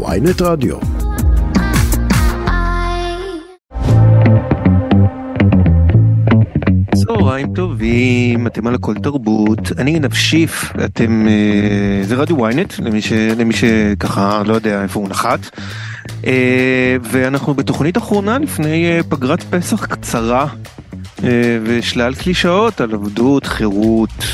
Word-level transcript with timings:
ויינט 0.00 0.42
רדיו. 0.42 0.76
צהריים 6.94 7.54
טובים, 7.54 8.46
אתם 8.46 8.66
על 8.66 8.74
הכל 8.74 8.94
תרבות, 8.94 9.58
אני 9.78 9.90
עינב 9.90 10.14
שיף, 10.14 10.72
אתם, 10.84 11.28
אה, 11.28 12.04
זה 12.06 12.14
רדיו 12.14 12.48
ynet, 12.48 12.82
למי, 12.82 13.02
ש, 13.02 13.12
למי 13.12 13.54
שככה 13.54 14.42
לא 14.46 14.54
יודע 14.54 14.82
איפה 14.82 15.00
הוא 15.00 15.08
נחת, 15.08 15.40
אה, 16.26 16.96
ואנחנו 17.02 17.54
בתוכנית 17.54 17.96
אחרונה 17.96 18.38
לפני 18.38 18.86
אה, 18.86 19.00
פגרת 19.08 19.42
פסח 19.42 19.86
קצרה, 19.86 20.46
ושלל 21.64 22.14
קלישאות 22.14 22.80
על 22.80 22.94
עבדות, 22.94 23.46
חירות, 23.46 24.24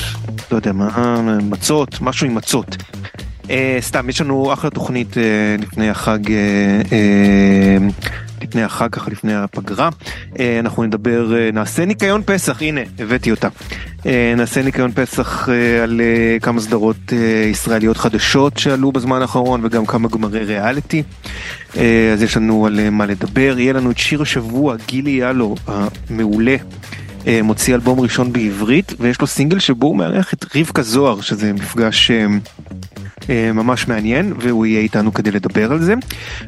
לא 0.50 0.56
יודע 0.56 0.72
מה, 0.72 1.20
מצות, 1.42 2.00
משהו 2.00 2.26
עם 2.26 2.34
מצות. 2.34 2.76
אה, 3.50 3.78
סתם, 3.80 4.08
יש 4.08 4.20
לנו 4.20 4.52
אחלה 4.52 4.70
תוכנית 4.70 5.18
אה, 5.18 5.22
לפני 5.58 5.90
החג. 5.90 6.32
אה, 6.32 7.76
לפני 8.42 8.62
החג, 8.62 8.88
ככה 8.92 9.10
לפני 9.10 9.34
הפגרה. 9.34 9.88
אנחנו 10.60 10.84
נדבר, 10.84 11.32
נעשה 11.52 11.84
ניקיון 11.84 12.22
פסח, 12.26 12.62
הנה, 12.62 12.80
הבאתי 12.98 13.30
אותה. 13.30 13.48
נעשה 14.36 14.62
ניקיון 14.62 14.92
פסח 14.92 15.48
על 15.82 16.00
כמה 16.42 16.60
סדרות 16.60 17.12
ישראליות 17.50 17.96
חדשות 17.96 18.58
שעלו 18.58 18.92
בזמן 18.92 19.22
האחרון 19.22 19.60
וגם 19.64 19.86
כמה 19.86 20.08
גמרי 20.08 20.44
ריאליטי. 20.44 21.02
אז 22.12 22.22
יש 22.22 22.36
לנו 22.36 22.66
על 22.66 22.90
מה 22.90 23.06
לדבר. 23.06 23.58
יהיה 23.58 23.72
לנו 23.72 23.90
את 23.90 23.98
שיר 23.98 24.22
השבוע, 24.22 24.76
גילי 24.86 25.10
יאלו 25.10 25.54
המעולה. 25.66 26.56
מוציא 27.42 27.74
אלבום 27.74 28.00
ראשון 28.00 28.32
בעברית 28.32 28.92
ויש 29.00 29.20
לו 29.20 29.26
סינגל 29.26 29.58
שבו 29.58 29.86
הוא 29.86 29.96
מארח 29.96 30.32
את 30.34 30.56
רבקה 30.56 30.82
זוהר 30.82 31.20
שזה 31.20 31.52
מפגש 31.52 32.10
ממש 33.54 33.88
מעניין 33.88 34.32
והוא 34.38 34.66
יהיה 34.66 34.80
איתנו 34.80 35.14
כדי 35.14 35.30
לדבר 35.30 35.72
על 35.72 35.82
זה. 35.82 35.94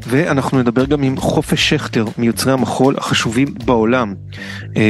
ואנחנו 0.06 0.58
נדבר 0.58 0.84
גם 0.84 1.02
עם 1.02 1.16
חופש 1.16 1.68
שכטר 1.68 2.04
מיוצרי 2.18 2.52
המחול 2.52 2.95
החשובים 2.98 3.48
בעולם. 3.64 4.14
אה, 4.76 4.82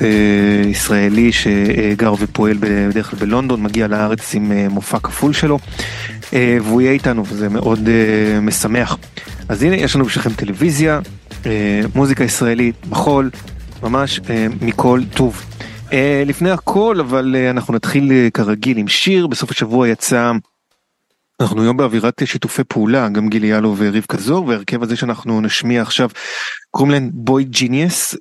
אה, 0.00 0.68
ישראלי 0.68 1.32
שגר 1.32 2.14
ופועל 2.18 2.56
בדרך 2.60 3.10
כלל 3.10 3.18
בלונדון 3.18 3.62
מגיע 3.62 3.86
לארץ 3.86 4.34
עם 4.34 4.52
אה, 4.52 4.66
מופע 4.70 4.98
כפול 4.98 5.32
שלו. 5.32 5.58
אה, 6.32 6.58
והוא 6.62 6.80
יהיה 6.80 6.92
איתנו 6.92 7.26
וזה 7.26 7.48
מאוד 7.48 7.88
אה, 7.88 8.40
משמח. 8.40 8.98
אז 9.48 9.62
הנה 9.62 9.76
יש 9.76 9.96
לנו 9.96 10.04
בשבילכם 10.04 10.30
טלוויזיה 10.30 11.00
אה, 11.46 11.80
מוזיקה 11.94 12.24
ישראלית 12.24 12.74
מחול 12.90 13.30
ממש 13.82 14.20
אה, 14.30 14.46
מכל 14.60 15.00
טוב. 15.14 15.42
אה, 15.92 16.22
לפני 16.26 16.50
הכל 16.50 16.96
אבל 17.00 17.36
אה, 17.38 17.50
אנחנו 17.50 17.74
נתחיל 17.74 18.12
אה, 18.12 18.28
כרגיל 18.34 18.78
עם 18.78 18.88
שיר. 18.88 19.26
בסוף 19.26 19.50
השבוע 19.50 19.88
יצא 19.88 20.32
אנחנו 21.40 21.62
היום 21.62 21.76
באווירת 21.76 22.22
שיתופי 22.24 22.64
פעולה 22.64 23.08
גם 23.08 23.28
גילי 23.28 23.46
יאלו 23.46 23.74
ורבקה 23.78 24.16
זוהר 24.16 24.44
והרכב 24.44 24.82
הזה 24.82 24.96
שאנחנו 24.96 25.40
נשמיע 25.40 25.82
עכשיו 25.82 26.08
קוראים 26.70 26.92
להם 26.92 27.10
boygenius 27.12 28.16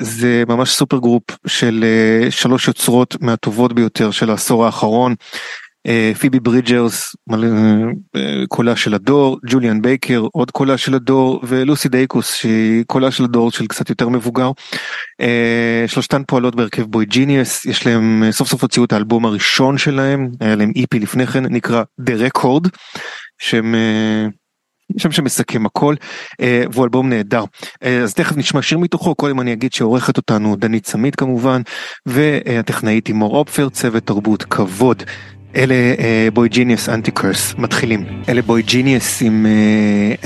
זה 0.00 0.42
ממש 0.48 0.70
supergroup 0.70 1.22
של 1.46 1.84
אה, 1.84 2.30
שלוש 2.30 2.68
יוצרות 2.68 3.16
מהטובות 3.20 3.72
ביותר 3.72 4.10
של 4.10 4.30
העשור 4.30 4.66
האחרון. 4.66 5.14
אה, 5.88 6.12
פיבי 6.18 6.40
ברידג'רס 6.40 7.16
מלא, 7.26 7.46
אה, 8.16 8.42
קולה 8.48 8.76
של 8.76 8.94
הדור 8.94 9.38
ג'וליאן 9.46 9.82
בייקר 9.82 10.26
עוד 10.32 10.50
קולה 10.50 10.78
של 10.78 10.94
הדור 10.94 11.40
ולוסי 11.42 11.88
דייקוס 11.88 12.34
שהיא 12.34 12.84
קולה 12.86 13.10
של 13.10 13.24
הדור 13.24 13.50
של 13.50 13.66
קצת 13.66 13.90
יותר 13.90 14.08
מבוגר. 14.08 14.50
אה, 15.20 15.84
שלושתן 15.86 16.22
פועלות 16.26 16.54
בהרכב 16.54 16.82
boygenius 16.82 17.64
יש 17.64 17.86
להם 17.86 18.22
אה, 18.26 18.32
סוף 18.32 18.48
סוף 18.48 18.62
הוציאו 18.62 18.84
את 18.84 18.92
האלבום 18.92 19.26
הראשון 19.26 19.78
שלהם 19.78 20.28
היה 20.40 20.56
להם 20.56 20.72
EP 20.76 20.98
לפני 20.98 21.26
כן 21.26 21.44
נקרא 21.44 21.82
The 22.00 22.12
Record 22.30 22.68
שהם 23.38 23.74
אה, 23.74 24.26
שם 24.96 25.12
שמסכם 25.12 25.66
הכל 25.66 25.94
אה, 26.40 26.62
והוא 26.72 26.84
אלבום 26.84 27.08
נהדר 27.08 27.44
אה, 27.82 28.00
אז 28.00 28.14
תכף 28.14 28.36
נשמע 28.36 28.62
שיר 28.62 28.78
מתוכו 28.78 29.14
קודם 29.14 29.40
אני 29.40 29.52
אגיד 29.52 29.72
שעורכת 29.72 30.16
אותנו 30.16 30.56
דנית 30.56 30.86
סמית 30.86 31.16
כמובן 31.16 31.62
והטכנאית 32.06 33.06
היא 33.06 33.14
מור 33.14 33.36
אופפר 33.36 33.68
צוות 33.68 34.06
תרבות 34.06 34.42
כבוד. 34.42 35.02
אלה 35.56 35.74
boygenius 36.32 36.88
Anti-Curse 36.88 37.54
מתחילים 37.58 38.00
אלה 38.28 38.42
boygenius 38.42 39.22
עם 39.26 39.46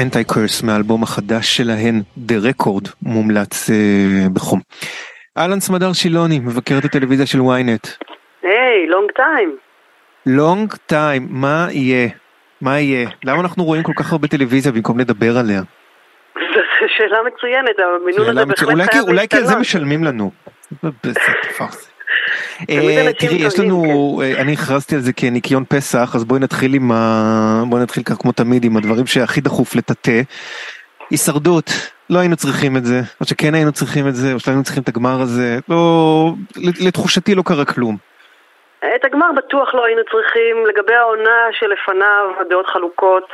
Anti-Curse 0.03 0.63
מהאלבום 0.63 1.03
החדש 1.03 1.57
שלהן 1.57 2.03
The 2.29 2.33
Record 2.47 2.89
מומלץ 3.03 3.71
אה, 3.71 3.73
בחום. 4.33 4.61
אהלן 5.39 5.61
סמדר 5.61 5.93
שילוני 5.93 6.39
מבקרת 6.39 6.85
הטלוויזיה 6.85 7.27
של 7.27 7.39
ynet. 7.39 7.89
היי, 8.43 8.87
לונג 8.89 9.11
טיים. 9.11 9.57
לונג 10.27 10.75
טיים 10.87 11.27
מה 11.31 11.67
יהיה 11.71 12.09
מה 12.61 12.81
יהיה 12.81 13.09
למה 13.25 13.41
אנחנו 13.41 13.65
רואים 13.65 13.83
כל 13.83 13.93
כך 13.97 14.13
הרבה 14.13 14.29
טלוויזיה 14.29 14.73
במקום 14.73 14.99
לדבר 14.99 15.39
עליה. 15.39 15.63
זו 16.81 16.87
שאלה 16.97 17.19
מצוינת, 17.27 17.77
המינון 17.79 18.39
הזה 18.39 18.47
בהחלט 18.47 18.93
חייב 18.93 19.09
אולי 19.09 19.29
כי 19.29 19.37
על 19.37 19.43
זה 19.43 19.55
להשתנות. 19.57 19.61
משלמים 19.61 20.05
לנו. 20.05 20.31
אה, 22.71 23.13
תראי 23.19 23.35
יש 23.35 23.59
לנו 23.59 23.83
אה, 24.25 24.41
אני 24.41 24.53
הכרזתי 24.53 24.95
על 24.95 25.01
זה 25.01 25.13
כניקיון 25.13 25.65
פסח 25.69 26.13
אז 26.15 26.25
בואי 26.25 26.41
נתחיל 26.41 26.75
עם 26.75 26.93
ה... 26.93 27.63
בואי 27.69 27.83
נתחיל 27.83 28.03
כך 28.03 28.15
כמו 28.15 28.33
תמיד 28.33 28.65
עם 28.65 28.77
הדברים 28.77 29.07
שהכי 29.07 29.41
דחוף 29.41 29.75
לטאטא. 29.75 30.21
הישרדות 31.11 31.71
לא 32.11 32.19
היינו 32.19 32.37
צריכים 32.37 32.77
את 32.77 32.85
זה 32.85 33.01
או 33.21 33.27
שכן 33.27 33.55
היינו 33.55 33.73
צריכים 33.73 34.09
את 34.09 34.15
זה 34.15 34.33
או 34.33 34.39
שלא 34.39 34.53
היינו 34.53 34.65
צריכים 34.65 34.83
את 34.83 34.89
הגמר 34.89 35.21
הזה 35.21 35.59
לא 35.69 36.33
לתחושתי 36.87 37.35
לא 37.35 37.43
קרה 37.47 37.65
כלום. 37.65 37.97
את 38.97 39.05
הגמר 39.05 39.27
בטוח 39.37 39.75
לא 39.75 39.85
היינו 39.85 40.03
צריכים, 40.11 40.67
לגבי 40.67 40.95
העונה 40.95 41.41
שלפניו 41.53 42.31
הדעות 42.41 42.67
חלוקות. 42.67 43.29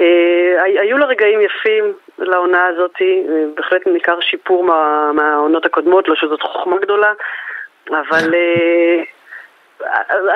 אה, 0.00 0.06
הי- 0.64 0.78
היו 0.78 0.98
לה 0.98 1.06
רגעים 1.06 1.40
יפים 1.40 1.84
לעונה 2.18 2.66
הזאת, 2.66 2.90
אה, 3.00 3.06
בהחלט 3.56 3.86
ניכר 3.86 4.20
שיפור 4.20 4.64
מה, 4.64 5.10
מהעונות 5.14 5.66
הקודמות, 5.66 6.08
לא 6.08 6.14
שזאת 6.14 6.42
חוכמה 6.42 6.76
גדולה, 6.82 7.12
אבל 7.94 8.34
אה, 8.34 9.02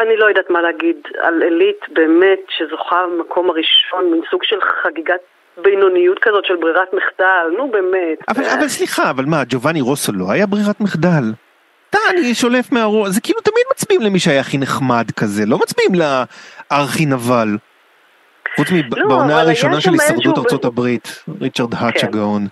אני 0.02 0.16
לא 0.16 0.26
יודעת 0.26 0.50
מה 0.50 0.62
להגיד 0.62 0.96
על 1.18 1.42
עילית 1.42 1.80
באמת 1.88 2.40
שזוכה 2.48 3.04
במקום 3.06 3.50
הראשון, 3.50 4.12
מין 4.12 4.20
סוג 4.30 4.44
של 4.44 4.58
חגיגת 4.82 5.20
בינוניות 5.62 6.18
כזאת 6.18 6.44
של 6.44 6.56
ברירת 6.56 6.88
מחדל, 6.92 7.56
נו 7.56 7.70
באמת. 7.70 8.18
אבל, 8.28 8.44
אבל 8.44 8.68
סליחה 8.68 9.10
אבל 9.10 9.24
מה 9.24 9.42
ג'ובאני 9.48 9.80
רוסו 9.80 10.12
לא 10.12 10.24
היה 10.30 10.46
ברירת 10.46 10.80
מחדל. 10.80 11.24
אתה 11.90 11.98
אני 12.10 12.34
שולף 12.34 12.72
מהראש 12.72 13.08
זה 13.08 13.20
כאילו 13.20 13.40
תמיד 13.40 13.64
מצביעים 13.72 14.02
למי 14.02 14.18
שהיה 14.18 14.40
הכי 14.40 14.58
נחמד 14.58 15.10
כזה 15.16 15.46
לא 15.46 15.58
מצביעים 15.58 15.92
לארכי 15.94 17.06
נבל. 17.06 17.48
חוץ 18.56 18.68
לא, 18.70 18.78
מבעונה 18.78 19.24
אבל 19.24 19.46
הראשונה 19.46 19.80
של 19.80 19.90
הישרדות 19.92 20.38
ארצות 20.38 20.64
הברית 20.64 21.24
ריצ'רד 21.40 21.74
האץ' 21.74 22.00
כן. 22.00 22.06
הגאון. 22.06 22.46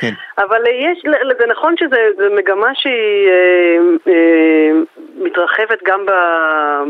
כן. 0.00 0.12
אבל 0.38 0.66
אה, 0.66 0.70
יש, 0.72 0.98
זה 1.40 1.46
נכון 1.46 1.74
שזה 1.76 2.00
זה 2.16 2.28
מגמה 2.36 2.70
שהיא 2.74 3.28
אה, 3.28 4.12
אה, 4.12 4.70
מתרחבת 5.18 5.78
גם 5.86 6.06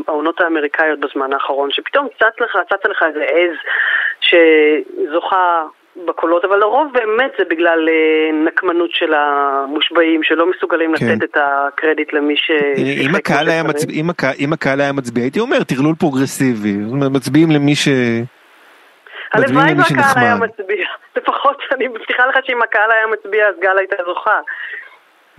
בעונות 0.06 0.40
האמריקאיות 0.40 1.00
בזמן 1.00 1.32
האחרון, 1.32 1.70
שפתאום 1.72 2.08
צץ 2.18 2.40
לך, 2.40 2.58
צצה 2.68 2.88
לך 2.88 3.04
איזה 3.08 3.24
עז 3.24 3.56
שזוכה 4.20 5.62
בקולות, 6.06 6.44
אבל 6.44 6.58
לרוב 6.58 6.92
באמת 6.92 7.30
זה 7.38 7.44
בגלל 7.50 7.88
אה, 7.88 8.32
נקמנות 8.46 8.90
של 8.90 9.14
המושבעים, 9.14 10.22
שלא 10.22 10.50
מסוגלים 10.50 10.96
כן. 10.96 11.06
לתת 11.06 11.24
את 11.24 11.36
הקרדיט 11.36 12.12
למי 12.12 12.36
ש... 12.36 12.50
אם 12.76 13.14
הקהל 13.14 13.48
היה 13.48 13.62
מצביע 13.62 14.00
אם 14.00 14.10
הקהל- 14.10 14.36
אם 14.40 14.52
הקהל 14.52 14.80
היה 14.80 14.92
מצביע 14.92 15.24
הייתי 15.24 15.40
אומר 15.40 15.62
טרלול 15.64 15.94
פרוגרסיבי 15.98 16.72
מצביעים 17.10 17.50
למי 17.50 17.74
ש... 17.74 17.88
הלוואי 19.32 19.74
והקהל 19.74 20.24
היה. 20.24 20.34
מצביע. 20.34 20.86
לפחות 21.16 21.58
אני 21.76 21.88
מבטיחה 21.88 22.26
לך 22.26 22.36
שאם 22.46 22.62
הקהל 22.62 22.90
היה 22.90 23.06
מצביע 23.06 23.48
אז 23.48 23.54
גל 23.60 23.78
הייתה 23.78 23.96
זוכה. 24.06 24.40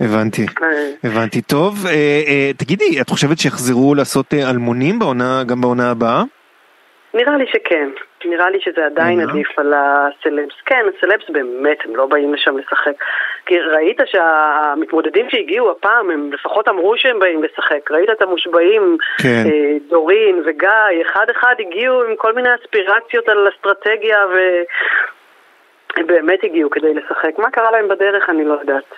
הבנתי 0.00 0.46
אה, 0.62 0.90
הבנתי 1.04 1.42
טוב 1.42 1.86
אה, 1.86 1.92
אה, 2.26 2.50
תגידי 2.56 3.00
את 3.00 3.08
חושבת 3.10 3.38
שיחזרו 3.38 3.94
לעשות 3.94 4.34
אלמונים 4.34 4.98
בעונה 4.98 5.44
גם 5.46 5.60
בעונה 5.60 5.90
הבאה? 5.90 6.22
נראה 7.14 7.36
לי 7.36 7.46
שכן. 7.46 7.88
נראה 8.24 8.50
לי 8.50 8.60
שזה 8.60 8.86
עדיין. 8.86 9.20
עדיף 9.20 9.58
על 9.58 9.74
הסלבס. 9.76 10.54
כן, 10.66 10.84
הסלבס 10.96 11.30
באמת, 11.30 11.78
הם 11.84 11.96
לא 11.96 12.06
באים 12.06 12.34
לשם 12.34 12.58
לשחק. 12.58 12.92
כי 13.46 13.60
ראית 13.60 14.00
שהמתמודדים 14.04 15.30
שהגיעו 15.30 15.70
הפעם, 15.70 16.10
הם 16.10 16.32
לפחות 16.32 16.68
אמרו 16.68 16.96
שהם 16.96 17.18
באים 17.18 17.42
לשחק. 17.42 17.90
ראית 17.90 18.10
את 18.10 18.22
המושבעים, 18.22 18.96
כן. 19.22 19.44
אה, 19.46 19.76
דורין 19.88 20.42
וגיא, 20.46 21.02
אחד 21.02 21.30
אחד 21.30 21.54
הגיעו 21.58 22.02
עם 22.02 22.16
כל 22.16 22.32
מיני 22.32 22.48
אספירציות 22.54 23.28
על 23.28 23.48
אסטרטגיה 23.48 24.26
ו... 24.26 24.38
הם 25.96 26.06
באמת 26.06 26.44
הגיעו 26.44 26.70
כדי 26.70 26.94
לשחק. 26.94 27.38
מה 27.38 27.50
קרה 27.50 27.70
להם 27.70 27.88
בדרך 27.88 28.30
אני 28.30 28.44
לא 28.44 28.52
יודעת. 28.60 28.94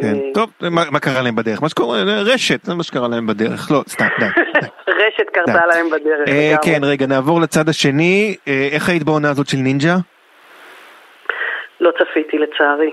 כן. 0.00 0.14
אה, 0.14 0.20
טוב 0.34 0.50
מה 0.70 1.00
קרה 1.00 1.22
להם 1.22 1.36
בדרך 1.36 1.62
מה 1.62 1.68
שקורה 1.68 2.02
רשת 2.02 2.64
זה 2.64 2.74
מה 2.74 2.82
שקרה 2.82 3.08
להם 3.08 3.26
בדרך 3.26 3.70
לא 3.70 3.82
סתם 3.88 4.06
די. 4.18 4.26
רשת 5.00 5.30
קרתה. 5.32 5.66
להם 5.66 5.90
בדרך. 5.90 6.28
אה. 6.28 6.54
כן 6.62 6.80
רגע 6.82 7.06
נעבור 7.06 7.40
לצד 7.40 7.68
השני 7.68 8.36
אה, 8.48 8.68
איך 8.72 8.88
היית 8.88 9.02
בעונה 9.02 9.30
הזאת 9.30 9.48
של 9.48 9.56
נינג'ה? 9.56 9.96
לא 11.80 11.90
צפיתי 11.90 12.38
לצערי. 12.38 12.90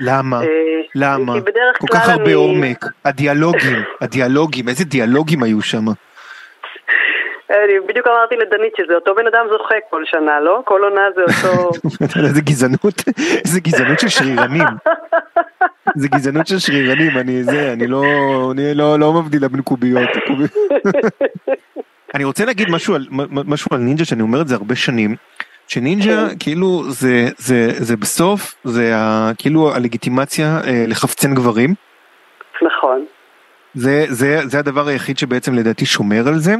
למה? 0.00 0.42
אה, 0.42 0.46
למה? 0.94 1.32
כל 1.78 1.86
כך 1.92 2.08
הרבה 2.08 2.34
עומק 2.34 2.84
הדיאלוגים 3.04 3.82
הדיאלוגים 4.00 4.68
איזה 4.68 4.84
דיאלוגים 4.84 5.42
היו 5.42 5.62
שם. 5.62 5.84
אני 7.50 7.80
בדיוק 7.88 8.06
אמרתי 8.06 8.36
לדנית 8.36 8.72
שזה 8.76 8.94
אותו 8.94 9.14
בן 9.14 9.26
אדם 9.26 9.46
זוכה 9.50 9.74
כל 9.90 10.02
שנה, 10.04 10.40
לא? 10.40 10.60
כל 10.64 10.82
עונה 10.84 11.02
זה 11.14 11.22
אותו... 11.22 11.70
איזה 12.28 12.40
גזענות, 12.40 12.94
איזה 13.44 13.60
גזענות 13.60 14.00
של 14.00 14.08
שרירנים. 14.08 14.66
זה 15.96 16.08
גזענות 16.08 16.46
של 16.46 16.58
שרירנים, 16.58 17.18
אני 17.18 17.42
זה, 17.42 17.72
אני 17.72 17.86
לא, 17.86 18.02
אני 18.52 18.74
לא, 18.74 18.98
לא 18.98 19.12
מבדילה 19.12 19.48
בין 19.48 19.62
קוביות. 19.62 20.10
אני 22.14 22.24
רוצה 22.24 22.44
להגיד 22.44 22.70
משהו 22.70 22.94
על, 22.94 23.06
משהו 23.30 23.68
על 23.72 23.80
נינג'ה 23.80 24.04
שאני 24.04 24.22
אומר 24.22 24.40
את 24.40 24.48
זה 24.48 24.54
הרבה 24.54 24.76
שנים. 24.76 25.16
שנינג'ה 25.68 26.28
כן. 26.28 26.36
כאילו 26.40 26.82
זה 26.88 27.28
זה 27.36 27.68
זה 27.70 27.96
בסוף 27.96 28.54
זה 28.64 28.96
ה, 28.96 29.30
כאילו 29.38 29.74
הלגיטימציה 29.74 30.46
אה, 30.66 30.84
לחפצן 30.88 31.34
גברים. 31.34 31.74
נכון. 32.62 33.04
זה, 33.74 34.06
זה, 34.08 34.40
זה 34.44 34.58
הדבר 34.58 34.88
היחיד 34.88 35.18
שבעצם 35.18 35.54
לדעתי 35.54 35.86
שומר 35.86 36.28
על 36.28 36.38
זה, 36.38 36.54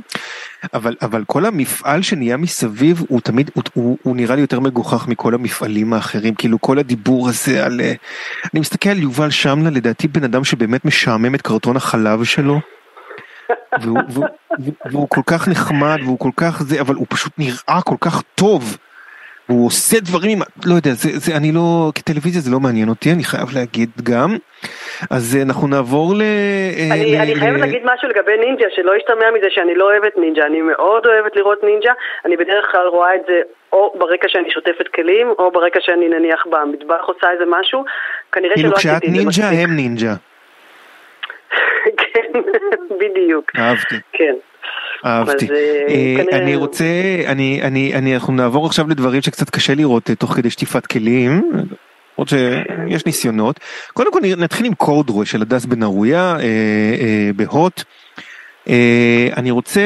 אבל, 0.74 0.96
אבל 1.02 1.24
כל 1.26 1.46
המפעל 1.46 2.02
שנהיה 2.02 2.36
מסביב 2.36 3.02
הוא 3.08 3.20
תמיד, 3.20 3.50
הוא, 3.54 3.62
הוא, 3.74 3.98
הוא 4.02 4.16
נראה 4.16 4.34
לי 4.34 4.40
יותר 4.40 4.60
מגוחך 4.60 5.08
מכל 5.08 5.34
המפעלים 5.34 5.92
האחרים, 5.92 6.34
כאילו 6.34 6.60
כל 6.60 6.78
הדיבור 6.78 7.28
הזה 7.28 7.64
על, 7.66 7.80
אני 8.52 8.60
מסתכל 8.60 8.90
על 8.90 8.98
יובל 8.98 9.30
שמלה, 9.30 9.70
לדעתי 9.70 10.08
בן 10.08 10.24
אדם 10.24 10.44
שבאמת 10.44 10.84
משעמם 10.84 11.34
את 11.34 11.42
קרטון 11.42 11.76
החלב 11.76 12.24
שלו. 12.24 12.60
והוא, 13.80 13.98
והוא, 14.08 14.26
והוא, 14.58 14.74
והוא 14.90 15.08
כל 15.08 15.20
כך 15.26 15.48
נחמד 15.48 15.98
והוא 16.02 16.18
כל 16.18 16.30
כך 16.36 16.62
זה, 16.62 16.80
אבל 16.80 16.94
הוא 16.94 17.06
פשוט 17.08 17.32
נראה 17.38 17.80
כל 17.84 17.96
כך 18.00 18.22
טוב. 18.34 18.76
הוא 19.46 19.66
עושה 19.66 19.96
דברים, 20.00 20.38
לא 20.66 20.74
יודע, 20.74 20.90
זה, 20.90 21.08
זה 21.14 21.36
אני 21.36 21.52
לא, 21.52 21.90
כטלוויזיה 21.94 22.40
זה 22.40 22.50
לא 22.50 22.60
מעניין 22.60 22.88
אותי, 22.88 23.12
אני 23.12 23.24
חייב 23.24 23.48
להגיד 23.54 23.90
גם. 24.02 24.30
אז 25.10 25.36
אה, 25.36 25.42
אנחנו 25.42 25.68
נעבור 25.68 26.14
ל... 26.14 26.22
אה, 26.22 26.94
אני, 26.94 27.16
ל, 27.16 27.20
אני 27.20 27.34
חייבת. 27.34 27.60
להגיד 27.60 27.82
משהו 27.84 28.08
לגבי 28.08 28.36
נינג'ה, 28.36 28.66
שלא 28.76 28.96
ישתמע 28.96 29.26
מזה 29.36 29.46
שאני 29.50 29.74
לא 29.74 29.84
אוהבת 29.84 30.16
נינג'ה, 30.16 30.46
אני 30.46 30.60
מאוד 30.62 31.06
אוהבת 31.06 31.36
לראות 31.36 31.64
נינג'ה, 31.64 31.92
אני 32.24 32.36
בדרך 32.36 32.64
כלל 32.72 32.86
רואה 32.86 33.14
את 33.14 33.20
זה 33.26 33.40
או 33.72 33.94
ברקע 33.98 34.28
שאני 34.28 34.50
שוטפת 34.50 34.88
כלים, 34.94 35.26
או 35.38 35.50
ברקע 35.50 35.80
שאני 35.82 36.08
נניח 36.08 36.46
במטבח 36.50 37.04
עושה 37.06 37.30
איזה 37.32 37.44
משהו, 37.46 37.84
כנראה 38.32 38.58
שלא 38.58 38.72
עשיתי 38.76 38.94
את 38.94 39.00
זה 39.02 39.08
מספיק. 39.08 39.14
כאילו 39.14 39.30
כשאת 39.30 39.44
נינג'ה 39.44 39.62
הם 39.62 39.76
נינג'ה. 39.76 40.14
בדיוק. 43.00 43.52
אהבתי. 43.58 43.94
כן. 44.12 44.34
אהבתי. 45.06 45.48
אה, 45.88 46.38
אני 46.38 46.56
רוצה, 46.56 46.84
אני, 47.26 47.62
אני, 47.62 47.94
אני, 47.94 48.14
אנחנו 48.14 48.32
נעבור 48.32 48.66
עכשיו 48.66 48.88
לדברים 48.88 49.22
שקצת 49.22 49.50
קשה 49.50 49.74
לראות 49.74 50.10
תוך 50.18 50.32
כדי 50.32 50.50
שטיפת 50.50 50.86
כלים. 50.86 51.42
עוד 52.16 52.28
שיש 52.28 53.06
ניסיונות. 53.06 53.60
קודם 53.92 54.12
כל 54.12 54.20
נתחיל 54.36 54.66
עם 54.66 54.74
קורדרוי 54.74 55.26
של 55.26 55.42
הדס 55.42 55.64
בן 55.64 55.82
ארויה 55.82 56.36
אה, 56.36 56.42
אה, 57.00 57.30
בהוט. 57.36 57.82
אה, 58.68 59.28
אני 59.36 59.50
רוצה, 59.50 59.80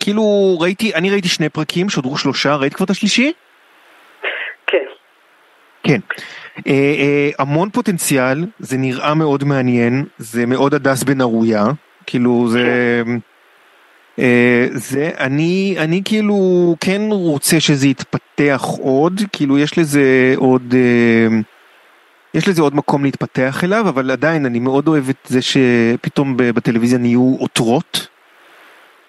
כאילו 0.00 0.56
ראיתי, 0.60 0.94
אני 0.94 1.10
ראיתי 1.10 1.28
שני 1.28 1.48
פרקים, 1.48 1.88
שודרו 1.88 2.16
שלושה, 2.16 2.56
ראית 2.56 2.74
כבר 2.74 2.84
את 2.84 2.90
השלישי? 2.90 3.32
כן. 4.66 4.78
כן. 5.82 6.00
אה, 6.66 6.72
אה, 6.72 7.30
המון 7.38 7.70
פוטנציאל, 7.70 8.46
זה 8.58 8.76
נראה 8.76 9.14
מאוד 9.14 9.44
מעניין, 9.44 10.04
זה 10.18 10.46
מאוד 10.46 10.74
הדס 10.74 11.02
בן 11.02 11.20
ארויה, 11.20 11.66
כאילו 12.06 12.48
זה... 12.50 13.02
אה, 14.18 14.66
זה 14.72 15.10
אני 15.18 15.76
אני 15.78 16.02
כאילו 16.04 16.76
כן 16.80 17.02
רוצה 17.10 17.60
שזה 17.60 17.88
יתפתח 17.88 18.64
עוד 18.80 19.20
כאילו 19.32 19.58
יש 19.58 19.78
לזה 19.78 20.34
עוד 20.36 20.74
אה, 20.74 21.38
יש 22.34 22.48
לזה 22.48 22.62
עוד 22.62 22.74
מקום 22.74 23.04
להתפתח 23.04 23.64
אליו 23.64 23.88
אבל 23.88 24.10
עדיין 24.10 24.46
אני 24.46 24.58
מאוד 24.58 24.88
אוהב 24.88 25.08
את 25.08 25.16
זה 25.24 25.40
שפתאום 25.42 26.34
בטלוויזיה 26.36 26.98
נהיו 26.98 27.36
עותרות. 27.38 28.06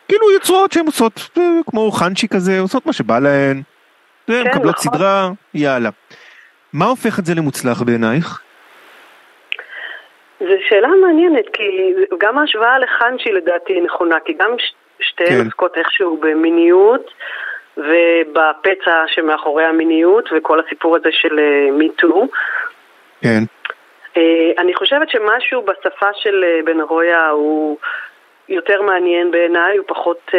כאילו 0.08 0.32
יוצרות 0.32 0.72
שהן 0.72 0.86
עושות 0.86 1.30
אה, 1.38 1.44
כמו 1.70 1.92
חנצ'י 1.92 2.28
כזה 2.28 2.60
עושות 2.60 2.86
מה 2.86 2.94
שבא 2.94 3.20
להן. 3.20 3.62
כן, 4.28 4.44
מקבלות 4.50 4.76
נכון. 4.76 4.94
סדרה 4.94 5.32
יאללה. 5.54 5.90
מה 6.80 6.86
הופך 6.86 7.20
את 7.20 7.26
זה 7.26 7.34
למוצלח 7.38 7.82
בעינייך? 7.82 8.42
זו 10.40 10.54
שאלה 10.70 10.88
מעניינת 10.88 11.46
כי 11.54 11.94
גם 12.18 12.38
ההשוואה 12.38 12.80
לחנצ'י 12.80 13.32
לדעתי 13.32 13.74
היא 13.74 13.84
נכונה 13.84 14.20
כי 14.26 14.34
גם 14.34 14.56
שתיהן 15.00 15.30
כן. 15.30 15.46
עוסקות 15.46 15.78
איכשהו 15.78 16.18
במיניות 16.18 17.12
ובפצע 17.78 19.04
שמאחורי 19.08 19.66
המיניות 19.66 20.30
וכל 20.36 20.60
הסיפור 20.60 20.96
הזה 20.96 21.10
של 21.12 21.40
מיטו. 21.72 22.22
אה, 22.22 22.28
כן. 23.22 23.44
אה, 24.18 24.52
אני 24.58 24.76
חושבת 24.76 25.10
שמשהו 25.10 25.62
בשפה 25.62 26.10
של 26.14 26.44
אה, 26.44 26.60
בן 26.66 26.82
ארויה 26.82 27.30
הוא 27.30 27.78
יותר 28.50 28.82
מעניין 28.82 29.32
בעיניי, 29.32 29.78
הוא 29.78 29.86
פחות, 29.88 30.32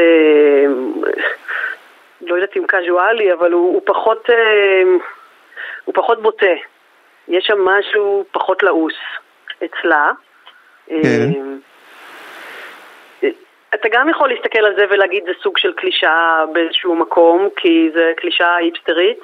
לא 2.20 2.34
יודעת 2.34 2.56
אם 2.56 2.62
קזואלי, 2.66 3.32
אבל 3.32 3.52
הוא, 3.52 3.74
הוא 3.74 3.82
פחות, 3.84 4.28
הוא 5.86 5.94
פחות 5.94 6.22
בוטה. 6.22 6.54
יש 7.28 7.44
שם 7.44 7.64
משהו 7.64 8.24
פחות 8.32 8.62
לעוס 8.62 8.94
אצלה. 9.64 10.10
כן. 10.86 11.30
אתה 13.74 13.88
גם 13.92 14.08
יכול 14.08 14.28
להסתכל 14.28 14.58
על 14.58 14.74
זה 14.76 14.84
ולהגיד 14.90 15.24
זה 15.26 15.32
סוג 15.42 15.58
של 15.58 15.72
קלישאה 15.72 16.44
באיזשהו 16.52 16.94
מקום, 16.94 17.48
כי 17.56 17.90
זה 17.94 18.12
קלישאה 18.16 18.56
היפסטרית 18.56 19.18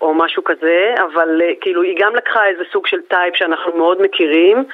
או 0.00 0.14
משהו 0.14 0.44
כזה, 0.44 0.94
אבל 1.04 1.42
אה, 1.42 1.52
כאילו 1.60 1.82
היא 1.82 1.96
גם 2.00 2.16
לקחה 2.16 2.46
איזה 2.46 2.62
סוג 2.72 2.86
של 2.86 3.00
טייפ 3.00 3.36
שאנחנו 3.36 3.76
מאוד 3.76 4.02
מכירים, 4.02 4.64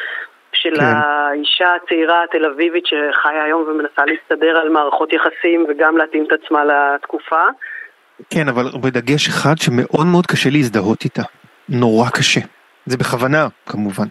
של 0.52 0.74
כן. 0.76 0.84
האישה 0.84 1.74
הצעירה 1.74 2.22
התל 2.22 2.44
אביבית 2.44 2.86
שחיה 2.86 3.44
היום 3.44 3.64
ומנסה 3.68 4.04
להסתדר 4.04 4.58
על 4.58 4.68
מערכות 4.68 5.12
יחסים 5.12 5.66
וגם 5.68 5.96
להתאים 5.96 6.24
את 6.24 6.32
עצמה 6.32 6.64
לתקופה. 6.64 7.42
כן, 8.30 8.48
אבל 8.48 8.70
בדגש 8.80 9.28
אחד 9.28 9.58
שמאוד 9.58 10.06
מאוד 10.06 10.26
קשה 10.26 10.50
להזדהות 10.50 11.04
איתה. 11.04 11.22
נורא 11.68 12.10
קשה. 12.10 12.40
זה 12.86 12.96
בכוונה, 12.96 13.48
כמובן. 13.66 14.06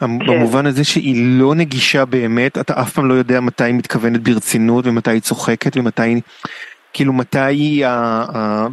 כן. 0.00 0.18
במובן 0.18 0.66
הזה 0.66 0.84
שהיא 0.84 1.38
לא 1.40 1.54
נגישה 1.54 2.04
באמת, 2.04 2.58
אתה 2.58 2.80
אף 2.80 2.92
פעם 2.92 3.08
לא 3.08 3.14
יודע 3.14 3.40
מתי 3.40 3.64
היא 3.64 3.74
מתכוונת 3.74 4.22
ברצינות 4.22 4.86
ומתי 4.86 5.10
היא 5.10 5.20
צוחקת 5.20 5.76
ומתי 5.76 6.02
היא... 6.02 6.22
כאילו 6.92 7.12
מתי 7.12 7.38
היא 7.38 7.86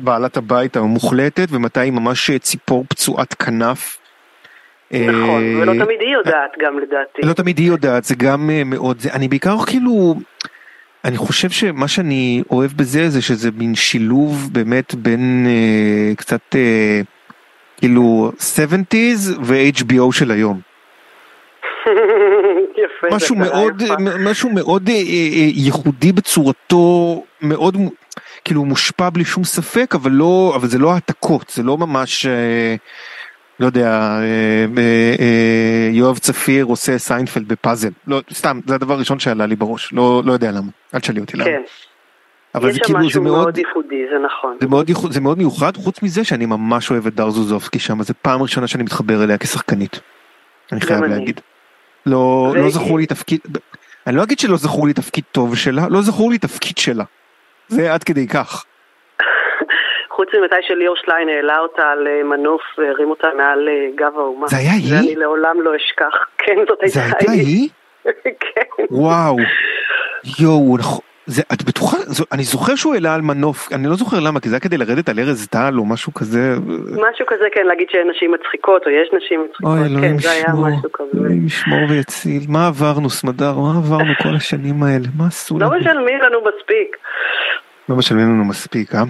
בעלת 0.04 0.38
הבית 0.38 0.78
המוחלטת 0.78 1.48
ומתי 1.52 1.80
היא 1.80 1.92
ממש 1.92 2.32
ציפור 2.32 2.86
פצועת 2.90 3.34
כנף. 3.34 3.98
נכון, 4.92 5.44
אה, 5.44 5.62
ולא 5.62 5.74
תמיד 5.86 6.02
היא 6.02 6.14
יודעת 6.14 6.52
גם 6.60 6.80
לדעתי. 6.80 7.22
לא 7.24 7.34
תמיד 7.34 7.58
היא 7.58 7.68
יודעת, 7.68 8.04
זה 8.04 8.16
גם 8.16 8.50
אה, 8.50 8.64
מאוד, 8.66 9.00
זה, 9.00 9.14
אני 9.14 9.28
בעיקר 9.28 9.66
כאילו, 9.68 10.16
אני 11.06 11.18
חושב 11.18 11.50
שמה 11.50 11.88
שאני 11.88 12.44
אוהב 12.52 12.72
בזה 12.76 13.10
זה 13.10 13.22
שזה 13.22 13.50
מין 13.52 13.76
שילוב 13.76 14.50
באמת 14.52 14.96
בין 14.96 15.48
אה, 15.48 16.16
קצת 16.16 16.56
אה, 16.56 17.02
כאילו 17.78 18.32
70's 18.38 19.40
ו-HBO 19.42 20.12
של 20.12 20.32
היום. 20.32 20.60
יפה, 22.84 23.16
משהו 23.16 23.36
מאוד, 23.36 23.84
משהו 24.20 24.50
מאוד 24.50 24.90
אה, 24.90 24.94
אה, 24.94 25.00
ייחודי 25.54 26.12
בצורתו, 26.12 27.24
מאוד 27.42 27.78
כאילו 28.46 28.66
מושפע 28.66 29.10
בלי 29.10 29.26
שום 29.26 29.44
ספק, 29.44 29.96
אבל 29.96 30.12
לא, 30.12 30.54
אבל 30.56 30.68
זה 30.68 30.78
לא 30.78 30.94
העתקות, 30.94 31.50
זה 31.50 31.64
לא 31.64 31.78
ממש, 31.78 32.26
אה, 32.26 32.76
לא 33.60 33.66
יודע, 33.66 34.20
יואב 35.92 36.18
צפיר 36.18 36.66
עושה 36.66 36.98
סיינפלד 36.98 37.48
בפאזל, 37.48 37.92
לא, 38.08 38.22
סתם, 38.34 38.60
זה 38.68 38.76
הדבר 38.76 38.94
הראשון 38.94 39.20
שעלה 39.20 39.46
לי 39.46 39.56
בראש, 39.56 39.94
לא, 39.94 40.22
לא 40.26 40.34
יודע 40.34 40.52
למה, 40.52 40.72
אל 40.96 41.00
תשאלי 41.00 41.20
אותי 41.20 41.38
למה. 41.38 41.46
כן. 41.46 41.62
אבל 42.56 42.72
זה 42.72 42.80
כאילו 42.80 43.10
זה 43.10 43.20
מאוד 43.20 43.58
ייחודי 43.58 44.02
זה 44.12 44.26
נכון 44.26 44.58
זה 44.62 44.68
מאוד 44.68 44.90
ייחוד, 44.90 45.12
זה 45.12 45.22
מאוד 45.22 45.38
מיוחד 45.38 45.78
חוץ 45.78 46.04
מזה 46.04 46.24
שאני 46.24 46.46
ממש 46.46 46.92
אוהב 46.92 47.08
את 47.08 47.16
דאר 47.16 47.30
זוזובסקי 47.30 47.80
שם 47.80 48.04
זה 48.04 48.14
פעם 48.14 48.42
ראשונה 48.42 48.68
שאני 48.68 48.84
מתחבר 48.84 49.24
אליה 49.24 49.38
כשחקנית. 49.38 50.00
אני 50.72 50.82
חייב 50.82 51.04
להגיד. 51.04 51.42
לא, 52.06 52.54
לא 52.56 52.70
זכור 52.70 52.98
לי 53.00 53.06
תפקיד, 53.06 53.40
אני 54.08 54.16
לא 54.16 54.24
אגיד 54.24 54.40
שלא 54.40 54.58
זכור 54.58 54.88
לי 54.88 54.94
תפקיד 54.94 55.24
טוב 55.32 55.56
שלה, 55.56 55.88
לא 55.90 56.02
זכור 56.02 56.32
לי 56.32 56.38
תפקיד 56.38 56.78
שלה. 56.78 57.04
זה 57.68 57.94
עד 57.94 58.04
כדי 58.04 58.28
כך. 58.28 58.66
חוץ 60.20 60.30
ממתי 60.34 60.56
שליאור 60.62 60.96
שליין 60.96 61.30
העלה 61.30 61.60
אותה 61.60 61.84
על 61.92 62.08
אה, 62.08 62.24
מנוף 62.24 62.62
והרים 62.78 63.10
אותה 63.10 63.28
מעל 63.38 63.70
אה, 63.70 63.88
גב 63.96 64.14
האומה. 64.16 64.48
זה 64.48 64.58
היה 64.58 64.72
היא? 64.72 64.90
זה 64.90 65.00
אני 65.00 65.16
לעולם 65.16 65.62
לא 65.62 65.72
אשכח. 65.76 66.16
כן, 66.44 66.56
זאת 66.70 66.80
הייתה 66.82 67.00
היא. 67.00 67.12
זה 67.12 67.16
הייתה 67.20 67.32
היא? 67.32 67.70
כן. 68.56 68.84
וואו. 68.92 69.38
יואו, 70.40 70.78
נכון. 70.78 71.00
זה, 71.26 71.42
את 71.54 71.64
בטוחה, 71.64 71.98
זו, 71.98 72.26
אני 72.32 72.44
זוכר 72.44 72.76
שהוא 72.76 72.94
העלה 72.94 73.16
על 73.16 73.22
מנוף, 73.22 73.70
אני 73.74 73.88
לא 73.88 73.96
זוכר 73.96 74.18
למה, 74.20 74.40
כי 74.40 74.50
זה 74.50 74.56
היה 74.56 74.60
כדי 74.60 74.78
לרדת 74.78 75.10
על 75.10 75.20
ארז 75.20 75.48
טל 75.48 75.74
או 75.78 75.86
משהו 75.86 76.14
כזה. 76.14 76.40
משהו 77.10 77.26
כזה, 77.28 77.46
כן, 77.52 77.66
להגיד 77.66 77.88
שאין 77.92 78.10
נשים 78.10 78.32
מצחיקות, 78.32 78.86
או 78.86 78.92
יש 78.92 79.10
נשים 79.14 79.44
מצחיקות, 79.44 79.78
אוי, 79.78 80.02
כן, 80.02 80.18
זה 80.18 80.32
היה 80.32 80.48
משהו 80.48 80.92
כזה. 80.94 81.10
אלוהים 81.16 81.46
ישמור 81.46 81.80
ויציל, 81.90 82.42
מה 82.50 82.68
עברנו 82.68 83.10
סמדר, 83.10 83.54
מה 83.54 83.78
עברנו 83.78 84.14
כל 84.24 84.36
השנים 84.36 84.84
האלה, 84.84 85.08
מה 85.18 85.28
עשו 85.28 85.60
לא 85.60 85.66
לנו? 85.66 85.76
לא 85.76 85.80
משלמים 85.80 86.20
לנו 86.22 86.40
מספיק. 86.40 86.98
לא 87.90 87.96
משלמים 87.96 88.30
לנו 88.30 88.46
מספיק, 88.46 88.96
אה? 88.96 89.04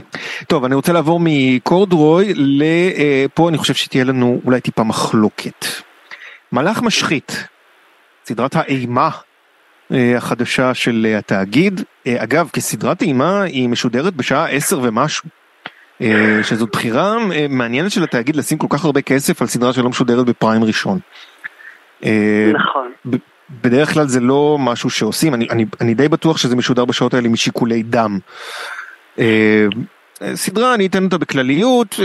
טוב, 0.48 0.66
אני 0.66 0.76
רוצה 0.76 0.94
לעבור 0.94 1.20
מקורדרוי 1.24 2.34
לפה 2.36 3.44
אה, 3.44 3.50
אני 3.50 3.58
חושב 3.58 3.74
שתהיה 3.74 4.04
לנו 4.04 4.42
אולי 4.46 4.62
טיפה 4.62 4.84
מחלוקת. 4.84 5.66
מלאך 6.52 6.82
משחית, 6.82 7.48
סדרת 8.26 8.56
האימה 8.56 9.10
החדשה 9.92 10.74
של 10.74 11.16
התאגיד. 11.20 11.82
אגב, 12.08 12.50
כסדרת 12.54 13.02
אימה 13.02 13.42
היא 13.42 13.70
משודרת 13.70 14.14
בשעה 14.14 14.50
10 14.50 14.80
ומשהו. 14.84 15.30
שזאת 16.44 16.70
בחירה 16.72 17.18
מעניינת 17.50 17.92
של 17.92 18.04
התאגיד 18.04 18.36
לשים 18.36 18.58
כל 18.58 18.68
כך 18.70 18.86
הרבה 18.86 19.02
כסף 19.02 19.42
על 19.42 19.48
סדרה 19.48 19.74
שלא 19.74 19.90
משודרת 19.90 20.26
בפריים 20.26 20.64
ראשון. 20.64 21.00
נכון. 22.54 22.92
בדרך 23.64 23.94
כלל 23.94 24.08
זה 24.08 24.20
לא 24.20 24.58
משהו 24.60 24.90
שעושים, 24.90 25.34
אני, 25.34 25.48
אני, 25.50 25.66
אני 25.82 25.94
די 25.94 26.08
בטוח 26.08 26.38
שזה 26.38 26.56
משודר 26.56 26.86
בשעות 26.86 27.14
האלה 27.14 27.30
משיקולי 27.30 27.84
דם. 27.84 28.20
סדרה 30.34 30.74
אני 30.74 30.86
אתן 30.86 31.04
אותה 31.04 31.18
בכלליות, 31.18 32.00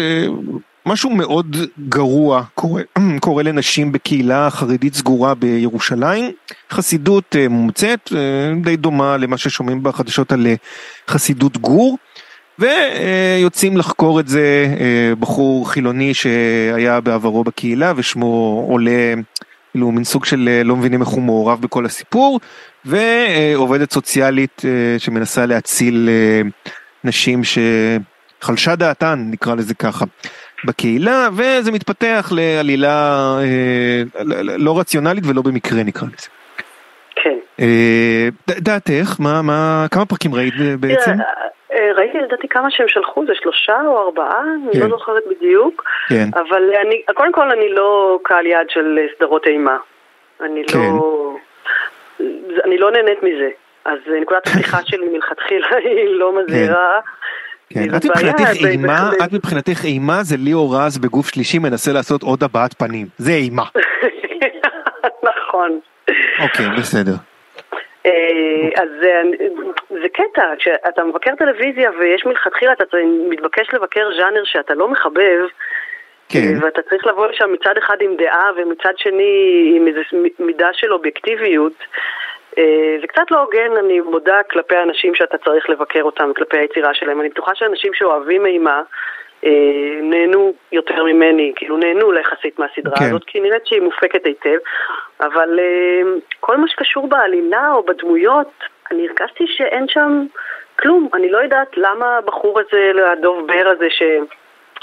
משהו 0.87 1.11
מאוד 1.11 1.57
גרוע 1.89 2.43
קורה, 2.55 2.83
קורה 3.21 3.43
לנשים 3.43 3.93
בקהילה 3.93 4.51
חרדית 4.51 4.95
סגורה 4.95 5.35
בירושלים, 5.35 6.33
חסידות 6.71 7.37
מומצאת, 7.51 8.13
די 8.63 8.77
דומה 8.77 9.17
למה 9.17 9.39
ששומעים 9.39 9.83
בחדשות 9.83 10.33
על 10.33 10.47
חסידות 11.09 11.57
גור. 11.57 11.99
ויוצאים 12.59 13.77
לחקור 13.77 14.21
את 14.21 14.29
זה 14.29 14.67
בחור 15.19 15.71
חילוני 15.71 16.15
שהיה 16.15 17.01
בעברו 17.01 17.45
בקהילה 17.45 17.93
ושמו 17.97 18.65
עולה, 18.69 19.15
כאילו 19.75 19.93
מין 19.93 20.05
סוג 20.05 20.25
של 20.25 20.61
לא 20.65 20.77
מבינים 20.77 21.01
איך 21.01 21.09
הוא 21.09 21.23
מעורב 21.23 21.61
בכל 21.61 21.87
הסיפור, 21.87 22.41
ועובדת 22.85 23.93
סוציאלית 23.93 24.63
שמנסה 24.99 25.47
להציל 25.47 26.09
נשים 27.05 27.41
שחלשה 27.45 28.77
דעתן 28.77 29.27
נקרא 29.31 29.55
לזה 29.55 29.75
ככה 29.75 30.05
בקהילה 30.65 31.29
וזה 31.33 31.73
מתפתח 31.73 32.33
לעלילה 32.35 33.39
לא 34.59 34.79
רציונלית 34.79 35.27
ולא 35.27 35.43
במקרה 35.43 35.83
נקרא 35.83 36.09
לזה. 36.09 36.29
כן. 37.23 37.65
דעתך 38.49 39.17
מה 39.19 39.43
מה 39.43 39.87
כמה 39.91 40.07
פרקים 40.07 40.35
ראית 40.35 40.55
בעצם? 40.81 41.13
ראיתי 41.97 42.19
לדעתי 42.19 42.49
כמה 42.49 42.71
שהם 42.71 42.89
שלחו, 42.89 43.27
זה 43.27 43.33
שלושה 43.35 43.81
או 43.87 44.03
ארבעה, 44.03 44.43
אני 44.73 44.81
לא 44.81 44.89
זוכרת 44.89 45.23
בדיוק, 45.31 45.85
כן. 46.09 46.29
אבל 46.35 46.71
אני, 46.87 47.03
קודם 47.15 47.33
כל 47.33 47.51
אני 47.51 47.69
לא 47.69 48.19
קהל 48.23 48.47
יעד 48.47 48.71
של 48.71 48.99
סדרות 49.17 49.47
אימה. 49.47 49.77
אני 50.41 50.63
לא... 50.75 51.37
אני 52.65 52.79
לא 52.79 52.91
נהנית 52.91 53.23
מזה. 53.23 53.49
אז 53.85 53.99
נקודת 54.23 54.47
הפתיחה 54.47 54.79
שלי 54.89 55.09
מלכתחילה 55.09 55.67
היא 55.85 56.07
לא 56.07 56.33
מזהירה. 56.39 57.01
כן, 57.71 57.97
את 57.97 58.05
מבחינתך 58.05 58.65
אימה, 58.65 59.11
את 59.25 59.33
מבחינתך 59.33 59.85
אימה 59.85 60.23
זה 60.23 60.37
ליאור 60.39 60.77
רז 60.77 60.99
בגוף 60.99 61.29
שלישי 61.29 61.59
מנסה 61.59 61.93
לעשות 61.93 62.23
עוד 62.23 62.43
הבעת 62.43 62.75
פנים, 62.75 63.07
זה 63.19 63.33
אימה. 63.33 63.63
נכון. 65.31 65.79
אוקיי, 66.41 66.67
בסדר. 66.79 67.34
אז 68.77 68.89
זה 69.91 70.09
קטע, 70.13 70.55
כשאתה 70.59 71.05
מבקר 71.05 71.35
טלוויזיה 71.35 71.91
ויש 71.99 72.27
מלכתחילה, 72.27 72.73
אתה 72.73 72.97
מתבקש 73.29 73.75
לבקר 73.75 74.09
ז'אנר 74.17 74.45
שאתה 74.45 74.75
לא 74.75 74.89
מחבב, 74.89 75.41
כן. 76.29 76.55
ואתה 76.61 76.83
צריך 76.83 77.07
לבוא 77.07 77.27
לשם 77.27 77.53
מצד 77.53 77.79
אחד 77.79 77.97
עם 78.01 78.17
דעה 78.17 78.51
ומצד 78.57 78.93
שני 78.97 79.73
עם 79.77 79.87
איזו 79.87 80.01
מידה 80.39 80.69
של 80.73 80.93
אובייקטיביות. 80.93 81.73
זה 83.01 83.07
קצת 83.07 83.31
לא 83.31 83.41
הוגן, 83.41 83.77
אני 83.77 84.01
מודה, 84.01 84.43
כלפי 84.51 84.77
האנשים 84.77 85.15
שאתה 85.15 85.39
צריך 85.39 85.71
לבקר 85.71 86.03
אותם, 86.03 86.33
כלפי 86.37 86.59
היצירה 86.59 86.95
שלהם. 86.95 87.21
אני 87.21 87.29
בטוחה 87.29 87.55
שאנשים 87.55 87.95
שאוהבים 87.95 88.47
אימה 88.47 88.83
נהנו 90.03 90.53
יותר 90.73 91.05
ממני, 91.05 91.53
כאילו 91.57 91.77
נהנו 91.77 92.13
ליחסית 92.13 92.59
מהסדרה 92.59 92.97
כן. 92.97 93.05
הזאת, 93.05 93.25
כי 93.27 93.41
נראית 93.41 93.67
שהיא 93.67 93.81
מופקת 93.81 94.27
היטב, 94.27 94.59
אבל 95.21 95.61
כל 96.41 96.57
מה 96.57 96.69
שקשור 96.69 97.09
בעלילה 97.09 97.73
או 97.73 97.83
בדמויות, 97.83 98.51
אני 98.91 99.09
הרגשתי 99.09 99.45
שאין 99.47 99.89
שם 99.89 100.27
כלום. 100.79 101.09
אני 101.15 101.31
לא 101.31 101.39
יודעת 101.39 101.77
למה 101.77 102.17
הבחור 102.17 102.61
הזה, 102.61 103.13
הדוב 103.13 103.47
בר 103.47 103.69
הזה, 103.69 103.87
ש... 103.91 104.03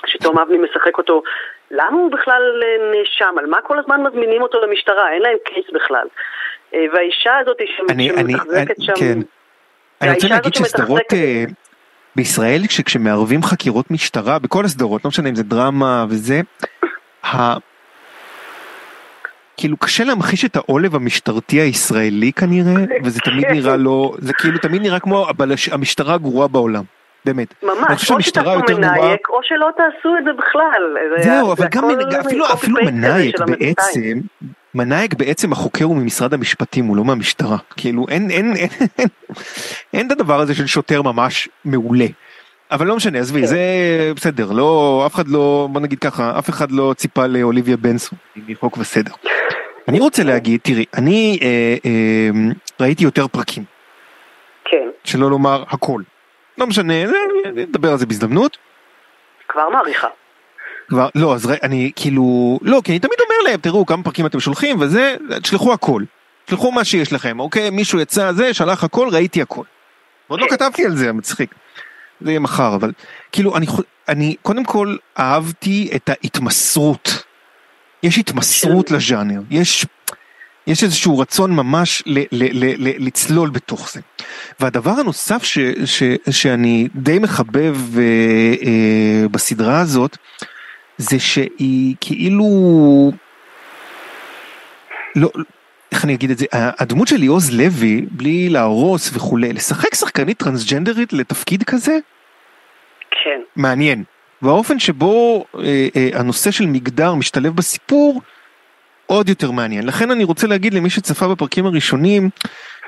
שתום 0.06 0.40
אבני 0.40 0.58
משחק 0.58 0.98
אותו, 0.98 1.24
למה 1.72 1.98
הוא 1.98 2.12
בכלל 2.12 2.64
נאשם? 2.92 3.36
על 3.38 3.46
מה 3.46 3.62
כל 3.62 3.80
הזמן 3.80 4.04
מזמינים 4.04 4.42
אותו 4.42 4.62
למשטרה? 4.62 5.12
אין 5.14 5.22
להם 5.22 5.38
קייס 5.46 5.66
בכלל. 5.74 6.08
והאישה 6.74 7.38
הזאת 7.38 7.62
שמתחזקת 7.66 8.76
שם... 8.80 8.94
כן. 8.96 9.20
אני 10.02 10.14
רוצה 10.14 10.28
להגיד 10.30 10.54
שסדרות 10.54 11.02
בישראל, 12.16 12.62
כשמערבים 12.86 13.44
חקירות 13.44 13.92
משטרה, 13.92 14.40
בכל 14.40 14.66
הסדרות, 14.66 15.06
לא 15.06 15.10
משנה 15.10 15.30
אם 15.30 15.36
זה 15.36 15.44
דרמה 15.44 16.06
וזה, 16.10 16.42
כאילו 19.58 19.78
קשה 19.78 20.04
להמחיש 20.04 20.46
את 20.46 20.56
העולב 20.56 20.96
המשטרתי 20.96 21.62
הישראלי 21.62 22.32
כנראה, 22.34 22.86
וזה 23.04 23.20
תמיד 23.20 23.46
נראה 23.52 23.78
לא, 23.78 24.14
זה 24.18 24.34
כאילו 24.34 24.58
תמיד 24.58 24.82
נראה 24.82 25.00
כמו 25.00 25.28
המשטרה 25.72 26.14
הגרועה 26.14 26.48
בעולם. 26.48 26.84
באמת. 27.26 27.54
ממש, 27.64 28.12
או 28.12 28.22
שתעשו 28.22 28.50
מנאייק, 28.70 29.30
או 29.30 29.40
שלא 29.44 29.70
תעשו 29.78 30.18
את 30.20 30.24
זה 30.24 30.32
בכלל. 30.34 30.98
זהו, 31.24 31.52
אבל 31.52 31.68
גם 31.72 31.90
אפילו 32.54 32.76
מנאייק 32.86 33.36
בעצם, 33.40 34.20
מנאייק 34.76 35.14
בעצם 35.14 35.52
החוקר 35.52 35.86
הוא 35.86 35.96
ממשרד 35.96 36.34
המשפטים, 36.34 36.86
הוא 36.86 36.98
לא 36.98 37.04
מהמשטרה. 37.04 37.58
כאילו 37.78 38.06
אין, 38.10 38.32
אין, 38.32 38.56
אין, 38.56 38.70
אין, 38.98 39.08
אין 39.94 40.08
את 40.08 40.12
הדבר 40.12 40.40
הזה 40.40 40.56
של 40.56 40.66
שוטר 40.66 41.02
ממש 41.02 41.50
מעולה. 41.66 42.06
אבל 42.72 42.88
לא 42.88 42.96
משנה, 42.96 43.20
עזבי, 43.20 43.48
זה 43.48 43.60
בסדר, 44.16 44.52
לא, 44.52 45.04
אף 45.06 45.16
אחד 45.16 45.28
לא, 45.28 45.68
בוא 45.72 45.82
נגיד 45.82 46.00
ככה, 46.00 46.40
אף 46.40 46.50
אחד 46.50 46.72
לא 46.72 46.94
ציפה 46.98 47.28
לאוליביה 47.28 47.78
בנסון, 47.78 48.20
מחוק 48.36 48.78
וסדר. 48.78 49.12
אני 49.88 50.00
רוצה 50.00 50.24
להגיד, 50.24 50.60
תראי, 50.64 50.86
אני 50.98 51.40
אה, 51.42 51.76
אה, 51.86 52.30
ראיתי 52.80 53.04
יותר 53.04 53.28
פרקים. 53.28 53.64
כן. 54.66 54.90
שלא 55.04 55.30
לומר 55.30 55.64
הכל. 55.70 56.02
לא 56.58 56.68
משנה, 56.68 56.94
נדבר 57.56 57.92
על 57.92 57.98
זה 57.98 58.06
בהזדמנות. 58.06 58.58
כבר 59.48 59.70
מעריכה. 59.70 60.08
כבר, 60.92 61.10
לא, 61.16 61.36
אז 61.36 61.52
אני 61.64 61.92
כאילו, 61.96 62.60
לא, 62.62 62.82
כי 62.84 62.92
אני 62.92 63.00
תמיד 63.00 63.14
אומר 63.20 63.50
להם, 63.50 63.60
תראו 63.60 63.86
כמה 63.86 64.04
פרקים 64.04 64.26
אתם 64.26 64.40
שולחים 64.40 64.82
וזה, 64.82 65.16
תשלחו 65.42 65.74
הכל. 65.74 66.04
תשלחו 66.46 66.72
מה 66.72 66.84
שיש 66.84 67.14
לכם, 67.14 67.40
אוקיי? 67.40 67.70
מישהו 67.70 68.00
יצא 68.00 68.32
זה, 68.32 68.54
שלח 68.54 68.84
הכל, 68.84 69.10
ראיתי 69.12 69.42
הכל. 69.42 69.64
עוד 70.28 70.40
לא 70.40 70.48
כתבתי 70.50 70.86
על 70.86 70.96
זה, 70.96 71.14
מצחיק. 71.14 71.56
זה 72.22 72.32
יהיה 72.32 72.40
מחר, 72.40 72.76
אבל 72.76 72.92
כאילו, 73.32 73.58
אני, 73.58 73.66
אני 74.10 74.36
קודם 74.42 74.64
כל 74.64 74.96
אהבתי 75.20 75.90
את 75.96 76.10
ההתמסרות. 76.10 77.24
יש 78.04 78.18
התמסרות 78.18 78.92
לז'אנר, 78.92 79.42
יש... 79.50 79.86
יש 80.68 80.84
איזשהו 80.84 81.20
רצון 81.20 81.56
ממש 81.56 82.04
ל, 82.06 82.20
ל, 82.20 82.24
ל, 82.32 82.66
ל, 82.78 83.06
לצלול 83.08 83.50
בתוך 83.50 83.92
זה. 83.94 84.02
והדבר 84.60 84.92
הנוסף 84.92 85.44
ש, 85.44 85.60
ש, 85.86 86.04
שאני 86.30 86.88
די 86.96 87.20
מחבב 87.20 87.78
אה, 87.98 88.04
אה, 88.66 89.28
בסדרה 89.32 89.80
הזאת, 89.80 90.18
זה 91.02 91.20
שהיא 91.20 91.96
כאילו, 92.02 92.46
לא, 95.16 95.30
איך 95.92 96.06
אני 96.06 96.14
אגיד 96.14 96.32
את 96.32 96.38
זה, 96.38 96.46
הדמות 96.52 97.08
של 97.08 97.16
ליעוז 97.16 97.52
לוי, 97.52 98.06
בלי 98.12 98.50
להרוס 98.50 99.12
וכולי, 99.14 99.54
לשחק 99.54 99.96
שחקנית 99.96 100.38
טרנסג'נדרית 100.38 101.14
לתפקיד 101.14 101.64
כזה? 101.64 101.98
כן. 103.12 103.42
מעניין. 103.56 104.04
והאופן 104.42 104.80
שבו 104.80 105.46
אה, 105.60 105.88
אה, 105.96 106.10
הנושא 106.14 106.52
של 106.52 106.66
מגדר 106.66 107.16
משתלב 107.16 107.56
בסיפור, 107.56 108.22
עוד 109.06 109.30
יותר 109.30 109.52
מעניין. 109.52 109.86
לכן 109.86 110.12
אני 110.12 110.24
רוצה 110.24 110.48
להגיד 110.48 110.74
למי 110.74 110.90
שצפה 110.90 111.28
בפרקים 111.28 111.66
הראשונים, 111.66 112.30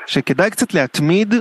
שכדאי 0.05 0.49
קצת 0.49 0.73
להתמיד, 0.73 1.33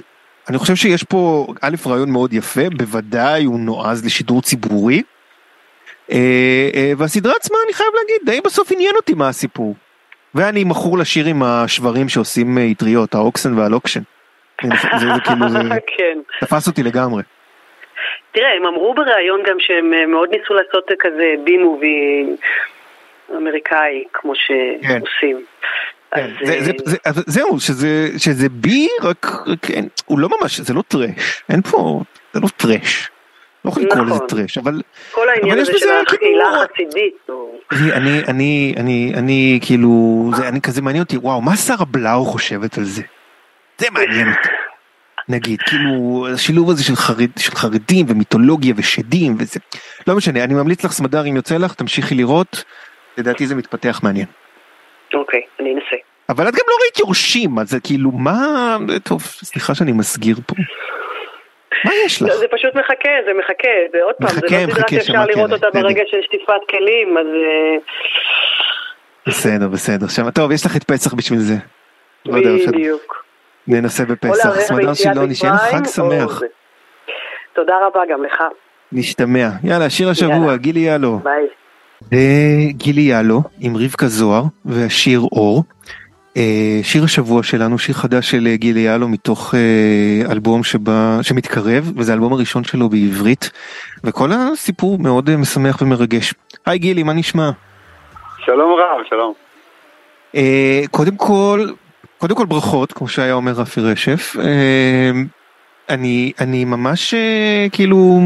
אני 0.49 0.59
חושב 0.59 0.77
שיש 0.77 1.03
פה 1.03 1.47
א' 1.61 1.77
רעיון 1.87 2.11
מאוד 2.11 2.33
יפה, 2.33 2.71
בוודאי 2.71 3.45
הוא 3.45 3.61
נועז 3.61 4.05
לשידור 4.05 4.43
ציבורי. 4.43 5.03
והסדרה 6.99 7.33
עצמה 7.37 7.57
אני 7.65 7.73
חייב 7.73 7.89
להגיד, 7.95 8.17
די 8.25 8.41
בסוף 8.41 8.73
עניין 8.73 8.97
אותי 8.97 9.15
מה 9.15 9.29
הסיפור. 9.29 9.75
ואני 10.35 10.65
מכור 10.65 10.99
לשיר 10.99 11.27
עם 11.27 11.43
השברים 11.43 12.09
שעושים 12.09 12.59
אטריות, 12.73 13.15
האוקסן 13.15 13.59
והלוקשן. 13.59 14.01
זה, 14.63 15.09
כאילו, 15.25 15.49
זה 15.49 15.59
כן. 15.97 16.19
תפס 16.41 16.69
אותי 16.69 16.83
לגמרי. 16.83 17.23
תראה, 18.33 18.53
הם 18.57 18.67
אמרו 18.67 18.95
בריאיון 18.95 19.41
גם 19.49 19.57
שהם 19.59 20.11
מאוד 20.11 20.29
ניסו 20.31 20.55
לעשות 20.55 20.91
כזה 20.99 21.35
B 21.45 21.57
movie 21.57 22.27
אמריקאי, 23.37 24.05
כמו 24.13 24.33
שעושים. 24.35 25.45
כן, 26.15 26.31
זה, 26.43 26.55
זה, 26.61 26.73
זהו, 27.27 27.61
שזה, 28.19 28.49
B, 28.51 28.89
רק, 29.03 29.27
כן, 29.63 29.85
הוא 30.07 30.19
לא 30.19 30.29
ממש, 30.29 30.61
זה 30.61 30.75
לא 30.75 30.83
טראש, 30.89 31.43
אין 31.49 31.63
פה, 31.63 32.01
זה 32.33 32.41
לא 32.41 32.49
טראש. 32.57 33.11
לא 33.65 33.71
יכול 33.71 33.83
לקרוא 33.83 34.05
לזה 34.05 34.19
טראש, 34.29 34.59
אבל... 34.59 34.83
כל 35.11 35.29
העניין 35.29 35.59
הזה 35.59 35.79
של 35.79 35.87
הקהילה 36.07 36.45
החסידית. 36.49 37.29
אני, 37.93 38.25
אני, 38.29 38.75
אני, 38.77 39.13
אני, 39.17 39.61
כאילו, 39.63 39.91
זה, 40.37 40.49
אני 40.49 40.61
כזה 40.61 40.83
מעניין 40.83 41.03
אותי, 41.03 41.17
וואו, 41.17 41.41
מה 41.41 41.57
שרה 41.57 41.85
בלאו 41.91 42.25
חושבת 42.25 42.79
על 42.79 42.85
זה? 42.85 43.03
זה 43.79 43.87
מעניין 43.91 44.29
אותי. 44.29 44.49
נגיד, 45.29 45.63
כאילו, 45.63 46.27
השילוב 46.35 46.71
הזה 46.71 46.85
של, 46.85 46.97
חרד, 46.97 47.31
של 47.39 47.55
חרדים 47.55 48.07
ומיתולוגיה 48.09 48.75
ושדים 48.77 49.35
וזה, 49.39 49.61
לא 50.07 50.17
משנה, 50.17 50.45
אני 50.45 50.55
ממליץ 50.55 50.85
לך 50.85 50.93
סמדר 50.93 51.27
אם 51.27 51.37
יוצא 51.37 51.57
לך, 51.57 51.75
תמשיכי 51.75 52.15
לראות, 52.15 52.65
לדעתי 53.19 53.47
זה 53.47 53.55
מתפתח 53.55 54.01
מעניין. 54.03 54.27
אוקיי, 55.15 55.41
אני 55.61 55.75
אנסה. 55.75 55.97
אבל 56.29 56.49
את 56.49 56.55
גם 56.55 56.65
לא 56.69 56.75
ראית 56.83 56.99
יורשים, 56.99 57.59
אז 57.59 57.71
זה 57.71 57.81
כאילו 57.81 58.11
מה... 58.11 58.77
טוב, 59.03 59.23
סליחה 59.23 59.75
שאני 59.75 59.93
מסגיר 59.93 60.37
פה. 60.47 60.55
מה 61.85 61.93
יש 62.07 62.23
לך? 62.23 62.33
זה 62.33 62.47
פשוט 62.51 62.75
מחכה, 62.75 63.11
זה 63.27 63.31
מחכה, 63.39 63.69
זה 63.93 63.99
עוד 64.03 64.15
פעם, 64.15 64.29
זה 64.29 64.41
לא 64.43 64.73
סדרה 64.73 64.89
שאפשר 64.91 65.25
לראות 65.27 65.53
אותה 65.53 65.67
ברגע 65.75 66.03
של 66.07 66.19
שטיפת 66.23 66.61
כלים, 66.71 67.19
אז... 67.19 67.27
אה, 67.27 67.77
בסדר, 69.27 69.69
בסדר. 69.69 70.05
עכשיו, 70.05 70.31
טוב, 70.35 70.53
יש 70.53 70.67
לך 70.67 70.77
את 70.77 70.85
פסח 70.85 71.15
בשביל 71.15 71.39
זה. 71.39 71.55
לא 72.27 72.41
בדיוק. 72.67 73.25
ננסה 73.67 74.05
בפסח. 74.05 74.59
סמדר 74.59 74.95
שילוני, 74.95 75.35
שיהיה 75.35 75.55
לך 75.55 75.61
חג 75.61 75.87
שמח. 75.87 76.41
תודה 77.53 77.75
רבה 77.87 78.01
גם 78.11 78.25
לך. 78.25 78.43
נשתמע. 78.93 79.49
יאללה, 79.65 79.91
שיר 79.91 80.09
השבוע, 80.09 80.57
גילי 80.57 80.81
יאלו. 80.81 81.19
ביי. 81.19 81.47
גילי 82.71 83.01
יאלו 83.01 83.43
עם 83.61 83.77
רבקה 83.77 84.07
זוהר 84.07 84.43
והשיר 84.65 85.21
אור. 85.21 85.63
אה, 86.37 86.81
שיר 86.83 87.05
השבוע 87.05 87.43
שלנו, 87.43 87.79
שיר 87.79 87.95
חדש 87.95 88.31
של 88.31 88.47
אה, 88.47 88.57
גילי 88.57 88.81
יאלו 88.81 89.09
מתוך 89.09 89.55
אה, 89.55 90.33
אלבום 90.33 90.65
שבא, 90.65 91.19
שמתקרב, 91.23 91.93
וזה 91.97 92.13
האלבום 92.13 92.33
הראשון 92.33 92.65
שלו 92.65 92.89
בעברית, 92.89 93.51
וכל 94.05 94.31
הסיפור 94.33 94.99
מאוד 94.99 95.37
משמח 95.37 95.83
ומרגש. 95.83 96.35
היי 96.67 96.79
גילי, 96.79 97.03
מה 97.03 97.13
נשמע? 97.13 97.51
שלום 98.45 98.73
רב, 98.73 99.01
שלום. 99.09 99.33
קודם 100.91 101.17
כל, 101.17 101.69
קודם 102.19 102.37
כל 102.37 102.47
ברכות, 102.47 102.93
כמו 102.93 103.09
שהיה 103.09 103.35
אומר 103.35 103.53
רפי 103.53 103.81
רשף. 103.81 104.37
אני, 105.89 106.33
אני 106.41 106.65
ממש 106.65 107.15
כאילו, 107.73 108.21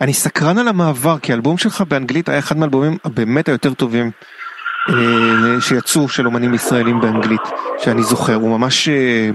אני 0.00 0.12
סקרן 0.12 0.58
על 0.58 0.68
המעבר, 0.68 1.18
כי 1.18 1.32
האלבום 1.32 1.58
שלך 1.58 1.80
באנגלית 1.80 2.28
היה 2.28 2.38
אחד 2.38 2.56
מהאלבומים 2.56 2.96
באמת 3.04 3.48
היותר 3.48 3.74
טובים 3.74 4.10
שיצאו 5.60 6.08
של 6.08 6.26
אומנים 6.26 6.54
ישראלים 6.54 7.00
באנגלית, 7.00 7.40
שאני 7.78 8.02
זוכר, 8.02 8.34
הוא 8.34 8.58
ממש, 8.58 8.88
אה, 8.88 9.30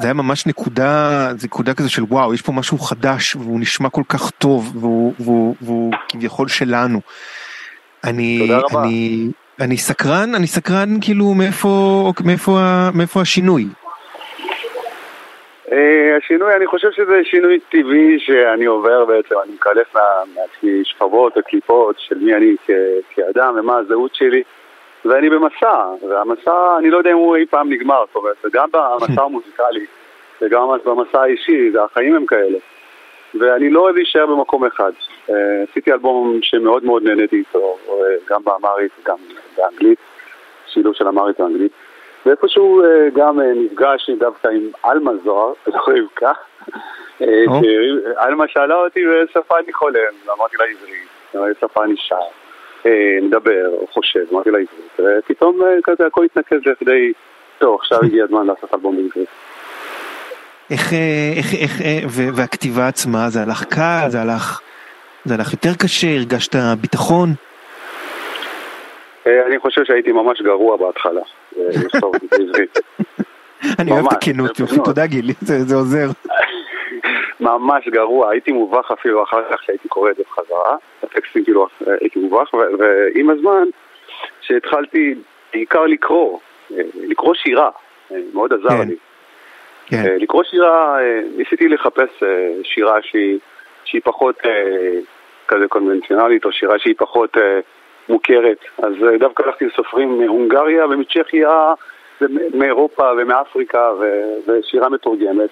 זה 0.00 0.06
היה 0.06 0.14
ממש 0.14 0.46
נקודה, 0.46 1.28
זה 1.36 1.46
נקודה 1.46 1.74
כזה 1.74 1.90
של 1.90 2.02
וואו, 2.02 2.34
יש 2.34 2.42
פה 2.42 2.52
משהו 2.52 2.78
חדש, 2.78 3.36
והוא 3.36 3.60
נשמע 3.60 3.88
כל 3.88 4.02
כך 4.08 4.30
טוב, 4.30 4.76
והוא, 4.80 5.14
והוא, 5.20 5.54
והוא 5.60 5.92
כביכול 6.08 6.48
שלנו. 6.48 7.00
אני, 8.04 8.48
אני, 8.78 9.28
אני 9.60 9.76
סקרן, 9.76 10.34
אני 10.34 10.46
סקרן 10.46 10.88
כאילו 11.00 11.34
מאיפה, 11.34 12.12
מאיפה, 12.24 12.58
מאיפה 12.94 13.20
השינוי. 13.20 13.66
אה, 15.72 16.16
השינוי, 16.16 16.54
אני 16.56 16.66
חושב 16.66 16.88
שזה 16.92 17.20
שינוי 17.24 17.60
טבעי 17.70 18.18
שאני 18.18 18.64
עובר 18.64 19.04
בעצם, 19.04 19.34
אני 19.44 19.52
מקלף 19.54 19.94
מעצמי 20.34 20.82
שכבות 20.84 21.32
וקליפות 21.38 21.96
של 21.98 22.18
מי 22.18 22.34
אני 22.34 22.56
כאדם 23.14 23.54
ומה 23.58 23.76
הזהות 23.76 24.14
שלי 24.14 24.42
ואני 25.08 25.30
במסע, 25.30 25.84
והמסע, 26.08 26.76
אני 26.78 26.90
לא 26.90 26.98
יודע 26.98 27.10
אם 27.10 27.16
הוא 27.16 27.36
אי 27.36 27.46
פעם 27.46 27.72
נגמר, 27.72 28.04
זאת 28.06 28.16
אומרת, 28.16 28.36
גם 28.52 28.68
במסע 28.72 29.22
המוזיקלי 29.26 29.86
וגם 30.42 30.68
במסע 30.84 31.22
האישי, 31.22 31.72
החיים 31.84 32.14
הם 32.16 32.26
כאלה. 32.26 32.58
ואני 33.34 33.70
לא 33.70 33.80
אוהב 33.80 33.96
להישאר 33.96 34.26
במקום 34.26 34.64
אחד. 34.64 34.92
אה, 35.30 35.34
עשיתי 35.70 35.92
אלבום 35.92 36.38
שמאוד 36.42 36.84
מאוד 36.84 37.02
נהניתי 37.02 37.36
איתו, 37.36 37.76
אה, 37.88 37.94
גם 38.30 38.40
באמרית 38.44 38.92
וגם 39.02 39.16
באנגלית, 39.56 39.98
שילוב 40.66 40.94
של 40.94 41.08
אמרית 41.08 41.40
ואנגלית. 41.40 41.72
ואיפשהו 42.26 42.82
אה, 42.84 43.08
גם 43.14 43.40
נפגש 43.40 44.10
דווקא 44.18 44.48
עם 44.48 44.70
עלמה 44.82 45.10
זוהר, 45.24 45.52
לא 45.66 45.80
רבקה. 45.88 46.32
אה, 47.22 47.44
עלמה 48.16 48.48
שאלה 48.48 48.74
אותי 48.74 49.06
באיזה 49.06 49.32
שפה 49.32 49.58
אני 49.58 49.72
חולם, 49.72 50.00
אמרתי 50.38 50.56
לה 50.56 50.64
עברית, 50.64 51.08
באיזה 51.34 51.60
שפה 51.60 51.84
אני 51.84 51.94
שר, 51.96 52.16
מדבר 53.22 53.68
או 53.72 53.86
חושב, 53.86 54.20
אמרתי 54.32 54.50
לה 54.50 54.58
עברית, 54.58 55.20
ופתאום 55.24 55.60
כזה 55.84 56.06
הכל 56.06 56.24
התנקז 56.24 56.58
לכדי, 56.66 57.12
טוב, 57.58 57.78
עכשיו 57.80 57.98
הגיע 58.04 58.24
הזמן 58.24 58.46
לעשות 58.46 58.74
אלבום 58.74 58.96
בעברית. 58.96 59.28
איך, 60.70 60.92
איך, 61.36 61.54
איך, 61.54 61.72
והכתיבה 62.34 62.88
עצמה, 62.88 63.28
זה 63.28 63.42
הלך 63.42 63.64
קל, 63.64 64.06
זה 64.08 64.20
הלך, 64.20 64.60
זה 65.24 65.34
הלך 65.34 65.52
יותר 65.52 65.74
קשה, 65.82 66.06
הרגשת 66.06 66.56
ביטחון? 66.80 67.28
אני 69.26 69.58
חושב 69.58 69.84
שהייתי 69.84 70.12
ממש 70.12 70.42
גרוע 70.42 70.76
בהתחלה. 70.76 71.20
לכתוב 71.58 72.12
בעברית. 72.30 72.78
אני 73.78 73.90
אוהב 73.90 74.06
את 74.06 74.12
הכנות, 74.12 74.60
תודה 74.84 75.06
גילי, 75.06 75.32
זה 75.40 75.74
עוזר. 75.74 76.08
ממש 77.40 77.88
גרוע, 77.88 78.30
הייתי 78.30 78.52
מובך 78.52 78.90
אפילו 78.92 79.22
אחר 79.22 79.42
כך 79.50 79.62
שהייתי 79.62 79.88
קורא 79.88 80.10
את 80.10 80.16
זה 80.16 80.22
בחזרה, 80.30 80.76
הטקסטים 81.02 81.44
כאילו 81.44 81.66
הייתי 82.00 82.18
מובך, 82.18 82.54
ועם 82.54 83.30
הזמן 83.30 83.68
שהתחלתי 84.40 85.14
בעיקר 85.52 85.86
לקרוא, 85.86 86.38
לקרוא 86.94 87.34
שירה, 87.34 87.70
מאוד 88.34 88.52
עזר 88.52 88.68
כן. 88.68 88.88
לי. 88.88 88.96
כן. 89.86 90.16
לקרוא 90.20 90.42
שירה, 90.44 90.98
ניסיתי 91.36 91.68
לחפש 91.68 92.22
שירה 92.62 93.02
שהיא, 93.02 93.38
שהיא 93.84 94.00
פחות 94.04 94.38
כזה 95.48 95.68
קונבנציונלית, 95.68 96.44
או 96.44 96.52
שירה 96.52 96.78
שהיא 96.78 96.94
פחות 96.98 97.36
מוכרת. 98.08 98.58
אז 98.82 98.92
אה, 99.06 99.18
דווקא 99.18 99.42
הלכתי 99.42 99.64
לסופרים 99.64 100.20
מהונגריה 100.20 100.86
ומצ'כיה 100.86 101.72
ומאירופה 102.20 103.10
ומאפריקה 103.18 103.92
ושירה 104.46 104.88
מתורגמת. 104.88 105.50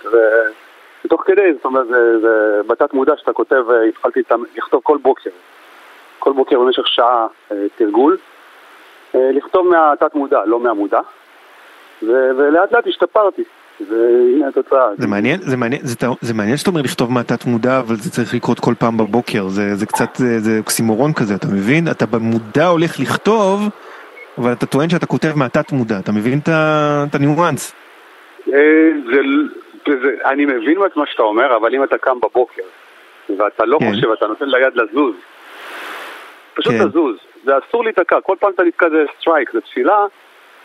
ותוך 1.05 1.23
כדי, 1.27 1.53
זאת 1.55 1.65
אומרת, 1.65 1.87
זה, 1.87 2.21
זה 2.21 2.61
בתת 2.67 2.95
מודע 2.95 3.13
שאתה 3.17 3.33
כותב, 3.33 3.71
אה, 3.71 3.83
התחלתי 3.83 4.21
לכתוב 4.57 4.81
כל 4.83 4.99
בוקר. 5.03 5.31
כל 6.19 6.33
בוקר 6.33 6.61
במשך 6.61 6.87
שעה 6.87 7.27
אה, 7.53 7.57
תרגול. 7.77 8.17
לכתוב 9.15 9.69
מהתת 9.69 10.15
מודע, 10.15 10.45
לא 10.47 10.61
מהמודע. 10.61 11.01
ולאט 12.03 12.73
לאט 12.73 12.87
השתפרתי. 12.87 13.43
והנה 13.81 14.49
התוצאה. 14.49 14.89
זה 14.99 15.07
מעניין, 15.07 15.41
זה 15.41 15.57
מעניין, 15.57 15.81
זה, 15.85 16.07
זה 16.21 16.35
מעניין 16.35 16.57
שאתה 16.57 16.71
אומר 16.71 16.81
לכתוב 16.83 17.13
מהתת 17.13 17.45
מודע, 17.47 17.79
אבל 17.79 17.97
זה 17.97 18.11
צריך 18.11 18.35
לקרות 18.35 18.61
כל 18.61 18.75
פעם 18.79 18.97
בבוקר, 18.97 19.49
זה, 19.49 19.75
זה 19.75 19.87
קצת, 19.87 20.17
זה, 20.17 20.39
זה 20.39 20.59
אוקסימורון 20.59 21.13
כזה, 21.13 21.35
אתה 21.35 21.47
מבין? 21.47 21.89
אתה 21.91 22.07
במודע 22.07 22.67
הולך 22.67 23.01
לכתוב, 23.01 23.69
אבל 24.39 24.53
אתה 24.53 24.67
טוען 24.67 24.89
שאתה 24.89 25.07
כותב 25.07 25.33
מהתת 25.37 25.73
מודע, 25.73 25.99
אתה 25.99 26.13
מבין 26.13 26.39
את 26.47 27.15
הניואנס? 27.15 27.75
אה, 28.53 28.61
זה, 29.07 29.21
זה, 29.87 30.17
אני 30.25 30.45
מבין 30.45 30.87
את 30.87 30.97
מה 30.97 31.07
שאתה 31.07 31.23
אומר, 31.23 31.57
אבל 31.57 31.75
אם 31.75 31.85
אתה 31.85 31.99
קם 31.99 32.21
בבוקר, 32.21 32.63
ואתה 33.39 33.65
לא 33.65 33.79
כן. 33.79 33.91
חושב, 33.91 34.11
אתה 34.11 34.27
נותן 34.27 34.49
ליד 34.49 34.77
לזוז, 34.77 35.15
פשוט 36.55 36.73
כן. 36.73 36.89
לזוז, 36.89 37.17
זה 37.45 37.53
אסור 37.59 37.85
להיתקע, 37.85 38.21
כל 38.21 38.37
פעם 38.41 38.53
אתה 38.55 38.63
נתקע 38.63 38.91
זה 38.91 39.05
סטרייק, 39.21 39.53
זה 39.53 39.61
תפילה. 39.61 40.07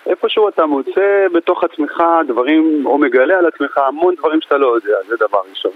איפשהו 0.05 0.49
אתה 0.49 0.65
מוצא 0.65 1.25
בתוך 1.33 1.63
עצמך 1.63 2.03
דברים, 2.27 2.85
או 2.85 2.97
מגלה 2.97 3.37
על 3.37 3.45
עצמך 3.45 3.77
המון 3.77 4.15
דברים 4.15 4.41
שאתה 4.41 4.57
לא 4.57 4.75
יודע, 4.75 4.97
זה 5.07 5.15
דבר 5.19 5.39
ראשון. 5.49 5.71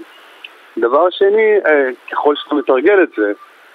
דבר 0.78 1.10
שני, 1.10 1.58
אה, 1.66 1.90
ככל 2.12 2.36
שאתה 2.36 2.56
מתרגל 2.56 3.04
את 3.04 3.10
זה, 3.18 3.32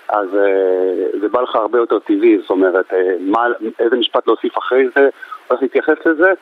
אז 0.08 0.28
אה, 0.34 1.20
זה 1.20 1.28
בא 1.28 1.40
לך 1.40 1.56
הרבה 1.56 1.78
יותר 1.78 1.98
טבעי, 1.98 2.38
זאת 2.38 2.50
אומרת, 2.50 2.92
אה, 2.92 3.12
מה, 3.20 3.46
איזה 3.78 3.96
משפט 3.96 4.26
להוסיף 4.26 4.58
אחרי 4.58 4.84
זה, 4.96 5.08
איך 5.50 5.62
להתייחס 5.62 6.06
לזה, 6.06 6.32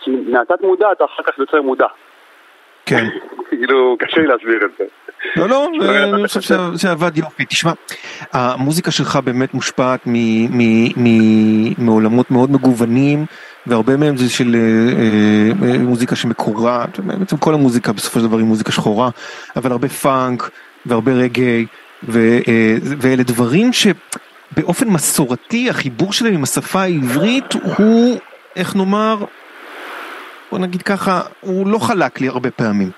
כי 0.00 0.10
מהתת 0.10 0.60
מודע 0.62 0.92
אתה 0.92 1.04
אחר 1.04 1.22
כך 1.22 1.38
יוצר 1.38 1.62
מודע. 1.62 1.86
כן. 2.86 3.04
כאילו, 3.48 3.96
קשה 3.98 4.20
לי 4.20 4.26
להסביר 4.26 4.64
את 4.64 4.70
זה. 4.78 4.84
לא, 5.36 5.48
לא, 5.48 5.68
אני 6.14 6.28
חושב 6.28 6.40
שזה 6.40 6.90
עבד 6.90 7.18
יופי. 7.18 7.44
תשמע, 7.44 7.72
המוזיקה 8.32 8.90
שלך 8.90 9.18
באמת 9.24 9.54
מושפעת 9.54 10.00
מעולמות 11.78 12.30
מאוד 12.30 12.50
מגוונים, 12.50 13.26
והרבה 13.66 13.96
מהם 13.96 14.16
זה 14.16 14.30
של 14.30 14.54
אה, 14.54 15.68
אה, 15.68 15.78
מוזיקה 15.78 16.16
שמקורה, 16.16 16.84
בעצם 17.18 17.36
כל 17.36 17.54
המוזיקה 17.54 17.92
בסופו 17.92 18.20
של 18.20 18.26
דבר 18.26 18.38
היא 18.38 18.46
מוזיקה 18.46 18.72
שחורה, 18.72 19.10
אבל 19.56 19.72
הרבה 19.72 19.88
פאנק 19.88 20.50
והרבה 20.86 21.12
רגעי, 21.12 21.66
אה, 22.14 22.76
ואלה 22.82 23.22
דברים 23.22 23.70
שבאופן 23.72 24.88
מסורתי 24.88 25.70
החיבור 25.70 26.12
שלהם 26.12 26.34
עם 26.34 26.42
השפה 26.42 26.80
העברית 26.80 27.52
הוא, 27.78 28.18
איך 28.56 28.76
נאמר, 28.76 29.16
בוא 30.50 30.58
נגיד 30.58 30.82
ככה, 30.82 31.20
הוא 31.40 31.66
לא 31.66 31.78
חלק 31.78 32.20
לי 32.20 32.28
הרבה 32.28 32.50
פעמים. 32.50 32.90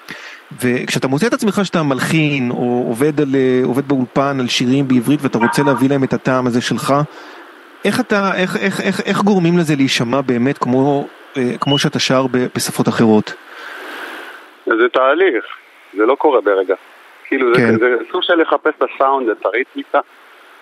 וכשאתה 0.63 1.09
מוצא 1.09 1.27
את 1.27 1.33
עצמך 1.33 1.61
שאתה 1.65 1.83
מלחין 1.83 2.51
או 2.51 2.85
עובד, 2.89 3.21
על, 3.21 3.29
עובד 3.65 3.89
באולפן 3.89 4.41
על 4.41 4.49
שירים 4.49 4.89
בעברית 4.89 5.21
ואתה 5.23 5.39
רוצה 5.39 5.63
להביא 5.63 5.89
להם 5.89 6.05
את 6.05 6.13
הטעם 6.13 6.47
הזה 6.47 6.61
שלך, 6.61 6.95
איך 7.85 8.01
אתה, 8.01 8.31
איך, 8.37 8.57
איך, 8.57 8.81
איך, 8.81 9.01
איך 9.01 9.23
גורמים 9.23 9.59
לזה 9.59 9.77
להישמע 9.77 10.21
באמת 10.21 10.59
כמו, 10.59 11.07
אה, 11.37 11.43
כמו 11.61 11.79
שאתה 11.79 11.99
שר 11.99 12.27
בשפות 12.57 12.89
אחרות? 12.89 13.35
זה 14.67 14.89
תהליך, 14.93 15.45
זה 15.97 16.07
לא 16.07 16.15
קורה 16.15 16.41
ברגע. 16.41 16.75
כאילו 17.25 17.55
כן. 17.57 17.73
זה, 17.73 17.79
זה 17.79 18.05
סוג 18.13 18.23
של 18.23 18.35
לחפש 18.35 18.73
את 18.79 18.83
הסאונד, 18.83 19.29
את 19.29 19.47
הריתמיקה, 19.47 20.01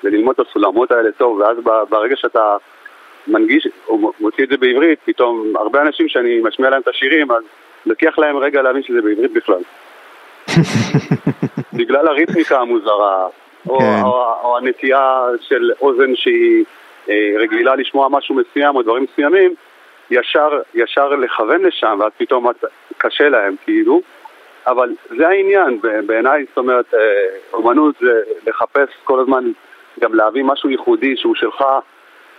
וללמוד 0.05 0.35
את 0.41 0.47
הסולמות 0.49 0.93
האלה 0.93 1.13
טוב, 1.13 1.39
ואז 1.39 1.57
ברגע 1.91 2.17
שאתה 2.17 2.57
מנגיש, 3.27 3.69
או 3.89 4.13
מוציא 4.21 4.45
את 4.45 4.49
זה 4.49 4.57
בעברית, 4.57 4.99
פתאום 5.05 5.57
הרבה 5.57 5.83
אנשים 5.83 6.09
שאני 6.09 6.41
משמיע 6.41 6.71
להם 6.71 6.81
את 6.81 6.89
השירים, 6.89 7.31
אז 7.31 7.43
לוקח 7.87 8.19
להם 8.19 8.37
רגע 8.37 8.63
להבין 8.63 8.83
שזה 8.83 9.03
בעברית 9.03 9.33
בכלל. 9.33 9.63
בגלל 11.79 12.09
הריתמיקה 12.09 12.61
המוזרה, 12.61 13.27
או, 13.69 13.79
כן. 13.79 14.03
או, 14.03 14.35
או 14.43 14.57
הנטייה 14.57 15.21
של 15.41 15.71
אוזן 15.81 16.17
שהיא 16.17 16.65
אה, 17.09 17.33
רגילה 17.39 17.77
לשמוע 17.77 18.09
משהו 18.11 18.35
מסוים 18.35 18.77
או 18.77 18.83
דברים 18.83 19.03
מסוימים, 19.13 19.55
ישר, 20.11 20.61
ישר 20.75 21.09
לכוון 21.09 21.63
לשם, 21.63 21.99
ואז 22.01 22.13
פתאום 22.17 22.47
קשה 22.99 23.29
להם, 23.29 23.55
כאילו. 23.65 24.01
אבל 24.67 24.95
זה 25.19 25.29
העניין 25.29 25.81
בעיניי, 26.07 26.45
זאת 26.49 26.59
אומרת, 26.59 26.95
אה, 26.95 27.01
אומנות 27.53 27.95
זה 28.01 28.21
לחפש 28.47 28.89
כל 29.05 29.21
הזמן, 29.21 29.45
גם 30.01 30.15
להביא 30.15 30.45
משהו 30.45 30.71
ייחודי 30.71 31.17
שהוא 31.17 31.35
שלך, 31.35 31.65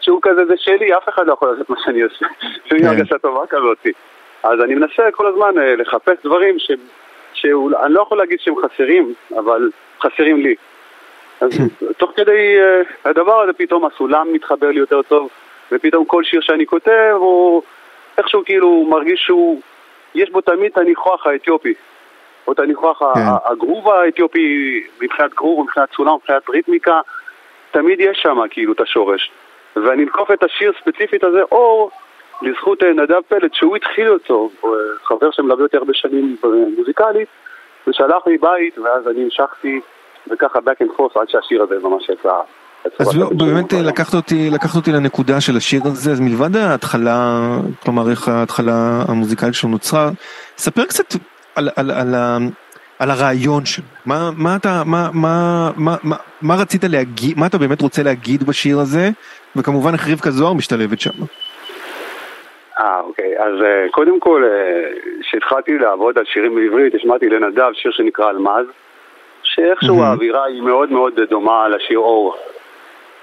שהוא 0.01 0.19
כזה, 0.21 0.45
זה 0.45 0.53
שלי, 0.57 0.97
אף 0.97 1.09
אחד 1.09 1.27
לא 1.27 1.33
יכול 1.33 1.51
לעשות 1.51 1.69
מה 1.69 1.75
שאני 1.85 2.01
עושה. 2.01 2.25
יש 2.65 2.71
לי 2.71 2.79
כן. 2.79 2.85
הרגשה 2.85 3.17
טובה 3.17 3.47
כזאת. 3.47 3.87
אז 4.43 4.59
אני 4.63 4.75
מנסה 4.75 5.11
כל 5.11 5.27
הזמן 5.27 5.59
אה, 5.61 5.75
לחפש 5.75 6.17
דברים 6.23 6.59
ש... 6.59 6.71
שאני 7.33 7.93
לא 7.93 8.01
יכול 8.01 8.17
להגיד 8.17 8.39
שהם 8.39 8.55
חסרים, 8.63 9.13
אבל 9.37 9.69
חסרים 10.01 10.41
לי. 10.41 10.55
אז 11.41 11.49
תוך 11.99 12.11
כדי 12.15 12.57
uh, 12.59 13.09
הדבר 13.09 13.41
הזה 13.41 13.53
פתאום 13.53 13.85
הסולם 13.85 14.33
מתחבר 14.33 14.67
לי 14.67 14.79
יותר 14.79 15.01
טוב, 15.01 15.29
ופתאום 15.71 16.05
כל 16.05 16.23
שיר 16.23 16.41
שאני 16.41 16.65
כותב 16.65 17.13
הוא 17.15 17.61
איכשהו 18.17 18.45
כאילו 18.45 18.85
מרגיש 18.89 19.19
שהוא, 19.19 19.61
יש 20.15 20.29
בו 20.29 20.41
תמיד 20.41 20.71
את 20.71 20.77
הניחוח 20.77 21.27
האתיופי. 21.27 21.73
או 22.47 22.51
את 22.51 22.59
הניחוח 22.59 22.99
כן. 22.99 23.19
הגרוב 23.45 23.89
האתיופי 23.89 24.83
מבחינת 25.01 25.33
גרוב, 25.33 25.63
מבחינת 25.63 25.89
סולם, 25.95 26.13
מבחינת 26.15 26.49
ריתמיקה, 26.49 26.99
תמיד 27.71 27.99
יש 27.99 28.19
שם 28.21 28.37
כאילו 28.49 28.73
את 28.73 28.81
השורש. 28.81 29.31
ואני 29.75 30.03
אנקוף 30.03 30.31
את 30.31 30.43
השיר 30.43 30.71
ספציפית 30.81 31.23
הזה, 31.23 31.41
או 31.51 31.89
לזכות 32.41 32.83
אה, 32.83 32.93
נדב 32.93 33.21
פלד, 33.27 33.53
שהוא 33.53 33.75
התחיל 33.75 34.09
אותו, 34.09 34.49
אה, 34.65 34.69
חבר 35.03 35.31
שמלווה 35.31 35.63
אותי 35.63 35.77
הרבה 35.77 35.93
שנים 35.93 36.37
מוזיקלית, 36.77 37.27
ושלח 37.87 38.27
לי 38.27 38.37
בית, 38.37 38.77
ואז 38.77 39.07
אני 39.07 39.23
המשכתי, 39.23 39.79
וככה 40.27 40.59
back 40.59 40.85
and 40.85 40.99
forth 40.99 41.19
עד 41.21 41.29
שהשיר 41.29 41.63
הזה 41.63 41.75
ממש 41.87 42.09
יצא. 42.09 42.39
אז 42.99 43.17
לא, 43.17 43.29
באמת 43.29 43.73
לקחת 43.73 44.13
אותי, 44.13 44.49
לקחת 44.49 44.75
אותי 44.75 44.91
לנקודה 44.91 45.41
של 45.41 45.57
השיר 45.57 45.81
הזה, 45.85 46.11
אז 46.11 46.19
מלבד 46.19 46.55
ההתחלה, 46.55 47.39
כלומר 47.83 48.09
איך 48.09 48.27
ההתחלה 48.27 49.03
המוזיקלית 49.07 49.53
שלו 49.53 49.69
נוצרה, 49.69 50.09
ספר 50.57 50.85
קצת 50.85 51.05
על, 51.55 51.69
על, 51.75 51.91
על, 51.91 52.15
על 53.01 53.09
הרעיון 53.09 53.65
שלו, 53.65 53.85
מה, 54.05 54.29
מה 54.37 54.55
אתה, 54.55 54.83
מה, 54.85 55.09
מה, 55.13 55.69
מה, 55.77 55.95
מה, 56.03 56.15
מה 56.41 56.55
רצית 56.61 56.83
להגיד, 56.83 57.39
מה 57.39 57.45
אתה 57.47 57.57
באמת 57.57 57.81
רוצה 57.81 58.03
להגיד 58.03 58.43
בשיר 58.43 58.79
הזה, 58.79 59.09
וכמובן 59.55 59.93
איך 59.93 60.09
רבקה 60.09 60.29
זוהר 60.31 60.53
משתלבת 60.53 60.99
שם. 60.99 61.17
אה, 62.79 62.99
אוקיי. 62.99 63.39
אז 63.39 63.53
uh, 63.59 63.91
קודם 63.91 64.19
כל, 64.19 64.43
כשהתחלתי 65.21 65.71
uh, 65.71 65.81
לעבוד 65.81 66.17
על 66.17 66.25
שירים 66.25 66.55
בעברית, 66.55 66.95
השמעתי 66.95 67.29
לנדב 67.29 67.71
שיר 67.73 67.91
שנקרא 67.91 68.29
אלמז, 68.29 68.65
שאיכשהו 69.43 69.99
mm-hmm. 69.99 70.05
האווירה 70.05 70.45
היא 70.45 70.61
מאוד 70.61 70.91
מאוד 70.91 71.13
דומה 71.29 71.67
לשיר 71.67 71.99
אור. 71.99 72.35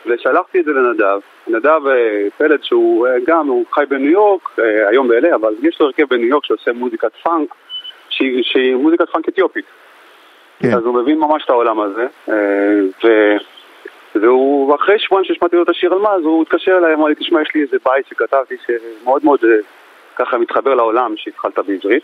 ושלחתי 0.06 0.60
את 0.60 0.64
זה 0.64 0.70
לנדב. 0.70 1.18
נדב 1.48 1.80
uh, 1.86 2.30
פלד 2.38 2.58
שהוא 2.62 3.06
גם, 3.26 3.46
הוא 3.46 3.64
חי 3.74 3.84
בניו 3.88 4.10
יורק, 4.10 4.48
היום 4.88 5.08
ב-LA, 5.08 5.34
אבל 5.34 5.54
יש 5.62 5.80
לו 5.80 5.86
הרכב 5.86 6.04
בניו 6.10 6.28
יורק 6.28 6.44
שעושה 6.44 6.72
מוזיקת 6.72 7.12
פאנק, 7.22 7.54
שהיא, 8.18 8.42
שהיא 8.42 8.74
מוזיקת 8.74 9.10
פאנק 9.10 9.28
אתיופית. 9.28 9.64
כן. 10.58 10.74
אז 10.74 10.84
הוא 10.84 10.94
מבין 10.94 11.18
ממש 11.18 11.44
את 11.44 11.50
העולם 11.50 11.80
הזה. 11.80 12.06
Uh, 12.28 12.32
ו... 13.04 13.08
והוא, 14.14 14.74
אחרי 14.74 14.98
שבועיים 14.98 15.24
שהשמעתי 15.24 15.56
לו 15.56 15.62
את 15.62 15.68
השיר 15.68 15.92
על 15.92 15.98
מאז, 15.98 16.22
הוא 16.22 16.42
התקשר 16.42 16.78
אליי, 16.78 16.94
אמר 16.94 17.06
לי, 17.06 17.14
תשמע, 17.14 17.42
יש 17.42 17.48
לי 17.54 17.62
איזה 17.62 17.76
בית 17.84 18.06
שכתבתי 18.06 18.56
שמאוד 18.66 19.24
מאוד 19.24 19.38
אה, 19.44 19.50
ככה 20.16 20.38
מתחבר 20.38 20.74
לעולם 20.74 21.14
שהתחלת 21.16 21.58
בעברית. 21.58 22.02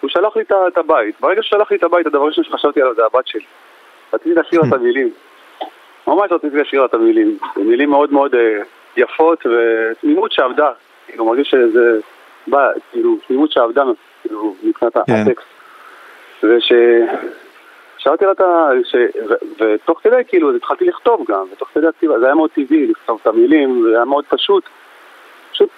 הוא 0.00 0.10
שלח 0.10 0.36
לי 0.36 0.42
את 0.68 0.78
הבית. 0.78 1.20
ברגע 1.20 1.42
ששלח 1.42 1.70
לי 1.70 1.76
את 1.76 1.82
הבית, 1.82 2.06
הדבר 2.06 2.22
הראשון 2.22 2.44
שחשבתי 2.44 2.80
עליו 2.80 2.94
זה 2.94 3.02
הבת 3.06 3.26
שלי. 3.26 3.44
רציתי 4.12 4.34
להשאיר 4.34 4.60
לה 4.60 4.68
את 4.68 4.72
המילים. 4.72 5.10
ממש 6.06 6.32
רציתי 6.32 6.56
להשאיר 6.56 6.80
לה 6.80 6.86
את 6.86 6.94
המילים. 6.94 7.38
מילים 7.56 7.90
מאוד 7.90 8.12
מאוד 8.12 8.34
אה, 8.34 8.62
יפות 8.96 9.46
ותמימות 9.46 10.32
שעבדה. 10.32 10.70
כאילו, 11.06 11.24
מרגיש 11.24 11.50
שזה 11.50 12.00
בא, 12.46 12.70
כאילו, 12.90 13.16
תמימות 13.28 13.52
שעבדה, 13.52 13.82
כאילו, 14.28 14.54
מבחינת 14.62 14.92
כן. 15.06 15.12
הטקסט. 15.12 15.46
וש... 16.42 16.72
שאלתי 17.98 18.24
לה 18.24 18.32
את 18.32 18.40
ה... 18.40 18.68
ש... 18.84 18.94
ו... 19.28 19.34
ותוך 19.58 20.00
כדי 20.02 20.22
כאילו 20.28 20.56
התחלתי 20.56 20.84
לכתוב 20.84 21.24
גם, 21.28 21.44
ותוך 21.52 21.68
כדי 21.74 21.86
הכתיבה 21.86 22.18
זה 22.18 22.26
היה 22.26 22.34
מאוד 22.34 22.50
טבעי 22.50 22.86
לכתוב 22.86 23.18
את 23.22 23.26
המילים, 23.26 23.82
זה 23.82 23.96
היה 23.96 24.04
מאוד 24.04 24.24
פשוט. 24.28 24.64
פשוט 25.52 25.68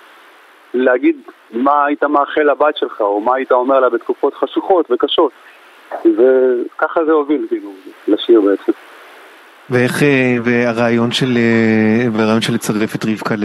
להגיד 0.74 1.16
מה 1.50 1.84
היית 1.84 2.04
מאחל 2.04 2.42
לבת 2.42 2.76
שלך, 2.76 3.00
או 3.00 3.20
מה 3.20 3.34
היית 3.34 3.52
אומר 3.52 3.80
לה 3.80 3.90
בתקופות 3.90 4.34
חשוכות 4.34 4.90
וקשות. 4.90 5.32
וככה 6.04 7.04
זה 7.04 7.12
הוביל 7.12 7.46
כאילו 7.48 7.72
לשיר 8.08 8.40
בעצם. 8.40 8.72
ואיך, 9.70 10.02
אה, 10.02 10.36
והרעיון 10.44 11.12
של, 11.12 11.36
אה, 11.36 12.06
והרעיון 12.12 12.40
של 12.40 12.54
לצרף 12.54 12.94
את 12.94 13.04
רבקה 13.04 13.34
ל... 13.34 13.44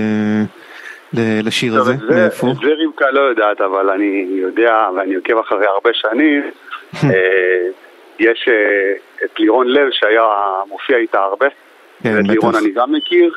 לשיר 1.43 1.75
הזה, 1.75 1.93
מאיפה? 2.09 2.47
את 2.51 2.55
זה 2.55 2.71
רבקה 2.85 3.11
לא 3.11 3.19
יודעת, 3.19 3.61
אבל 3.61 3.89
אני 3.89 4.25
יודע, 4.29 4.87
ואני 4.95 5.15
עוקב 5.15 5.37
אחרי 5.37 5.65
הרבה 5.65 5.89
שנים. 5.93 6.43
אה, 7.03 7.67
יש 8.19 8.49
uh, 8.49 9.25
את 9.25 9.39
לירון 9.39 9.67
לב 9.67 9.87
שהיה 9.91 10.23
מופיע 10.67 10.97
איתה 10.97 11.19
הרבה, 11.19 11.47
כן, 12.03 12.19
את 12.19 12.27
לירון 12.27 12.55
אני 12.55 12.71
גם 12.71 12.91
מכיר, 12.91 13.33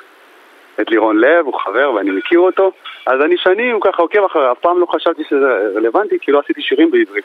את 0.80 0.90
לירון 0.90 1.20
לב, 1.20 1.46
הוא 1.46 1.60
חבר 1.60 1.92
ואני 1.92 2.10
מכיר 2.10 2.38
אותו, 2.38 2.72
אז 3.06 3.20
אני 3.24 3.36
שנים 3.36 3.80
ככה 3.80 4.02
עוקב 4.02 4.24
אחריה, 4.24 4.52
אף 4.52 4.58
פעם 4.58 4.80
לא 4.80 4.86
חשבתי 4.86 5.22
שזה 5.24 5.46
רלוונטי, 5.76 6.18
כי 6.20 6.32
לא 6.32 6.38
עשיתי 6.38 6.62
שירים 6.62 6.90
בעברית. 6.90 7.24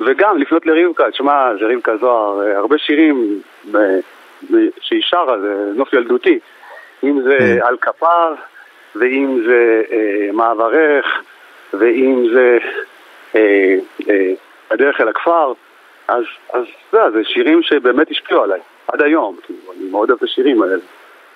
וגם 0.00 0.38
לפנות 0.38 0.66
לרבקה, 0.66 1.10
תשמע, 1.10 1.50
זה 1.60 1.66
רבקה 1.74 1.96
זוהר, 1.96 2.46
אה, 2.46 2.58
הרבה 2.58 2.78
שירים 2.78 3.40
אה, 3.74 3.98
שהיא 4.80 5.02
שרה, 5.02 5.40
זה 5.40 5.72
נוף 5.74 5.92
ילדותי, 5.92 6.38
אם 7.04 7.22
זה 7.22 7.36
כן. 7.38 7.58
על 7.62 7.76
כפר, 7.80 8.34
ואם 8.96 9.38
זה 9.46 9.82
אה, 9.92 10.32
מעברך, 10.32 11.06
ואם 11.74 12.24
זה 12.34 12.58
אה, 13.34 13.76
אה, 14.10 14.32
הדרך 14.70 15.00
אל 15.00 15.08
הכפר, 15.08 15.52
אז, 16.08 16.24
אז 16.52 16.64
זה, 16.92 16.98
זה 17.12 17.24
שירים 17.24 17.62
שבאמת 17.62 18.10
השפיעו 18.10 18.42
עליי, 18.42 18.60
עד 18.88 19.02
היום, 19.02 19.36
כאילו, 19.42 19.72
אני 19.76 19.90
מאוד 19.90 20.10
אוהב 20.10 20.18
את 20.18 20.28
השירים 20.28 20.62
האלה. 20.62 20.76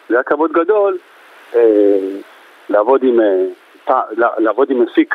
זה 0.08 0.14
היה 0.14 0.22
כבוד 0.22 0.52
גדול 0.52 0.98
אה, 1.54 1.60
לעבוד 2.68 3.02
עם, 3.02 3.20
אה, 3.88 4.00
לעבוד 4.38 4.70
עם 4.70 4.82
מפיק 4.82 5.14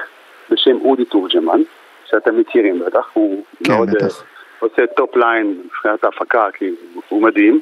בשם 0.49 0.77
אודי 0.81 1.05
תורג'מן, 1.05 1.61
שאתם 2.05 2.39
מכירים 2.39 2.79
בטח, 2.79 3.09
הוא 3.13 3.43
כן, 3.63 3.73
מאוד 3.73 3.89
בטח. 3.89 4.21
אה, 4.21 4.27
עושה 4.59 4.87
top 4.87 5.15
line 5.15 5.61
מבחינת 5.65 6.03
ההפקה, 6.03 6.47
כי 6.53 6.69
הוא 7.09 7.21
מדהים. 7.21 7.61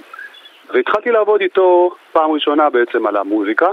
והתחלתי 0.74 1.12
לעבוד 1.12 1.42
איתו 1.42 1.92
פעם 2.12 2.32
ראשונה 2.32 2.70
בעצם 2.70 3.08
על 3.08 3.16
המוזיקה, 3.16 3.68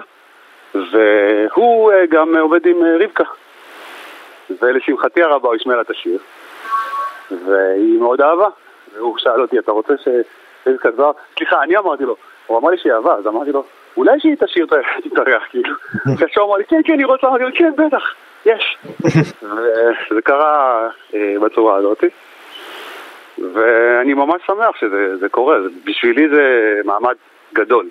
והוא 0.91 1.93
אה, 1.93 2.07
גם 2.07 2.37
עובד 2.37 2.67
עם 2.67 2.85
אה, 2.85 2.97
רבקה. 3.01 3.25
ולשמחתי 4.63 5.23
הרבה 5.23 5.49
הוא 5.49 5.57
השמיע 5.57 5.77
לה 5.77 5.83
את 5.83 5.91
השיר. 5.91 6.19
והיא 7.31 7.99
מאוד 7.99 8.21
אהבה. 8.21 8.49
והוא 8.97 9.19
שאל 9.19 9.41
אותי, 9.41 9.59
אתה 9.59 9.73
רוצה 9.73 9.95
שרבקה 10.05 10.91
זוהר... 10.97 11.13
סליחה, 11.37 11.63
אני 11.63 11.77
אמרתי 11.77 12.05
לו, 12.05 12.17
הוא 12.47 12.59
אמר 12.59 12.71
לי 12.71 12.79
שהיא 12.79 12.93
אהבה, 12.93 13.15
אז 13.15 13.27
אמרתי 13.27 13.53
לו, 13.53 13.65
אולי 13.97 14.21
שהיא 14.21 14.37
תשאיר 14.41 14.65
את 14.65 15.19
הריח, 15.19 15.43
כאילו. 15.51 15.75
כאשר 16.19 16.41
הוא 16.41 16.49
אמר 16.49 16.57
לי, 16.57 16.65
כן, 16.65 16.81
כן, 16.85 16.99
היא 16.99 17.07
רוצה, 17.07 17.27
אמרתי 17.27 17.45
לו, 17.45 17.51
כן, 17.55 17.73
בטח, 17.77 18.15
יש. 18.47 18.79
וזה 19.43 20.23
קרה 20.25 20.89
אה, 21.15 21.35
בצורה 21.43 21.77
הזאת. 21.77 22.05
ואני 23.55 24.15
ממש 24.15 24.43
שמח 24.47 24.77
שזה 24.81 25.29
קורה, 25.29 25.57
בשבילי 25.85 26.29
זה 26.29 26.75
מעמד 26.85 27.15
גדול. 27.55 27.89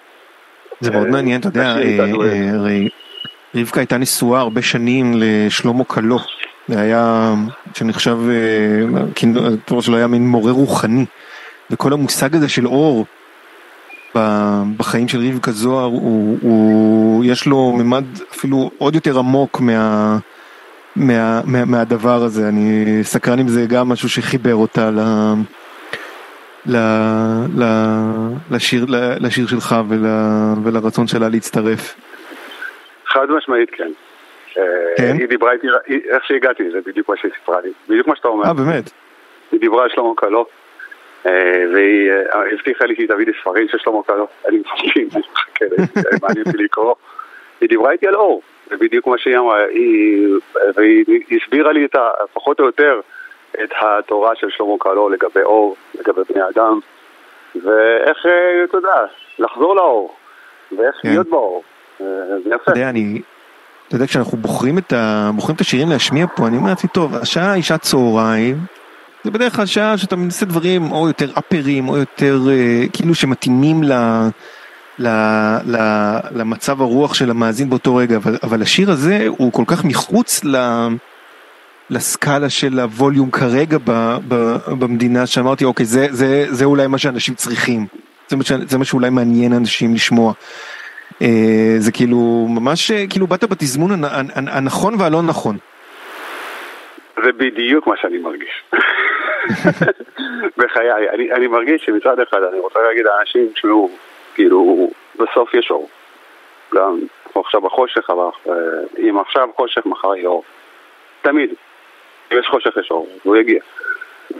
זה 0.81 0.91
מאוד 0.91 1.07
מעניין, 1.07 1.39
אתה 1.39 1.47
יודע, 1.47 1.77
אה, 1.77 1.99
אה, 2.23 2.87
רבקה 3.55 3.79
הייתה 3.79 3.97
נשואה 3.97 4.39
הרבה 4.39 4.61
שנים 4.61 5.13
לשלמה 5.15 5.83
קלו. 5.83 6.19
זה 6.67 6.81
היה, 6.81 7.33
שנחשב, 7.73 8.17
התואר 9.53 9.81
שלו 9.81 9.97
היה 9.97 10.07
מין 10.07 10.27
מורה 10.27 10.51
רוחני. 10.51 11.05
וכל 11.71 11.93
המושג 11.93 12.35
הזה 12.35 12.49
של 12.49 12.67
אור 12.67 13.05
בחיים 14.77 15.07
של 15.07 15.29
רבקה 15.29 15.51
זוהר, 15.51 15.85
הוא, 15.85 16.37
הוא, 16.41 17.25
יש 17.25 17.45
לו 17.45 17.71
ממד 17.71 18.03
אפילו 18.31 18.71
עוד 18.77 18.95
יותר 18.95 19.19
עמוק 19.19 19.59
מה, 19.59 20.17
מה, 20.95 21.41
מה, 21.45 21.65
מהדבר 21.65 22.23
הזה. 22.23 22.47
אני 22.47 22.85
סקרן 23.03 23.39
אם 23.39 23.47
זה 23.47 23.65
גם 23.65 23.89
משהו 23.89 24.09
שחיבר 24.09 24.55
אותה 24.55 24.91
ל, 24.91 24.99
ל, 26.67 26.75
ל, 27.59 27.63
לשיר, 28.51 28.85
לשיר 29.19 29.47
שלך 29.47 29.75
ול, 29.89 30.05
ולרצון 30.63 31.07
שלה 31.07 31.29
להצטרף. 31.29 31.95
חד 33.07 33.25
משמעית 33.29 33.69
כן. 33.69 33.91
כן? 34.97 35.15
היא 35.19 35.27
דיברה 35.27 35.51
איתי, 35.51 35.67
איך 36.09 36.25
שהגעתי, 36.25 36.71
זה 36.71 36.79
בדיוק 36.85 37.09
מה 37.09 37.17
שהיא 37.17 37.31
סיפרה 37.39 37.61
לי, 37.61 37.71
בדיוק 37.89 38.07
מה 38.07 38.15
שאתה 38.15 38.27
אומר. 38.27 38.45
אה, 38.45 38.53
באמת? 38.53 38.91
היא 39.51 39.59
דיברה 39.59 39.83
על 39.83 39.89
שלמה 39.89 40.09
קלו, 40.15 40.45
אה, 41.25 41.63
והיא 41.73 42.11
אה, 42.11 42.53
הבטיחה 42.53 42.85
לי 42.85 42.95
שהיא 42.95 43.07
תביא 43.07 43.25
לי 43.25 43.31
ספרים 43.41 43.67
של 43.67 43.77
שלמה 43.77 44.03
קלו, 44.07 44.27
אני 44.47 44.57
מסכים, 44.57 45.07
אני 45.15 45.21
מחכה, 45.31 45.65
מעניין 46.21 46.45
אותי 46.47 46.57
לקרוא. 46.57 46.95
היא 47.61 47.69
דיברה 47.69 47.91
איתי 47.91 48.07
על 48.07 48.15
אור, 48.15 48.41
זה 48.69 48.77
בדיוק 48.77 49.07
מה 49.07 49.17
שהיא 49.17 49.37
אמרה, 49.37 49.59
והיא 50.75 51.05
הסבירה 51.31 51.71
לי 51.71 51.85
את 51.85 51.95
ה, 51.95 52.07
פחות 52.33 52.59
או 52.59 52.65
יותר 52.65 52.99
את 53.63 53.69
התורה 53.81 54.35
של 54.35 54.47
שלמה 54.49 54.73
קלו 54.79 55.09
לגבי 55.09 55.43
אור, 55.43 55.75
לגבי 55.99 56.21
בני 56.29 56.43
אדם, 56.49 56.79
ואיך, 57.55 58.17
אתה 58.69 58.77
יודע, 58.77 59.05
לחזור 59.39 59.75
לאור, 59.75 60.15
ואיך 60.77 60.95
כן. 61.01 61.09
להיות 61.09 61.27
באור. 61.29 61.63
זה 61.99 62.05
יפה. 62.45 62.55
אתה 62.55 62.71
יודע, 62.71 62.89
אני... 62.89 63.21
אתה 63.87 63.95
יודע, 63.95 64.05
כשאנחנו 64.05 64.37
בוחרים 64.37 64.77
את, 64.77 64.93
ה... 64.93 65.29
בוחרים 65.35 65.55
את 65.55 65.61
השירים 65.61 65.89
להשמיע 65.89 66.25
פה, 66.35 66.47
אני 66.47 66.57
אומר 66.57 66.69
לעצמי, 66.69 66.89
טוב, 66.89 67.15
השעה 67.15 67.51
היא 67.51 67.63
שעת 67.63 67.81
צהריים, 67.81 68.55
זה 69.23 69.31
בדרך 69.31 69.55
כלל 69.55 69.65
שעה 69.65 69.97
שאתה 69.97 70.15
מנסה 70.15 70.45
דברים 70.45 70.91
או 70.91 71.07
יותר 71.07 71.25
אפרים, 71.39 71.89
או 71.89 71.97
יותר 71.97 72.37
אה, 72.49 72.83
כאילו 72.93 73.15
שמתאימים 73.15 73.83
ל... 73.83 73.91
ל, 74.99 75.07
ל, 75.65 75.77
למצב 76.31 76.81
הרוח 76.81 77.13
של 77.13 77.29
המאזין 77.29 77.69
באותו 77.69 77.95
רגע, 77.95 78.15
אבל, 78.15 78.37
אבל 78.43 78.61
השיר 78.61 78.91
הזה 78.91 79.25
הוא 79.27 79.53
כל 79.53 79.63
כך 79.67 79.85
מחוץ 79.85 80.43
ל, 80.43 80.57
לסקאלה 81.89 82.49
של 82.49 82.79
הווליום 82.79 83.31
כרגע 83.31 83.77
ב, 83.77 83.91
ב, 84.27 84.55
במדינה, 84.79 85.27
שאמרתי 85.27 85.65
אוקיי 85.65 85.85
זה, 85.85 86.07
זה, 86.11 86.45
זה 86.49 86.65
אולי 86.65 86.87
מה 86.87 86.97
שאנשים 86.97 87.35
צריכים, 87.35 87.85
זה 88.27 88.37
מה, 88.37 88.43
זה 88.67 88.77
מה 88.77 88.85
שאולי 88.85 89.09
מעניין 89.09 89.53
אנשים 89.53 89.93
לשמוע. 89.93 90.33
אה, 91.21 91.75
זה 91.77 91.91
כאילו 91.91 92.47
ממש 92.49 92.91
כאילו 92.91 93.27
באת 93.27 93.43
בתזמון 93.43 94.03
הנכון 94.35 94.93
והלא 94.99 95.21
נכון. 95.21 95.57
זה 97.23 97.31
בדיוק 97.31 97.87
מה 97.87 97.97
שאני 97.97 98.17
מרגיש. 98.17 98.63
בחיי, 100.57 101.09
אני, 101.13 101.31
אני 101.31 101.47
מרגיש 101.47 101.85
שמצד 101.85 102.19
אחד 102.19 102.43
אני 102.43 102.59
רוצה 102.59 102.79
להגיד 102.87 103.05
לאנשים, 103.05 103.47
תשמעו, 103.53 103.89
כאילו, 104.35 104.89
בסוף 105.15 105.53
יש 105.53 105.71
אור. 105.71 105.89
גם 106.75 106.99
אנחנו 107.25 107.41
עכשיו 107.41 107.61
בחושך, 107.61 108.09
אבל 108.09 108.53
אה, 108.53 108.53
אם 109.09 109.19
עכשיו 109.19 109.49
חושך, 109.55 109.85
מחר 109.85 110.15
יהיה 110.15 110.27
אור. 110.27 110.43
תמיד. 111.21 111.49
אם 112.33 112.39
יש 112.39 112.47
חושך 112.47 112.77
יש 112.77 112.91
אור, 112.91 113.07
והוא 113.25 113.35
יגיע. 113.35 113.59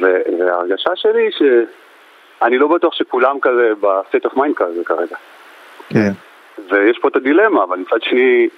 וההרגשה 0.02 0.96
שלי 0.96 1.30
שאני 1.32 2.58
לא 2.58 2.68
בטוח 2.68 2.94
שכולם 2.94 3.40
כזה 3.42 3.72
ב 3.80 3.88
state 3.88 4.26
of 4.26 4.34
mind 4.38 4.56
כזה 4.56 4.84
כרגע. 4.86 5.16
כן. 5.90 6.12
ויש 6.70 7.00
פה 7.00 7.08
את 7.08 7.16
הדילמה, 7.16 7.64
אבל 7.64 7.78
מצד 7.78 8.02
שני, 8.02 8.50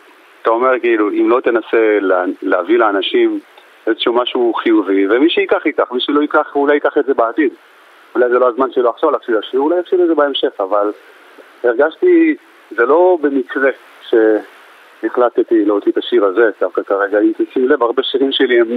אתה 0.41 0.49
אומר 0.49 0.79
כאילו, 0.79 1.09
אם 1.09 1.29
לא 1.29 1.39
תנסה 1.39 1.99
לה, 2.01 2.23
להביא 2.41 2.77
לאנשים 2.77 3.39
איזשהו 3.87 4.13
משהו 4.13 4.53
חיובי, 4.53 5.07
ומי 5.07 5.29
שייקח 5.29 5.65
ייקח, 5.65 5.91
מי 5.91 6.01
שלא 6.01 6.21
ייקח, 6.21 6.55
אולי 6.55 6.73
ייקח 6.73 6.97
את 6.97 7.05
זה 7.05 7.13
בעתיד. 7.13 7.53
אולי 8.15 8.29
זה 8.29 8.39
לא 8.39 8.49
הזמן 8.49 8.71
שלו 8.71 8.89
עכשיו 8.89 9.11
להקשיב 9.11 9.35
לשיר, 9.35 9.59
אולי 9.59 9.79
יקשיב 9.79 10.01
לזה 10.01 10.15
בהמשך, 10.15 10.51
אבל 10.59 10.91
הרגשתי, 11.63 12.35
זה 12.71 12.85
לא 12.85 13.17
במקרה 13.21 13.69
שהחלטתי 15.01 15.65
להוציא 15.65 15.91
את 15.91 15.97
השיר 15.97 16.25
הזה, 16.25 16.49
דווקא 16.61 16.81
כרגע, 16.83 17.19
אם 17.19 17.31
תשימי 17.37 17.67
לב, 17.67 17.83
הרבה 17.83 18.03
שירים 18.03 18.31
שלי 18.31 18.59
הם, 18.59 18.67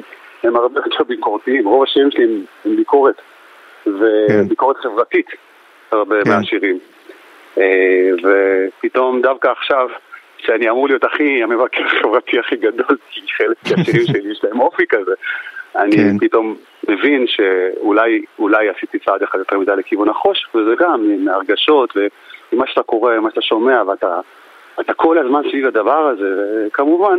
הם 0.43 0.57
הרבה 0.57 0.81
יותר 0.87 1.05
ביקורתיים, 1.05 1.69
רוב 1.69 1.83
השירים 1.83 2.11
שלי 2.11 2.25
הם, 2.25 2.45
הם 2.65 2.77
ביקורת, 2.77 3.23
וביקורת 3.87 4.77
כן. 4.77 4.83
חברתית, 4.83 5.27
הרבה 5.93 6.25
כן. 6.25 6.31
מהשירים. 6.31 6.79
אה, 7.59 8.11
ופתאום 8.23 9.23
דווקא 9.23 9.49
עכשיו, 9.49 9.89
שאני 10.39 10.71
אמור 10.71 10.89
להיות 10.89 11.05
הכי, 11.05 11.43
המבקר 11.43 11.85
החברתי 11.87 12.39
הכי 12.39 12.57
גדול, 12.57 12.97
כי 13.11 13.21
חלק 13.37 13.57
מהשירים 13.79 14.07
שלי 14.07 14.33
יש 14.33 14.45
להם 14.45 14.61
אופי 14.61 14.87
כזה, 14.89 15.15
אני 15.77 15.97
כן. 15.97 16.19
פתאום 16.19 16.57
מבין 16.89 17.27
שאולי 17.27 18.69
עשיתי 18.77 18.99
צעד 18.99 19.23
אחד 19.23 19.39
יותר 19.39 19.59
מדי 19.59 19.73
לכיוון 19.77 20.09
החושך, 20.09 20.55
וזה 20.55 20.75
גם 20.79 21.25
מהרגשות 21.25 21.97
ומה 22.53 22.67
שאתה 22.67 22.83
קורא, 22.83 23.21
מה 23.21 23.31
שאתה 23.31 23.43
שומע, 23.43 23.83
ואתה 23.87 24.21
אתה 24.81 24.95
כל 24.95 25.19
הזמן 25.19 25.43
סביב 25.51 25.67
הדבר 25.67 26.07
הזה, 26.07 26.35
וכמובן, 26.67 27.19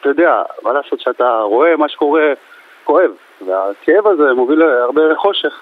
אתה 0.00 0.08
יודע, 0.08 0.42
מה 0.62 0.72
לעשות 0.72 1.00
שאתה 1.00 1.40
רואה 1.40 1.76
מה 1.76 1.88
שקורה, 1.88 2.32
כואב, 2.84 3.10
והכאב 3.46 4.06
הזה 4.06 4.32
מוביל 4.32 4.58
להרבה 4.58 5.02
חושך. 5.16 5.60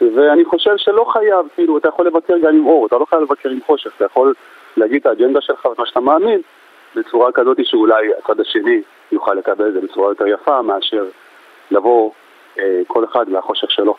ואני 0.00 0.44
חושב 0.44 0.76
שלא 0.76 1.04
חייב, 1.12 1.46
כאילו, 1.54 1.78
אתה 1.78 1.88
יכול 1.88 2.06
לבקר 2.06 2.38
גם 2.38 2.54
עם 2.56 2.66
אור, 2.66 2.86
אתה 2.86 2.98
לא 2.98 3.04
חייב 3.04 3.22
לבקר 3.22 3.48
עם 3.48 3.58
חושך, 3.66 3.90
אתה 3.96 4.04
יכול 4.04 4.34
להגיד 4.76 5.00
את 5.00 5.06
האג'נדה 5.06 5.40
שלך 5.40 5.64
ומה 5.64 5.86
שאתה 5.86 6.00
מאמין 6.00 6.40
בצורה 6.96 7.32
כזאת 7.32 7.58
שאולי 7.64 8.08
הצד 8.18 8.40
השני 8.40 8.82
יוכל 9.12 9.34
לקבל 9.34 9.68
את 9.68 9.72
זה 9.72 9.80
בצורה 9.80 10.08
יותר 10.08 10.26
יפה 10.26 10.62
מאשר 10.62 11.04
לבוא 11.70 12.10
אה, 12.58 12.80
כל 12.86 13.04
אחד 13.04 13.28
מהחושך 13.28 13.70
שלו. 13.70 13.94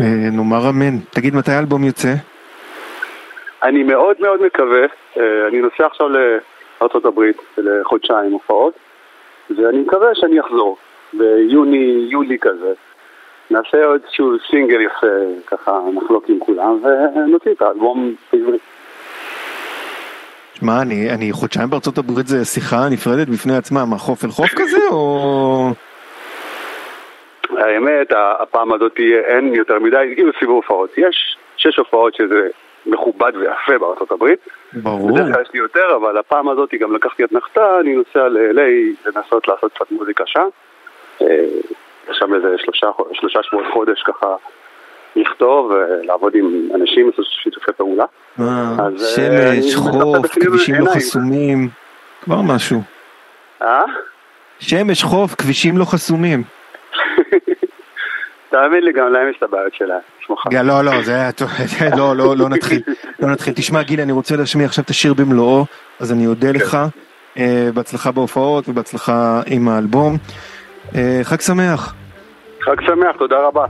אה, 0.00 0.30
נאמר 0.32 0.68
אמן. 0.68 0.98
תגיד 1.10 1.34
מתי 1.34 1.50
האלבום 1.50 1.84
יוצא? 1.84 2.08
אני 3.64 3.82
מאוד 3.82 4.16
מאוד 4.20 4.42
מקווה, 4.42 4.86
אה, 5.16 5.48
אני 5.48 5.60
נוסע 5.60 5.86
עכשיו 5.86 6.08
לארה"ב 6.08 7.20
לחודשיים 7.58 8.32
הופעות 8.32 8.74
ואני 9.50 9.78
מקווה 9.78 10.08
שאני 10.14 10.40
אחזור 10.40 10.76
ביוני, 11.12 12.06
יולי 12.10 12.38
כזה 12.40 12.72
נעשה 13.50 13.84
עוד 13.84 14.00
איזשהו 14.04 14.32
סינגל 14.50 14.80
יפה, 14.80 15.06
ככה 15.46 15.80
נחלוק 15.94 16.28
עם 16.28 16.38
כולם 16.38 16.78
ונוציא 16.82 17.52
את 17.52 17.62
האלבום 17.62 18.14
בעברית. 18.32 18.60
שמע, 20.54 20.82
אני, 20.82 21.10
אני 21.10 21.32
חודשיים 21.32 21.70
בארצות 21.70 21.98
הברית 21.98 22.26
זה 22.26 22.44
שיחה 22.44 22.88
נפרדת 22.90 23.28
בפני 23.28 23.56
עצמה, 23.56 23.84
מה 23.84 23.96
חוף 23.98 24.24
אל 24.24 24.30
חוף 24.30 24.54
כזה 24.56 24.78
או... 24.90 25.68
האמת, 27.58 28.12
הפעם 28.40 28.72
הזאת 28.72 29.00
אין 29.24 29.54
יותר 29.54 29.78
מדי, 29.78 30.12
כאילו 30.14 30.32
סיבוב 30.38 30.56
הופעות. 30.56 30.98
יש 30.98 31.36
שש 31.56 31.76
הופעות 31.78 32.14
שזה 32.14 32.48
מכובד 32.86 33.32
ויפה 33.36 33.78
בארצות 33.80 34.12
הברית. 34.12 34.38
ברור. 34.72 35.12
בדרך 35.12 35.34
כלל 35.34 35.42
יש 35.42 35.48
לי 35.54 35.60
יותר, 35.60 35.96
אבל 35.96 36.18
הפעם 36.18 36.48
הזאת 36.48 36.74
גם 36.80 36.94
לקחתי 36.94 37.24
את 37.24 37.32
נחתה, 37.32 37.80
אני 37.80 37.94
נוסע 37.94 38.28
ל-LA 38.28 39.06
לנסות 39.06 39.48
לעשות 39.48 39.72
קצת 39.72 39.90
מוזיקה 39.90 40.24
שם. 40.26 40.48
אה, 41.22 41.26
שם 42.12 42.34
איזה 42.34 42.48
שלושה, 42.58 42.86
שלושה 43.12 43.42
שבועות 43.42 43.66
חודש 43.72 44.02
ככה 44.02 44.36
לכתוב 45.16 45.70
ולעבוד 45.70 46.34
עם 46.34 46.68
אנשים, 46.74 47.10
לעשות 47.10 47.24
שיתופי 47.42 47.72
פעולה. 47.76 48.04
אה, 48.40 48.76
שמש, 49.16 49.74
חוף, 49.74 50.26
כבישים 50.40 50.74
לא 50.74 50.90
חסומים, 50.90 51.68
כבר 52.20 52.42
משהו. 52.42 52.80
אה? 53.62 53.82
שמש, 54.58 55.02
חוף, 55.02 55.34
כבישים 55.34 55.78
לא 55.78 55.84
חסומים. 55.84 56.42
תאמין 58.54 58.84
לי, 58.84 58.92
גם 58.92 59.12
להם 59.12 59.30
יש 59.30 59.36
את 59.38 59.42
הבעיות 59.42 59.74
שלהם. 59.74 60.66
לא, 60.66 60.84
לא, 60.84 61.02
זה 61.02 61.14
היה 61.14 61.32
טוב, 61.32 61.48
לא, 61.98 62.16
לא, 62.16 62.36
לא 62.36 62.48
נתחיל, 62.48 62.82
לא 63.18 63.28
נתחיל. 63.28 63.54
תשמע, 63.56 63.82
גיל, 63.82 64.00
אני 64.00 64.12
רוצה 64.12 64.36
להשמיע 64.36 64.66
עכשיו 64.66 64.84
את 64.84 64.90
השיר 64.90 65.14
במלואו, 65.14 65.66
אז 66.00 66.12
אני 66.12 66.26
אודה 66.26 66.52
כן. 66.52 66.54
לך, 66.54 66.78
אה, 67.38 67.68
בהצלחה 67.74 68.12
בהופעות 68.12 68.68
ובהצלחה 68.68 69.40
עם 69.46 69.68
האלבום. 69.68 70.16
אה, 70.94 71.20
חג 71.22 71.40
שמח. 71.40 71.94
חג 72.60 72.80
שמח, 72.80 73.16
תודה 73.18 73.36
רבה. 73.46 73.66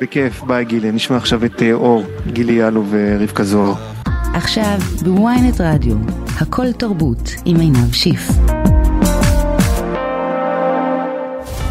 בכיף, 0.00 0.42
ביי 0.42 0.64
גילי. 0.64 0.92
נשמע 0.92 1.16
עכשיו 1.16 1.44
את 1.44 1.62
אה, 1.62 1.72
אור, 1.72 2.02
גילי 2.26 2.52
יאלו 2.52 2.84
ורבקה 2.90 3.42
זוהר. 3.42 3.74
עכשיו 4.34 4.78
בוויינט 5.04 5.60
רדיו, 5.60 5.96
הכל 6.40 6.72
תרבות 6.78 7.30
עם 7.44 7.56
עינב 7.56 7.92
שיף. 7.92 8.22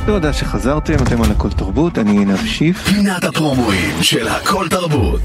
תודה 0.06 0.34
שחזרתם, 0.34 0.94
אתם 0.94 1.22
על 1.22 1.32
הכל 1.32 1.50
תרבות, 1.50 1.98
אני 1.98 2.12
עינב 2.12 2.38
שיף. 2.38 2.78
פינת 2.78 3.24
הפרומואים 3.24 4.04
של 4.04 4.28
הכל 4.28 4.68
תרבות. 4.70 5.22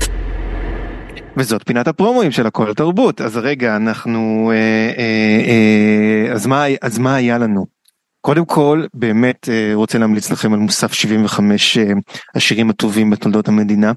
וזאת 1.37 1.63
פינת 1.67 1.89
הפרומואים 1.89 2.31
של 2.31 2.47
הכל 2.47 2.75
תרבות, 2.75 3.21
אז 3.21 3.37
רגע 3.37 3.77
אנחנו, 3.77 4.51
אה, 4.55 4.57
אה, 4.99 6.29
אה, 6.29 6.33
אז, 6.33 6.47
מה, 6.47 6.65
אז 6.83 6.99
מה 6.99 7.15
היה 7.15 7.39
לנו? 7.39 7.81
קודם 8.21 8.45
כל 8.45 8.85
באמת 8.95 9.49
אה, 9.49 9.71
רוצה 9.75 9.99
להמליץ 9.99 10.31
לכם 10.31 10.53
על 10.53 10.59
מוסף 10.59 10.93
75 10.93 11.79
אה, 11.79 11.93
השירים 12.35 12.71
הטובים 12.71 13.11
בתולדות 13.11 13.49
המדינה 13.49 13.93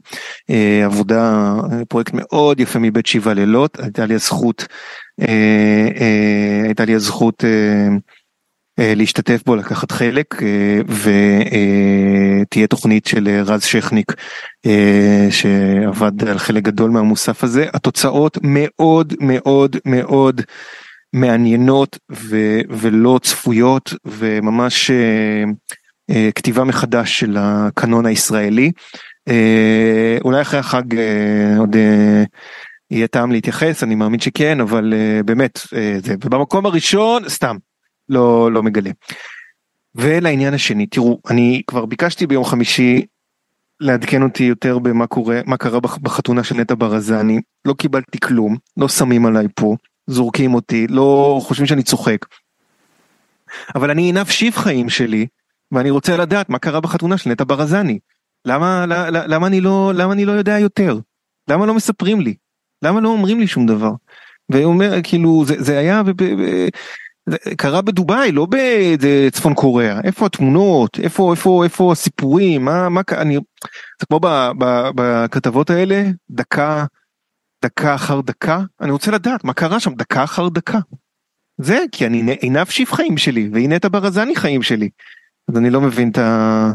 אה, 0.49 0.85
עבודה 0.85 1.53
פרויקט 1.89 2.11
מאוד 2.13 2.59
יפה 2.59 2.79
מבית 2.79 3.05
שבעה 3.05 3.33
לילות 3.33 3.79
הייתה 3.79 4.05
לי 4.05 4.13
הזכות 4.13 4.67
הייתה 6.65 6.85
לי 6.85 6.95
הזכות 6.95 7.43
להשתתף 8.77 9.43
בו 9.45 9.55
לקחת 9.55 9.91
חלק 9.91 10.35
ותהיה 12.45 12.67
תוכנית 12.67 13.05
של 13.05 13.41
רז 13.45 13.63
שכניק 13.63 14.13
שעבד 15.29 16.23
על 16.29 16.39
חלק 16.39 16.63
גדול 16.63 16.91
מהמוסף 16.91 17.43
הזה 17.43 17.65
התוצאות 17.73 18.37
מאוד 18.41 19.13
מאוד 19.19 19.75
מאוד 19.85 20.41
מעניינות 21.13 21.97
ו- 22.11 22.61
ולא 22.69 23.19
צפויות 23.23 23.93
וממש 24.05 24.91
כתיבה 26.35 26.63
מחדש 26.63 27.19
של 27.19 27.37
הקנון 27.39 28.05
הישראלי. 28.05 28.71
אולי 30.23 30.41
אחרי 30.41 30.59
החג 30.59 30.83
עוד 31.57 31.75
יהיה 32.91 33.07
טעם 33.07 33.31
להתייחס, 33.31 33.83
אני 33.83 33.95
מאמין 33.95 34.19
שכן, 34.19 34.61
אבל 34.61 34.93
uh, 34.93 35.23
באמת, 35.23 35.57
uh, 35.57 36.05
זה 36.05 36.17
במקום 36.17 36.65
הראשון, 36.65 37.29
סתם, 37.29 37.55
לא, 38.09 38.51
לא 38.51 38.63
מגלה. 38.63 38.91
ולעניין 39.95 40.53
השני, 40.53 40.85
תראו, 40.87 41.19
אני 41.29 41.61
כבר 41.67 41.85
ביקשתי 41.85 42.27
ביום 42.27 42.45
חמישי 42.45 43.05
לעדכן 43.79 44.23
אותי 44.23 44.43
יותר 44.43 44.79
במה 44.79 45.07
קורה, 45.07 45.41
מה 45.45 45.57
קרה 45.57 45.79
בחתונה 45.79 46.43
של 46.43 46.55
נטע 46.55 46.75
ברזני, 46.77 47.41
לא 47.65 47.73
קיבלתי 47.73 48.19
כלום, 48.19 48.57
לא 48.77 48.87
שמים 48.87 49.25
עליי 49.25 49.47
פה. 49.55 49.75
זורקים 50.07 50.53
אותי, 50.53 50.87
לא 50.87 51.39
חושבים 51.43 51.67
שאני 51.67 51.83
צוחק. 51.83 52.25
אבל 53.75 53.91
אני 53.91 54.01
עינב 54.01 54.27
שיף 54.27 54.57
חיים 54.57 54.89
שלי, 54.89 55.27
ואני 55.71 55.89
רוצה 55.89 56.17
לדעת 56.17 56.49
מה 56.49 56.59
קרה 56.59 56.79
בחתונה 56.79 57.17
של 57.17 57.29
נטע 57.29 57.43
ברזני. 57.43 57.99
למה, 58.45 58.85
למה, 58.85 59.09
למה, 59.09 59.47
אני 59.47 59.61
לא, 59.61 59.91
למה 59.95 60.13
אני 60.13 60.25
לא 60.25 60.31
יודע 60.31 60.59
יותר? 60.59 60.99
למה 61.49 61.65
לא 61.65 61.73
מספרים 61.73 62.21
לי? 62.21 62.35
למה 62.81 63.01
לא 63.01 63.09
אומרים 63.09 63.39
לי 63.39 63.47
שום 63.47 63.65
דבר? 63.65 63.91
והוא 64.49 64.73
אומר 64.73 65.01
כאילו 65.03 65.43
זה, 65.45 65.55
זה 65.57 65.79
היה, 65.79 66.01
קרה 67.57 67.81
בדובאי 67.81 68.31
לא 68.31 68.47
בצפון 68.49 69.53
קוריאה 69.53 69.99
איפה 70.03 70.25
התמונות 70.25 70.99
איפה 70.99 71.31
איפה 71.31 71.63
איפה 71.63 71.91
הסיפורים 71.91 72.65
מה 72.65 72.89
מה 72.89 73.01
אני 73.11 73.37
זה 73.99 74.05
כמו 74.05 74.19
בכתבות 74.95 75.69
האלה 75.69 76.03
דקה 76.29 76.85
דקה 77.63 77.95
אחר 77.95 78.21
דקה 78.21 78.59
אני 78.81 78.91
רוצה 78.91 79.11
לדעת 79.11 79.43
מה 79.43 79.53
קרה 79.53 79.79
שם 79.79 79.93
דקה 79.93 80.23
אחר 80.23 80.49
דקה. 80.49 80.79
זה 81.57 81.79
כי 81.91 82.05
אני 82.05 82.31
עינב 82.31 82.65
שיף 82.65 82.93
חיים 82.93 83.17
שלי 83.17 83.49
והנה 83.53 83.75
את 83.75 83.85
הברזני 83.85 84.35
חיים 84.35 84.61
שלי. 84.61 84.89
אז 85.47 85.57
אני 85.57 85.69
לא 85.69 85.81
מבין 85.81 86.11
את 86.11 86.17
ה... 86.17 86.71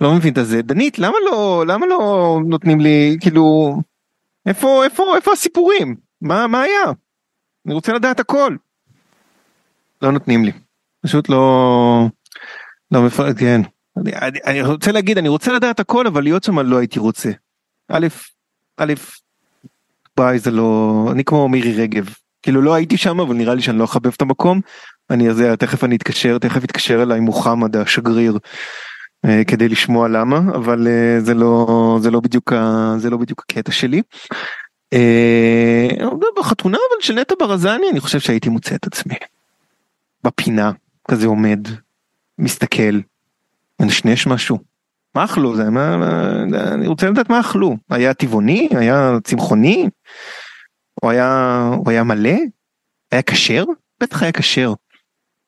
לא 0.00 0.14
מבין 0.14 0.34
את 0.38 0.46
זה 0.46 0.62
דנית 0.62 0.98
למה 0.98 1.16
לא 1.26 1.64
למה 1.66 1.86
לא 1.86 2.38
נותנים 2.46 2.80
לי 2.80 3.16
כאילו 3.20 3.76
איפה 4.46 4.84
איפה 4.84 5.16
איפה 5.16 5.32
הסיפורים 5.32 5.96
מה 6.20 6.46
מה 6.46 6.62
היה. 6.62 6.84
אני 7.66 7.74
רוצה 7.74 7.92
לדעת 7.92 8.20
הכל. 8.20 8.56
לא 10.06 10.12
נותנים 10.12 10.44
לי 10.44 10.52
פשוט 11.02 11.28
לא 11.28 12.08
לא 12.92 13.02
מפרט 13.02 13.36
כן 13.38 13.60
אני, 13.96 14.12
אני, 14.16 14.38
אני 14.46 14.62
רוצה 14.62 14.92
להגיד 14.92 15.18
אני 15.18 15.28
רוצה 15.28 15.52
לדעת 15.52 15.80
הכל 15.80 16.06
אבל 16.06 16.22
להיות 16.22 16.44
שם 16.44 16.58
לא 16.58 16.76
הייתי 16.76 16.98
רוצה. 16.98 17.30
א' 17.88 18.06
א' 18.78 18.94
ביי 20.16 20.38
זה 20.38 20.50
לא 20.50 21.08
אני 21.12 21.24
כמו 21.24 21.48
מירי 21.48 21.72
רגב 21.82 22.14
כאילו 22.42 22.62
לא 22.62 22.74
הייתי 22.74 22.96
שם 22.96 23.20
אבל 23.20 23.34
נראה 23.34 23.54
לי 23.54 23.62
שאני 23.62 23.78
לא 23.78 23.84
אחבב 23.84 24.12
את 24.16 24.22
המקום 24.22 24.60
אני 25.10 25.30
אז 25.30 25.42
תכף 25.58 25.84
אני 25.84 25.96
אתקשר 25.96 26.38
תכף 26.38 26.64
אתקשר 26.64 27.02
אליי 27.02 27.20
מוחמד 27.20 27.76
השגריר 27.76 28.38
אה, 29.24 29.42
כדי 29.46 29.68
לשמוע 29.68 30.08
למה 30.08 30.38
אבל 30.54 30.86
אה, 30.86 31.20
זה 31.20 31.34
לא 31.34 31.98
זה 32.02 32.10
לא 32.10 32.20
בדיוק 32.20 32.52
זה 32.96 33.10
לא 33.10 33.16
בדיוק 33.16 33.44
הקטע 33.48 33.72
שלי. 33.72 34.02
אה, 34.92 35.88
בחתונה 36.36 36.78
אבל 36.78 37.02
של 37.02 37.14
נטע 37.14 37.34
ברזני 37.38 37.86
אני 37.92 38.00
חושב 38.00 38.20
שהייתי 38.20 38.48
מוצא 38.48 38.74
את 38.74 38.86
עצמי. 38.86 39.14
בפינה 40.26 40.72
כזה 41.10 41.26
עומד 41.26 41.60
מסתכל 42.38 43.00
מנשנש 43.80 44.26
משהו. 44.26 44.58
מה 45.14 45.24
אכלו 45.24 45.56
זה 45.56 45.70
מה, 45.70 45.96
מה 45.96 46.40
אני 46.74 46.86
רוצה 46.86 47.10
לדעת 47.10 47.30
מה 47.30 47.40
אכלו 47.40 47.76
היה 47.90 48.14
טבעוני 48.14 48.68
היה 48.70 49.12
צמחוני 49.24 49.88
הוא 50.94 51.10
היה 51.10 51.60
הוא 51.76 51.90
היה 51.90 52.04
מלא 52.04 52.36
היה 53.12 53.22
כשר 53.22 53.64
בטח 54.00 54.22
היה 54.22 54.32
כשר. 54.32 54.72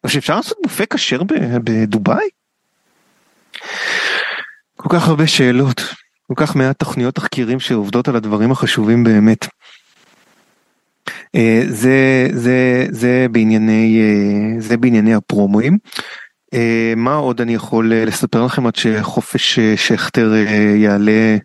שאפשר 0.06 0.36
לעשות 0.36 0.58
בופה 0.62 0.86
כשר 0.86 1.22
בדובאי? 1.64 2.28
כל 4.76 4.88
כך 4.88 5.08
הרבה 5.08 5.26
שאלות 5.26 5.80
כל 6.28 6.34
כך 6.36 6.56
מעט 6.56 6.78
תוכניות 6.78 7.14
תחקירים 7.14 7.60
שעובדות 7.60 8.08
על 8.08 8.16
הדברים 8.16 8.52
החשובים 8.52 9.04
באמת. 9.04 9.46
אה, 11.38 11.62
זה 11.68 12.28
זה 12.32 12.86
זה 12.90 13.26
בענייני 13.30 14.00
אה, 14.00 14.60
זה 14.60 14.76
בענייני 14.76 15.14
הפרומואים. 15.14 15.78
אה, 16.54 16.92
מה 16.96 17.14
עוד 17.14 17.40
אני 17.40 17.54
יכול 17.54 17.92
לספר 17.94 18.44
לכם 18.44 18.66
עד 18.66 18.76
שחופש 18.76 19.58
שכטר 19.58 20.32
יעלה 20.76 21.36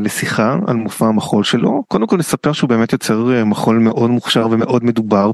לשיחה 0.00 0.58
על 0.66 0.76
מופע 0.76 1.06
המחול 1.06 1.44
שלו? 1.44 1.82
קודם 1.88 2.06
כל 2.06 2.16
נספר 2.16 2.52
שהוא 2.52 2.68
באמת 2.68 2.92
יוצר 2.92 3.44
מחול 3.44 3.78
מאוד 3.78 4.10
מוכשר 4.10 4.48
ומאוד 4.50 4.84
מדובר. 4.84 5.30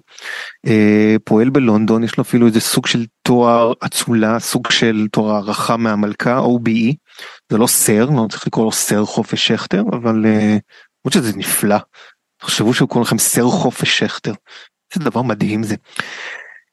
פועל 1.25 1.51
בלונדון 1.51 2.05
יש 2.05 2.19
לו 2.19 2.23
אפילו 2.23 2.47
איזה 2.47 2.61
סוג 2.61 2.87
של 2.87 3.05
תואר 3.23 3.73
אצולה 3.87 4.39
סוג 4.39 4.71
של 4.71 5.07
תואר 5.13 5.35
הערכה 5.35 5.77
מהמלכה 5.77 6.39
OBE 6.39 6.95
זה 7.53 7.59
לא 7.59 7.67
סר 7.67 8.07
לא 8.11 8.27
צריך 8.31 8.47
לקרוא 8.47 8.65
לו 8.65 8.73
סר 8.73 9.05
חופש 9.05 9.47
שכטר 9.47 9.83
אבל 9.93 10.17
למרות 10.17 11.13
שזה 11.13 11.33
נפלא 11.37 11.77
תחשבו 12.45 12.75
שהוא 12.75 12.89
קורא 12.89 13.05
לכם 13.05 13.19
סר 13.19 13.45
חופש 13.45 13.99
שכטר. 13.99 14.33
איזה 14.95 15.11
דבר 15.11 15.23
מדהים 15.23 15.63
זה. 15.63 15.75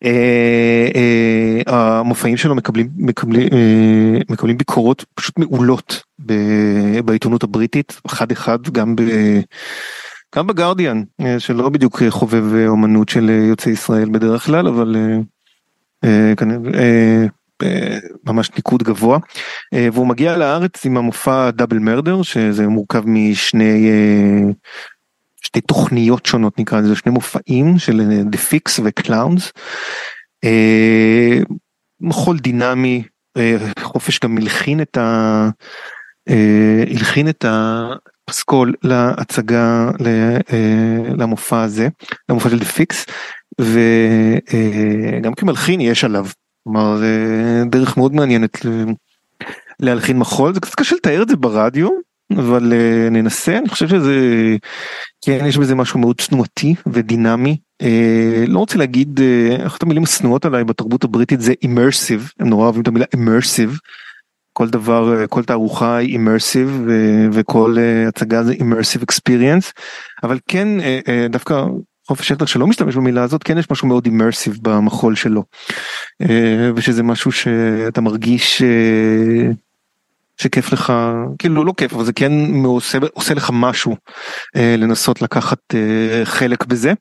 אה, 0.04 0.88
אה, 0.96 2.00
המופעים 2.00 2.38
שלו 2.38 2.56
מקבלים 2.56 2.90
מקבלים 2.98 3.50
אה, 3.54 4.20
מקבלים 4.30 4.58
ביקורות 4.58 5.06
פשוט 5.14 5.40
מעולות 5.40 6.04
בעיתונות 7.06 7.44
הבריטית 7.44 8.02
אחד 8.06 8.32
אחד 8.32 8.70
גם 8.72 8.96
ב... 8.96 9.02
גם 10.36 10.48
בגרדיאן 10.48 11.04
שלא 11.40 11.70
בדיוק 11.70 12.04
חובב 12.10 12.44
אומנות 12.68 13.10
של 13.10 13.30
יוצאי 13.30 13.72
ישראל 13.72 14.10
בדרך 14.10 14.46
כלל 14.46 14.68
אבל 14.68 14.96
ממש 18.26 18.52
ניקוד 18.56 18.84
גבוה 18.84 19.20
והוא 19.94 20.08
מגיע 20.08 20.38
לארץ 20.38 20.86
עם 20.86 20.98
המופע 20.98 21.52
Double 21.52 21.80
Murder 21.80 22.22
שזה 22.22 22.68
מורכב 22.68 23.04
משני 23.06 23.92
שתי 25.42 25.62
תוכניות 25.62 26.26
שונות 26.26 26.60
נקרא 26.60 26.80
לזה 26.80 26.96
שני 26.96 27.12
מופעים 27.12 27.80
של 27.80 28.22
The 28.30 28.38
Fix 28.38 28.80
ו 28.84 28.92
Clowns. 28.92 29.52
מחול 32.02 32.40
דינמי 32.40 33.04
אה, 33.38 33.58
חופש 33.80 34.20
גם 34.20 34.38
הלחין 34.38 34.82
את 34.82 34.98
ה... 34.98 35.50
אה, 36.30 36.84
הלחין 36.90 37.30
את 37.30 37.46
הפסקול 37.48 38.74
להצגה 38.84 39.90
אה, 40.06 41.14
למופע 41.18 41.62
הזה 41.62 41.88
למופע 42.30 42.50
של 42.50 42.60
The 42.60 42.66
Fix 42.66 43.06
וגם 43.62 45.34
כמלחין 45.34 45.82
יש 45.82 46.04
עליו. 46.04 46.26
כלומר 46.64 46.98
זה 46.98 47.64
דרך 47.66 47.98
מאוד 47.98 48.14
מעניינת 48.14 48.58
להלחין 49.80 50.18
מחול 50.18 50.54
זה 50.54 50.60
קצת 50.60 50.76
קשה 50.76 50.96
לתאר 50.96 51.22
את 51.22 51.30
זה 51.30 51.36
ברדיו 51.36 51.90
אבל 52.38 52.74
uh, 52.74 53.10
ננסה 53.10 53.58
אני 53.58 53.70
חושב 53.70 53.88
שזה 53.88 54.16
כן 55.26 55.46
יש 55.46 55.58
בזה 55.58 55.76
משהו 55.76 56.00
מאוד 56.00 56.16
תנועתי 56.16 56.76
ודינמי 56.88 57.58
uh, 57.84 57.86
לא 58.48 58.60
רוצה 58.60 58.78
להגיד 58.78 59.20
uh, 59.20 59.68
אחת 59.68 59.84
המילים 59.84 60.04
השנואות 60.04 60.46
עליי 60.46 60.64
בתרבות 60.64 61.04
הבריטית 61.04 61.42
זה 61.42 61.54
immersive 61.66 62.34
הם 62.40 62.50
נורא 62.50 62.64
אוהבים 62.64 62.82
את 62.82 62.88
המילה 62.88 63.06
immersive. 63.16 63.78
כל 64.54 64.70
דבר 64.70 65.28
כל 65.28 65.44
תערוכה 65.44 65.96
היא 65.96 66.20
immersive 66.20 66.90
וכל 67.32 67.76
uh, 67.78 68.10
הצגה 68.10 68.44
זה 68.44 68.54
immersive 68.54 69.04
experience 69.12 69.72
אבל 70.24 70.40
כן 70.48 70.68
uh, 70.80 70.84
uh, 70.84 71.32
דווקא 71.32 71.66
חופש 72.08 72.28
שטח 72.28 72.46
שלא 72.46 72.68
משתמש 72.68 72.96
במילה 72.96 73.24
הזאת 73.24 73.44
כן 73.44 73.58
יש 73.58 73.72
משהו 73.72 73.88
מאוד 73.88 74.08
immersive 74.08 74.60
במחול 74.62 75.16
שלו 75.16 75.44
ושזה 76.76 77.04
משהו 77.04 77.32
שאתה 77.32 78.02
מרגיש. 78.02 78.62
שכיף 80.42 80.74
לך 80.74 80.94
כאילו 81.40 81.64
לא 81.64 81.74
כיף 81.78 81.94
אבל 81.94 82.04
זה 82.04 82.14
כן 82.14 82.32
עושה, 82.66 82.98
עושה 83.14 83.34
לך 83.34 83.50
משהו 83.54 83.96
אה, 84.56 84.76
לנסות 84.78 85.22
לקחת 85.22 85.60
אה, 85.74 86.26
חלק 86.26 86.66
בזה. 86.66 86.94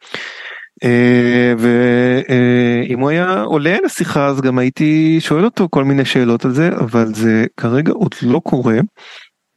אה, 0.85 1.55
ואם 1.59 2.99
אה, 2.99 3.03
הוא 3.03 3.11
היה 3.11 3.41
עולה 3.43 3.77
לשיחה 3.85 4.27
אז 4.27 4.41
גם 4.41 4.59
הייתי 4.59 5.17
שואל 5.21 5.45
אותו 5.45 5.69
כל 5.71 5.85
מיני 5.85 6.05
שאלות 6.05 6.45
על 6.45 6.55
זה 6.55 6.69
אבל 6.69 7.15
זה 7.15 7.47
כרגע 7.57 7.93
עוד 7.93 8.15
לא 8.23 8.41
קורה. 8.45 8.79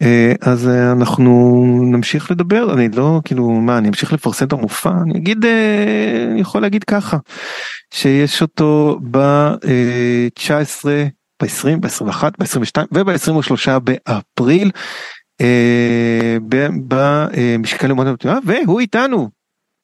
אה, 0.01 0.33
אז 0.41 0.67
אה, 0.67 0.91
אנחנו 0.91 1.63
נמשיך 1.91 2.31
לדבר 2.31 2.73
אני 2.73 2.89
לא 2.89 3.21
כאילו 3.25 3.49
מה 3.49 3.77
אני 3.77 3.87
אמשיך 3.87 4.13
לפרסם 4.13 4.45
את 4.45 4.53
המופע 4.53 4.91
אני 5.03 5.17
אגיד 5.17 5.45
אה, 5.45 6.25
אני 6.31 6.41
יכול 6.41 6.61
להגיד 6.61 6.83
ככה 6.83 7.17
שיש 7.93 8.41
אותו 8.41 8.99
ב-19 9.11 10.85
ב-20, 11.41 11.79
ב-21, 11.79 12.23
ב-22 12.39 12.85
וב-23 12.91 13.79
באפריל 13.79 14.71
אה, 15.41 16.37
במשקל 16.87 17.91
אומנות 17.91 18.07
המתאימה 18.07 18.39
והוא 18.45 18.79
איתנו. 18.79 19.29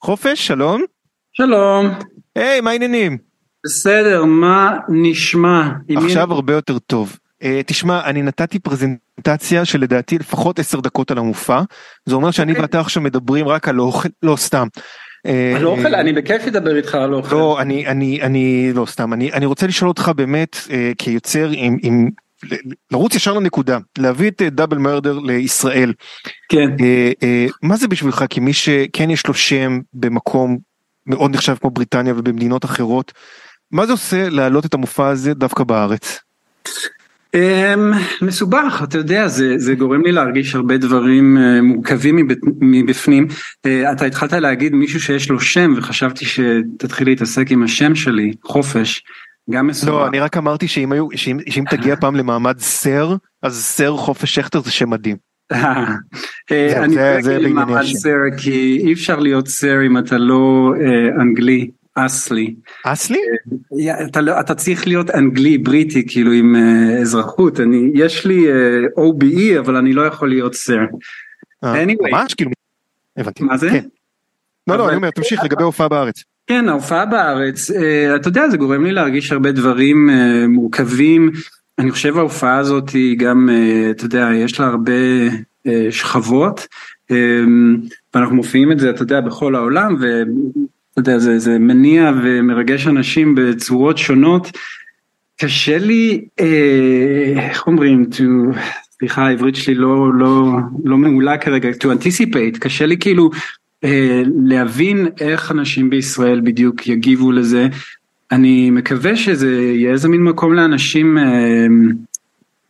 חופש 0.02 0.46
שלום. 0.46 0.82
שלום. 1.32 1.86
היי 2.36 2.60
מה 2.60 2.70
העניינים? 2.70 3.18
בסדר 3.66 4.24
מה 4.24 4.76
נשמע? 4.88 5.70
עכשיו 5.96 6.32
הרבה 6.32 6.52
יותר 6.52 6.78
טוב. 6.78 7.18
Uh, 7.42 7.46
תשמע 7.66 8.04
אני 8.04 8.22
נתתי 8.22 8.58
פרזנטציה 8.58 9.64
שלדעתי 9.64 10.18
לפחות 10.18 10.58
10 10.58 10.80
דקות 10.80 11.10
על 11.10 11.18
המופע 11.18 11.62
זה 12.06 12.14
אומר 12.14 12.30
שאני 12.30 12.52
okay. 12.52 12.54
אוקיי. 12.54 12.62
ואתה 12.62 12.80
עכשיו 12.80 13.02
מדברים 13.02 13.48
רק 13.48 13.68
על 13.68 13.80
אוכל 13.80 14.08
לא 14.22 14.36
סתם 14.36 14.66
אה, 14.76 14.82
על 15.26 15.66
אוכל 15.66 15.94
אני 15.94 16.12
בכיף 16.12 16.46
אדבר 16.46 16.76
איתך 16.76 16.94
על 16.94 17.14
אוכל. 17.14 17.34
לא 17.34 17.60
אני 17.60 17.86
אני 17.86 18.22
אני 18.22 18.72
לא 18.74 18.86
סתם 18.86 19.12
אני 19.12 19.32
אני 19.32 19.46
רוצה 19.46 19.66
לשאול 19.66 19.88
אותך 19.88 20.10
באמת 20.16 20.56
אה, 20.70 20.92
כיוצר 20.98 21.50
עם 21.52 21.76
עם 21.82 22.08
לרוץ 22.90 23.14
ישר 23.14 23.34
לנקודה 23.34 23.78
להביא 23.98 24.30
את 24.30 24.42
דאבל 24.42 24.78
מרדר 24.78 25.18
לישראל. 25.18 25.92
כן. 26.48 26.70
אה, 27.22 27.46
מה 27.62 27.76
זה 27.76 27.88
בשבילך 27.88 28.24
כמי 28.30 28.52
שכן 28.52 29.10
יש 29.10 29.26
לו 29.26 29.34
שם 29.34 29.80
במקום 29.94 30.58
מאוד 31.06 31.30
נחשב 31.30 31.54
כמו 31.60 31.70
בריטניה 31.70 32.14
ובמדינות 32.16 32.64
אחרות 32.64 33.12
מה 33.70 33.86
זה 33.86 33.92
עושה 33.92 34.28
להעלות 34.28 34.66
את 34.66 34.74
המופע 34.74 35.08
הזה 35.08 35.34
דווקא 35.34 35.64
בארץ. 35.64 36.20
Um, 37.36 37.96
מסובך 38.22 38.80
אתה 38.84 38.98
יודע 38.98 39.28
זה 39.28 39.58
זה 39.58 39.74
גורם 39.74 40.02
לי 40.04 40.12
להרגיש 40.12 40.54
הרבה 40.54 40.76
דברים 40.76 41.36
uh, 41.36 41.62
מורכבים 41.62 42.28
מבפנים 42.60 43.26
uh, 43.66 43.92
אתה 43.92 44.04
התחלת 44.04 44.32
להגיד 44.32 44.74
מישהו 44.74 45.00
שיש 45.00 45.30
לו 45.30 45.40
שם 45.40 45.74
וחשבתי 45.76 46.24
שתתחיל 46.24 47.08
להתעסק 47.08 47.50
עם 47.50 47.62
השם 47.62 47.94
שלי 47.94 48.32
חופש. 48.44 49.02
גם 49.50 49.66
מסובך. 49.66 49.92
לא 49.92 50.08
אני 50.08 50.20
רק 50.20 50.36
אמרתי 50.36 50.68
שאם 50.68 50.92
היו 50.92 51.08
שאם, 51.14 51.38
שאם 51.48 51.64
תגיע 51.70 51.96
פעם 52.00 52.16
למעמד 52.16 52.58
סר 52.58 53.16
אז 53.42 53.64
סר 53.64 53.96
חופש 53.96 54.34
שכטר 54.34 54.60
זה 54.60 54.70
שם 54.70 54.90
מדהים. 54.90 55.16
אה, 55.52 56.84
אני 56.84 56.96
במעמד 57.44 57.82
סר 57.82 58.18
כי 58.36 58.80
אי 58.84 58.92
אפשר 58.92 59.18
להיות 59.18 59.48
סר 59.48 59.86
אם 59.86 59.98
אתה 59.98 60.18
לא 60.18 60.72
אה, 60.80 61.22
אנגלי 61.22 61.70
אסלי. 61.94 62.54
אסלי? 62.84 63.18
אה, 63.88 64.04
אתה, 64.04 64.20
לא, 64.20 64.40
אתה 64.40 64.54
צריך 64.54 64.86
להיות 64.86 65.10
אנגלי 65.10 65.58
בריטי 65.58 66.06
כאילו 66.08 66.32
עם 66.32 66.56
אזרחות 67.00 67.60
אני 67.60 67.90
יש 67.94 68.26
לי 68.26 68.46
OBE 68.98 69.58
אבל 69.58 69.76
אני 69.76 69.92
לא 69.92 70.02
יכול 70.06 70.28
להיות 70.28 70.54
סר. 70.54 70.80
anyway. 71.64 72.10
ממש 72.12 72.34
כאילו. 72.34 72.50
הבנתי. 73.16 73.44
מה 73.44 73.56
זה? 73.56 73.70
כן. 73.70 73.84
לא 74.66 74.78
לא 74.78 74.88
אני 74.88 74.96
אומר 74.96 75.10
תמשיך 75.10 75.44
לגבי 75.44 75.62
הופעה 75.62 75.88
בארץ. 75.88 76.22
כן 76.46 76.68
ההופעה 76.68 77.06
בארץ 77.06 77.70
אתה 78.16 78.28
יודע 78.28 78.48
זה 78.48 78.56
גורם 78.56 78.84
לי 78.84 78.92
להרגיש 78.92 79.32
הרבה 79.32 79.52
דברים 79.52 80.10
מורכבים 80.48 81.30
אני 81.78 81.90
חושב 81.90 82.18
ההופעה 82.18 82.58
הזאת 82.58 82.90
היא 82.90 83.18
גם 83.18 83.48
אתה 83.90 84.04
יודע 84.04 84.28
יש 84.34 84.60
לה 84.60 84.66
הרבה 84.66 84.92
אה, 85.66 85.86
שכבות 85.90 86.66
אמ, 87.10 87.76
ואנחנו 88.14 88.36
מופיעים 88.36 88.72
את 88.72 88.78
זה 88.78 88.90
אתה 88.90 89.02
יודע 89.02 89.20
בכל 89.20 89.54
העולם 89.54 89.96
ואתה 90.96 91.10
יודע 91.10 91.18
זה, 91.18 91.38
זה 91.38 91.58
מניע 91.58 92.12
ומרגש 92.22 92.86
אנשים 92.86 93.34
בצורות 93.34 93.98
שונות. 93.98 94.50
קשה 95.36 95.78
לי 95.78 96.24
אה, 96.40 97.34
איך 97.36 97.66
אומרים 97.66 98.04
to 98.12 98.56
סליחה 98.98 99.26
העברית 99.26 99.56
שלי 99.56 99.74
לא 99.74 100.14
לא 100.14 100.52
לא 100.84 100.98
מעולה 100.98 101.38
כרגע 101.38 101.68
to 101.70 101.84
anticipate. 101.84 102.58
קשה 102.58 102.86
לי 102.86 102.96
כאילו 102.98 103.30
אה, 103.84 104.22
להבין 104.44 105.06
איך 105.20 105.50
אנשים 105.50 105.90
בישראל 105.90 106.40
בדיוק 106.40 106.86
יגיבו 106.86 107.32
לזה. 107.32 107.68
אני 108.32 108.70
מקווה 108.70 109.16
שזה 109.16 109.62
יהיה 109.62 109.92
איזה 109.92 110.08
מין 110.08 110.22
מקום 110.22 110.54
לאנשים 110.54 111.18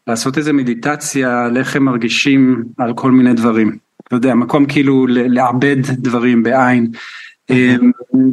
לעשות 0.07 0.39
איזה 0.39 0.53
מדיטציה 0.53 1.45
על 1.45 1.57
איך 1.57 1.77
הם 1.77 1.85
מרגישים 1.85 2.65
על 2.79 2.95
כל 2.95 3.11
מיני 3.11 3.35
דברים. 3.35 3.77
אתה 4.09 4.17
יודע, 4.17 4.35
מקום 4.35 4.67
כאילו 4.67 5.07
לעבד 5.09 5.77
דברים 5.81 6.43
בעין. 6.43 6.85
אמ, 6.85 6.91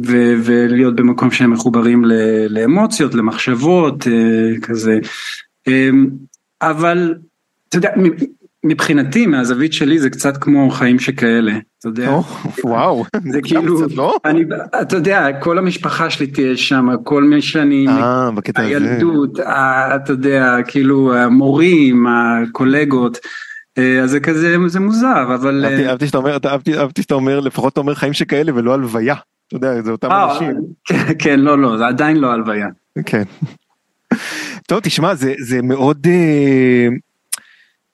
ולהיות 0.04 0.96
במקום 0.96 1.30
שהם 1.30 1.50
מחוברים 1.50 2.04
לאמוציות, 2.48 3.14
למחשבות, 3.14 4.06
אה, 4.06 4.60
כזה. 4.62 4.98
אמ, 5.66 6.06
אבל 6.62 7.14
אתה 7.68 7.76
יודע, 7.76 7.90
מבחינתי 8.64 9.26
מהזווית 9.26 9.72
שלי 9.72 9.98
זה 9.98 10.10
קצת 10.10 10.36
כמו 10.36 10.70
חיים 10.70 10.98
שכאלה, 10.98 11.52
אתה 11.78 11.88
יודע. 11.88 12.18
וואו, 12.64 13.04
זה 13.32 13.42
כאילו, 13.42 13.80
לא? 13.96 14.16
אני, 14.24 14.44
אתה 14.82 14.96
יודע, 14.96 15.28
כל 15.40 15.58
המשפחה 15.58 16.10
שלי 16.10 16.26
תהיה 16.26 16.56
שם, 16.56 16.88
כל 17.04 17.22
מי 17.22 17.42
שאני, 17.42 17.86
אה. 17.88 18.30
הילדות, 18.56 19.40
אתה 19.40 20.12
יודע, 20.12 20.56
כאילו 20.66 21.14
המורים, 21.14 22.06
הקולגות. 22.06 23.18
אה, 23.78 24.00
אז 24.02 24.10
זה 24.10 24.20
כזה, 24.20 24.56
זה 24.66 24.80
מוזר, 24.80 25.34
אבל... 25.34 25.64
אהבתי 25.88 26.06
שאתה 26.06 26.18
אומר, 26.18 26.38
אהבתי 26.78 27.02
שאתה 27.02 27.14
אומר, 27.14 27.40
לפחות 27.40 27.72
אתה 27.72 27.80
אומר 27.80 27.94
חיים 27.94 28.12
שכאלה 28.12 28.52
ולא 28.54 28.74
הלוויה. 28.74 29.14
אתה 29.48 29.56
יודע, 29.56 29.82
זה 29.82 29.90
אותם 29.90 30.10
אה, 30.10 30.32
אנשים. 30.32 30.56
כן, 31.18 31.40
לא, 31.40 31.58
לא, 31.58 31.78
זה 31.78 31.86
עדיין 31.86 32.16
לא 32.16 32.32
הלוויה. 32.32 32.66
כן. 33.06 33.22
טוב, 34.66 34.80
תשמע, 34.80 35.14
זה 35.14 35.62
מאוד... 35.62 36.06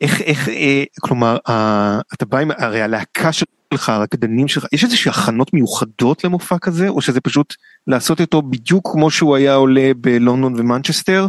איך, 0.01 0.21
איך, 0.21 0.49
אה, 0.49 0.85
כלומר, 1.01 1.37
אה, 1.49 2.01
אתה 2.15 2.27
בא 2.27 2.39
עם, 2.39 2.51
הרי 2.59 2.83
הלהקה 2.83 3.31
שלך, 3.33 3.89
הרקדנים 3.89 4.49
שלך, 4.49 4.67
יש 4.73 4.85
איזושהי 4.85 5.11
הכנות 5.11 5.55
מיוחדות 5.55 6.25
למופע 6.25 6.59
כזה, 6.59 6.89
או 6.89 7.01
שזה 7.01 7.21
פשוט 7.21 7.55
לעשות 7.87 8.21
אותו 8.21 8.43
בדיוק 8.43 8.89
כמו 8.93 9.11
שהוא 9.11 9.37
היה 9.37 9.55
עולה 9.55 9.91
בלונדון 9.97 10.55
ומנצ'סטר, 10.57 11.27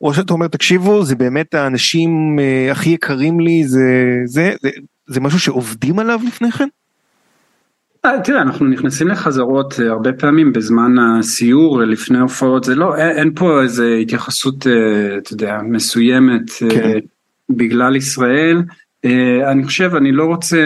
או 0.00 0.14
שאתה 0.14 0.32
אומר, 0.32 0.48
תקשיבו, 0.48 1.04
זה 1.04 1.16
באמת 1.16 1.54
האנשים 1.54 2.38
אה, 2.38 2.72
הכי 2.72 2.90
יקרים 2.90 3.40
לי, 3.40 3.64
זה, 3.64 4.20
זה, 4.24 4.54
זה, 4.62 4.70
זה 5.06 5.20
משהו 5.20 5.40
שעובדים 5.40 5.98
עליו 5.98 6.20
לפני 6.26 6.52
כן? 6.52 6.68
אה, 8.04 8.20
תראה 8.24 8.42
אנחנו 8.42 8.66
נכנסים 8.66 9.08
לחזרות 9.08 9.80
אה, 9.80 9.90
הרבה 9.90 10.12
פעמים 10.12 10.52
בזמן 10.52 10.94
הסיור 10.98 11.80
לפני 11.80 12.18
הופעות 12.18 12.64
זה 12.64 12.74
לא 12.74 12.96
אין, 12.96 13.16
אין 13.16 13.34
פה 13.34 13.62
איזה 13.62 13.98
התייחסות 14.02 14.66
אתה 15.18 15.32
יודע 15.32 15.58
מסוימת 15.62 16.50
כן. 16.70 16.98
בגלל 17.50 17.96
ישראל. 17.96 18.62
Uh, 19.06 19.50
אני 19.50 19.64
חושב, 19.64 19.94
אני 19.94 20.12
לא 20.12 20.24
רוצה, 20.24 20.56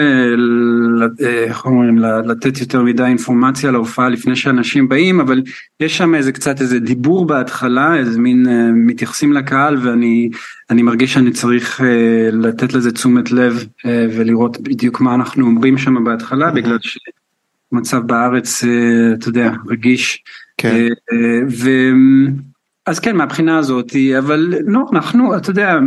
אה, 1.21 1.43
איך 1.43 1.65
אומרים, 1.65 1.97
לתת 1.99 2.59
יותר 2.59 2.83
מדי 2.83 3.03
אינפורמציה 3.03 3.71
להופעה 3.71 4.09
לפני 4.09 4.35
שאנשים 4.35 4.89
באים, 4.89 5.19
אבל 5.19 5.41
יש 5.79 5.97
שם 5.97 6.15
איזה 6.15 6.31
קצת 6.31 6.61
איזה 6.61 6.79
דיבור 6.79 7.27
בהתחלה, 7.27 7.95
איזה 7.95 8.19
מין 8.19 8.45
uh, 8.45 8.49
מתייחסים 8.73 9.33
לקהל 9.33 9.77
ואני 9.77 10.29
מרגיש 10.71 11.13
שאני 11.13 11.31
צריך 11.31 11.81
לתת 12.31 12.73
לזה 12.73 12.91
תשומת 12.91 13.31
לב 13.31 13.53
uh, 13.57 13.87
ולראות 13.87 14.61
בדיוק 14.61 15.01
מה 15.01 15.15
אנחנו 15.15 15.45
אומרים 15.45 15.77
שם 15.77 16.03
בהתחלה, 16.03 16.51
בגלל 16.51 16.77
שמצב 16.81 17.99
בארץ, 17.99 18.63
אתה 19.13 19.29
יודע, 19.29 19.51
רגיש. 19.67 20.23
כן. 20.57 20.87
ו... 21.49 21.69
אז 22.85 22.99
כן 22.99 23.15
מהבחינה 23.15 23.57
הזאת 23.57 23.95
אבל 24.17 24.53
לא 24.65 24.85
אנחנו 24.93 25.37
אתה 25.37 25.49
יודע 25.49 25.79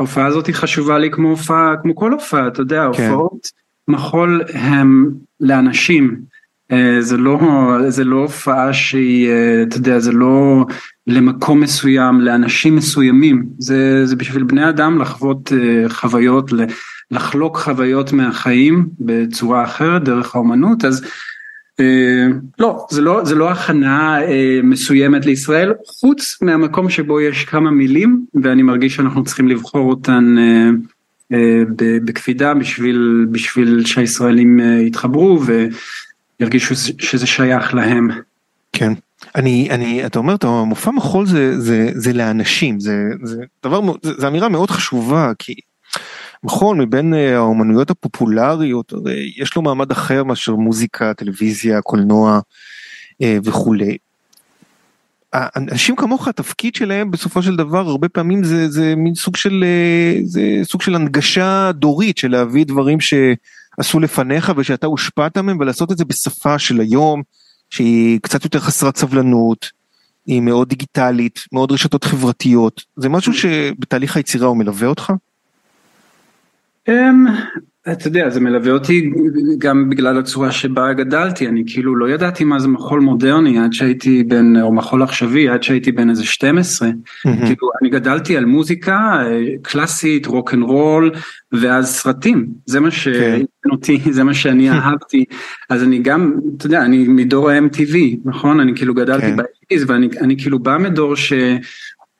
ההופעה 0.00 0.26
הזאת 0.26 0.46
היא 0.46 0.54
חשובה 0.54 0.98
לי 0.98 1.10
כמו 1.10 1.28
הופעה, 1.28 1.74
כמו 1.82 1.96
כל 1.96 2.12
הופעה, 2.12 2.48
אתה 2.48 2.60
יודע, 2.60 2.88
כן. 2.92 3.08
הופעות 3.08 3.50
מחול 3.88 4.42
הם 4.54 5.10
לאנשים, 5.40 6.16
אה, 6.72 6.96
זה 7.00 7.16
לא, 7.16 7.38
זה 7.88 8.04
לא 8.04 8.16
הופעה 8.16 8.72
שהיא, 8.72 9.28
אה, 9.28 9.62
אתה 9.62 9.76
יודע, 9.76 9.98
זה 9.98 10.12
לא 10.12 10.64
למקום 11.06 11.60
מסוים, 11.60 12.20
לאנשים 12.20 12.76
מסוימים, 12.76 13.46
זה, 13.58 14.06
זה 14.06 14.16
בשביל 14.16 14.42
בני 14.42 14.68
אדם 14.68 15.00
לחוות 15.00 15.52
אה, 15.52 15.88
חוויות, 15.88 16.50
לחלוק 17.10 17.58
חוויות 17.58 18.12
מהחיים 18.12 18.88
בצורה 19.00 19.64
אחרת 19.64 20.04
דרך 20.04 20.34
האומנות, 20.34 20.84
אז 20.84 21.04
לא, 22.58 22.86
זה 22.90 23.00
לא, 23.00 23.24
זה 23.24 23.34
לא 23.34 23.50
הכנה 23.50 24.22
אה, 24.22 24.60
מסוימת 24.62 25.26
לישראל, 25.26 25.72
חוץ 25.86 26.38
מהמקום 26.42 26.90
שבו 26.90 27.20
יש 27.20 27.44
כמה 27.44 27.70
מילים 27.70 28.24
ואני 28.42 28.62
מרגיש 28.62 28.96
שאנחנו 28.96 29.24
צריכים 29.24 29.48
לבחור 29.48 29.90
אותן 29.90 30.34
אה, 31.32 31.62
בקפידה 32.04 32.54
בשביל, 32.54 33.26
בשביל 33.30 33.84
שהישראלים 33.86 34.60
יתחברו 34.60 35.40
וירגישו 36.40 36.74
שזה 36.98 37.26
שייך 37.26 37.74
להם. 37.74 38.08
כן. 38.72 38.92
אני, 39.34 39.68
אני, 39.70 40.06
אתה 40.06 40.18
אומר, 40.18 40.34
אתה 40.34 40.46
מופע 40.46 40.90
מחול 40.90 41.26
זה, 41.26 41.60
זה, 41.60 41.90
זה 41.94 42.12
לאנשים, 42.12 42.80
זה, 42.80 43.08
זה 43.22 43.42
דבר, 43.64 43.80
זה, 44.02 44.12
זה 44.18 44.28
אמירה 44.28 44.48
מאוד 44.48 44.70
חשובה, 44.70 45.32
כי 45.38 45.54
נכון, 46.44 46.80
מבין 46.80 47.14
אה, 47.14 47.36
האומנויות 47.36 47.90
הפופולריות, 47.90 48.92
יש 49.36 49.56
לו 49.56 49.62
מעמד 49.62 49.90
אחר 49.90 50.24
מאשר 50.24 50.54
מוזיקה, 50.54 51.14
טלוויזיה, 51.14 51.82
קולנוע 51.82 52.40
אה, 53.22 53.38
וכולי. 53.44 53.96
אנשים 55.34 55.96
כמוך 55.96 56.28
התפקיד 56.28 56.74
שלהם 56.74 57.10
בסופו 57.10 57.42
של 57.42 57.56
דבר 57.56 57.88
הרבה 57.88 58.08
פעמים 58.08 58.44
זה, 58.44 58.68
זה 58.68 58.94
מין 58.96 59.14
סוג 59.14 59.36
של 59.36 59.64
אה, 59.66 60.20
זה 60.24 60.60
סוג 60.62 60.82
של 60.82 60.94
הנגשה 60.94 61.70
דורית 61.72 62.18
של 62.18 62.30
להביא 62.30 62.66
דברים 62.66 62.98
שעשו 63.00 64.00
לפניך 64.00 64.52
ושאתה 64.56 64.86
הושפעת 64.86 65.38
מהם 65.38 65.56
ולעשות 65.60 65.92
את 65.92 65.98
זה 65.98 66.04
בשפה 66.04 66.58
של 66.58 66.80
היום 66.80 67.22
שהיא 67.70 68.20
קצת 68.22 68.44
יותר 68.44 68.60
חסרת 68.60 68.96
סבלנות, 68.96 69.70
היא 70.26 70.40
מאוד 70.40 70.68
דיגיטלית, 70.68 71.40
מאוד 71.52 71.72
רשתות 71.72 72.04
חברתיות, 72.04 72.82
זה 72.96 73.08
משהו 73.08 73.34
שבתהליך 73.34 74.16
היצירה 74.16 74.46
הוא 74.46 74.56
מלווה 74.56 74.88
אותך? 74.88 75.12
Um, 76.88 77.30
אתה 77.92 78.08
יודע 78.08 78.30
זה 78.30 78.40
מלווה 78.40 78.72
אותי 78.72 79.10
גם 79.58 79.90
בגלל 79.90 80.18
הצורה 80.18 80.52
שבה 80.52 80.92
גדלתי 80.92 81.48
אני 81.48 81.62
כאילו 81.66 81.96
לא 81.96 82.10
ידעתי 82.10 82.44
מה 82.44 82.58
זה 82.58 82.68
מחול 82.68 83.00
מודרני 83.00 83.58
עד 83.58 83.72
שהייתי 83.72 84.24
בן 84.24 84.60
או 84.60 84.72
מחול 84.72 85.02
עכשווי 85.02 85.48
עד 85.48 85.62
שהייתי 85.62 85.92
בן 85.92 86.10
איזה 86.10 86.24
12 86.24 86.88
mm-hmm. 86.88 87.46
כאילו 87.46 87.70
אני 87.82 87.90
גדלתי 87.90 88.36
על 88.36 88.44
מוזיקה 88.44 89.22
אה, 89.26 89.42
קלאסית 89.62 90.26
רוק 90.26 90.54
אנד 90.54 90.62
רול 90.62 91.10
ואז 91.52 91.94
סרטים 91.94 92.46
זה 92.66 92.80
מה 92.80 92.90
שעניין 92.90 93.46
כן. 93.64 93.70
אותי 93.70 93.98
זה 94.16 94.24
מה 94.24 94.34
שאני 94.34 94.70
אהבתי 94.70 95.24
אז 95.70 95.82
אני 95.82 95.98
גם 95.98 96.32
אתה 96.56 96.66
יודע 96.66 96.84
אני 96.84 97.08
מדור 97.08 97.50
ה-MTV 97.50 97.96
נכון 98.24 98.60
אני 98.60 98.72
כאילו 98.76 98.94
גדלתי 98.94 99.26
כן. 99.26 99.36
באייטיז 99.36 99.84
ואני 99.90 100.36
כאילו 100.38 100.58
בא 100.58 100.78
מדור 100.78 101.16
ש... 101.16 101.32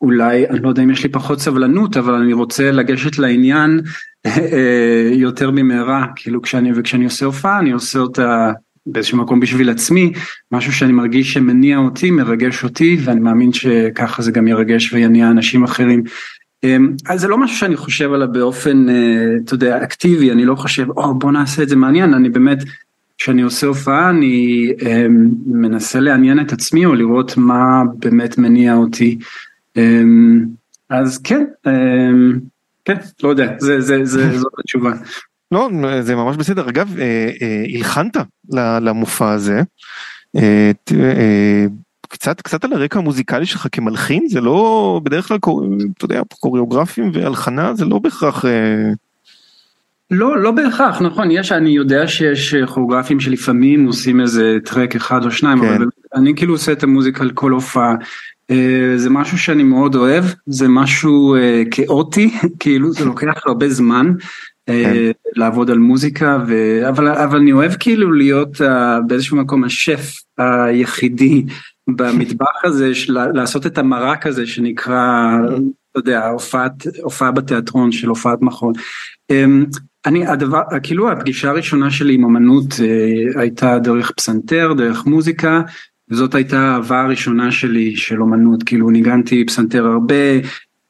אולי, 0.00 0.48
אני 0.48 0.60
לא 0.62 0.68
יודע 0.68 0.82
אם 0.82 0.90
יש 0.90 1.02
לי 1.02 1.08
פחות 1.08 1.40
סבלנות, 1.40 1.96
אבל 1.96 2.14
אני 2.14 2.32
רוצה 2.32 2.70
לגשת 2.70 3.18
לעניין 3.18 3.80
אה, 4.26 5.10
יותר 5.12 5.50
במהרה, 5.50 6.06
כאילו 6.16 6.42
כשאני, 6.42 6.70
וכשאני 6.74 7.04
עושה 7.04 7.26
הופעה, 7.26 7.58
אני 7.58 7.70
עושה 7.70 7.98
אותה 7.98 8.52
באיזשהו 8.86 9.18
מקום 9.18 9.40
בשביל 9.40 9.70
עצמי, 9.70 10.12
משהו 10.52 10.72
שאני 10.72 10.92
מרגיש 10.92 11.32
שמניע 11.32 11.78
אותי, 11.78 12.10
מרגש 12.10 12.64
אותי, 12.64 12.96
ואני 13.04 13.20
מאמין 13.20 13.52
שככה 13.52 14.22
זה 14.22 14.30
גם 14.30 14.48
ירגש 14.48 14.92
ויניע 14.92 15.30
אנשים 15.30 15.64
אחרים. 15.64 16.02
אמ, 16.64 16.92
אז 17.08 17.20
זה 17.20 17.28
לא 17.28 17.38
משהו 17.38 17.56
שאני 17.56 17.76
חושב 17.76 18.12
עליו 18.12 18.28
באופן, 18.32 18.88
אה, 18.88 18.94
אתה 19.44 19.54
יודע, 19.54 19.82
אקטיבי, 19.82 20.30
אני 20.30 20.44
לא 20.44 20.54
חושב, 20.54 20.90
או 20.90 21.18
בוא 21.18 21.32
נעשה 21.32 21.62
את 21.62 21.68
זה 21.68 21.76
מעניין, 21.76 22.14
אני 22.14 22.28
באמת, 22.28 22.58
כשאני 23.18 23.42
עושה 23.42 23.66
הופעה, 23.66 24.10
אני 24.10 24.68
אמ, 24.82 25.28
מנסה 25.46 26.00
לעניין 26.00 26.40
את 26.40 26.52
עצמי 26.52 26.86
או 26.86 26.94
לראות 26.94 27.36
מה 27.36 27.82
באמת 27.98 28.38
מניע 28.38 28.74
אותי. 28.74 29.18
אמ, 29.76 30.46
אז 30.88 31.18
כן, 31.18 31.44
אמ, 31.66 32.38
כן, 32.84 32.96
לא 33.22 33.28
יודע, 33.28 33.54
זה, 33.58 33.80
זה, 33.80 34.04
זה, 34.04 34.30
זאת 34.40 34.52
התשובה. 34.58 34.92
לא, 35.52 35.68
זה 36.00 36.16
ממש 36.16 36.36
בסדר. 36.36 36.68
אגב, 36.68 36.98
אה, 36.98 37.30
אה, 37.42 37.64
הלחנת 37.74 38.16
למופע 38.80 39.30
הזה. 39.30 39.62
אה, 40.36 40.70
קצת 42.08 42.40
קצת 42.40 42.64
על 42.64 42.72
הרקע 42.72 42.98
המוזיקלי 42.98 43.46
שלך 43.46 43.66
כמלחין 43.72 44.28
זה 44.28 44.40
לא 44.40 45.00
בדרך 45.04 45.28
כלל 45.28 45.36
אתה 45.36 46.04
יודע 46.04 46.22
קוריאוגרפים 46.40 47.10
והלחנה 47.14 47.74
זה 47.74 47.84
לא 47.84 47.98
בהכרח 47.98 48.44
לא, 50.10 50.38
לא 50.38 50.50
בהכרח, 50.50 51.02
נכון, 51.02 51.30
יש, 51.30 51.52
אני 51.52 51.70
יודע 51.70 52.08
שיש 52.08 52.54
כוריאוגרפים 52.54 53.20
שלפעמים 53.20 53.86
עושים 53.86 54.20
איזה 54.20 54.58
טרק 54.64 54.96
אחד 54.96 55.24
או 55.24 55.30
שניים, 55.30 55.60
כן. 55.60 55.66
אבל 55.66 55.86
אני 56.14 56.36
כאילו 56.36 56.54
עושה 56.54 56.72
את 56.72 56.82
המוזיקה 56.82 57.22
על 57.22 57.30
כל 57.30 57.50
הופעה. 57.50 57.94
אה, 58.50 58.92
זה 58.96 59.10
משהו 59.10 59.38
שאני 59.38 59.62
מאוד 59.62 59.94
אוהב, 59.94 60.24
זה 60.46 60.68
משהו 60.68 61.34
אה, 61.34 61.62
כאוטי, 61.70 62.30
כאילו 62.60 62.92
זה 62.92 63.04
לוקח 63.04 63.46
הרבה 63.46 63.68
זמן 63.68 64.12
אה, 64.68 64.84
כן. 64.84 65.30
לעבוד 65.36 65.70
על 65.70 65.78
מוזיקה, 65.78 66.38
ו... 66.46 66.80
אבל, 66.88 67.08
אבל 67.08 67.38
אני 67.38 67.52
אוהב 67.52 67.72
כאילו 67.80 68.12
להיות 68.12 68.60
באיזשהו 69.06 69.36
מקום 69.36 69.64
השף 69.64 70.22
היחידי 70.38 71.44
במטבח 71.88 72.64
הזה, 72.64 72.94
של... 72.94 73.18
לעשות 73.34 73.66
את 73.66 73.78
המרק 73.78 74.26
הזה 74.26 74.46
שנקרא, 74.46 75.36
אתה 75.90 75.98
יודע, 75.98 76.28
הופעת, 76.28 76.86
הופעה 77.02 77.30
בתיאטרון 77.30 77.92
של 77.92 78.08
הופעת 78.08 78.42
מכון. 78.42 78.72
אמ, 79.30 79.64
אני 80.06 80.26
הדבר 80.26 80.62
כאילו 80.82 81.10
הפגישה 81.10 81.50
הראשונה 81.50 81.90
שלי 81.90 82.14
עם 82.14 82.24
אמנות 82.24 82.74
אה, 82.80 83.40
הייתה 83.40 83.78
דרך 83.78 84.10
פסנתר 84.10 84.72
דרך 84.76 85.06
מוזיקה 85.06 85.62
וזאת 86.10 86.34
הייתה 86.34 86.58
האהבה 86.58 87.00
הראשונה 87.00 87.52
שלי 87.52 87.96
של 87.96 88.22
אמנות 88.22 88.62
כאילו 88.62 88.90
ניגנתי 88.90 89.46
פסנתר 89.46 89.86
הרבה 89.86 90.14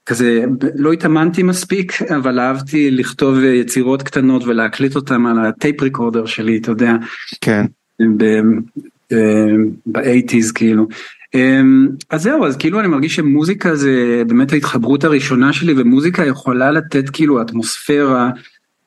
כזה 0.06 0.44
לא 0.74 0.92
התאמנתי 0.92 1.42
מספיק 1.42 2.02
אבל 2.02 2.38
אהבתי 2.38 2.90
לכתוב 2.90 3.38
אה, 3.38 3.48
יצירות 3.48 4.02
קטנות 4.02 4.44
ולהקליט 4.44 4.96
אותם 4.96 5.26
על 5.26 5.46
ה 5.46 5.54
tape 5.54 5.82
recorder 5.82 6.26
שלי 6.26 6.58
אתה 6.58 6.70
יודע. 6.70 6.92
כן. 7.40 7.66
באייטיז 9.86 10.52
כאילו. 10.52 10.88
אמ, 11.34 11.88
אז 12.10 12.22
זהו 12.22 12.44
אז 12.44 12.56
כאילו 12.56 12.80
אני 12.80 12.88
מרגיש 12.88 13.16
שמוזיקה 13.16 13.76
זה 13.76 14.22
באמת 14.26 14.52
ההתחברות 14.52 15.04
הראשונה 15.04 15.52
שלי 15.52 15.74
ומוזיקה 15.76 16.26
יכולה 16.26 16.70
לתת 16.70 17.10
כאילו 17.10 17.42
אטמוספירה 17.42 18.30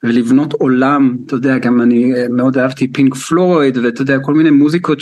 ולבנות 0.04 0.54
עולם. 0.54 1.18
אתה 1.26 1.36
יודע 1.36 1.58
גם 1.58 1.82
אני 1.82 2.14
אה, 2.14 2.28
מאוד 2.30 2.58
אהבתי 2.58 2.88
פינק 2.88 3.16
פלויד 3.16 3.78
ואתה 3.78 4.02
יודע 4.02 4.20
כל 4.20 4.34
מיני 4.34 4.50
מוזיקות 4.50 5.02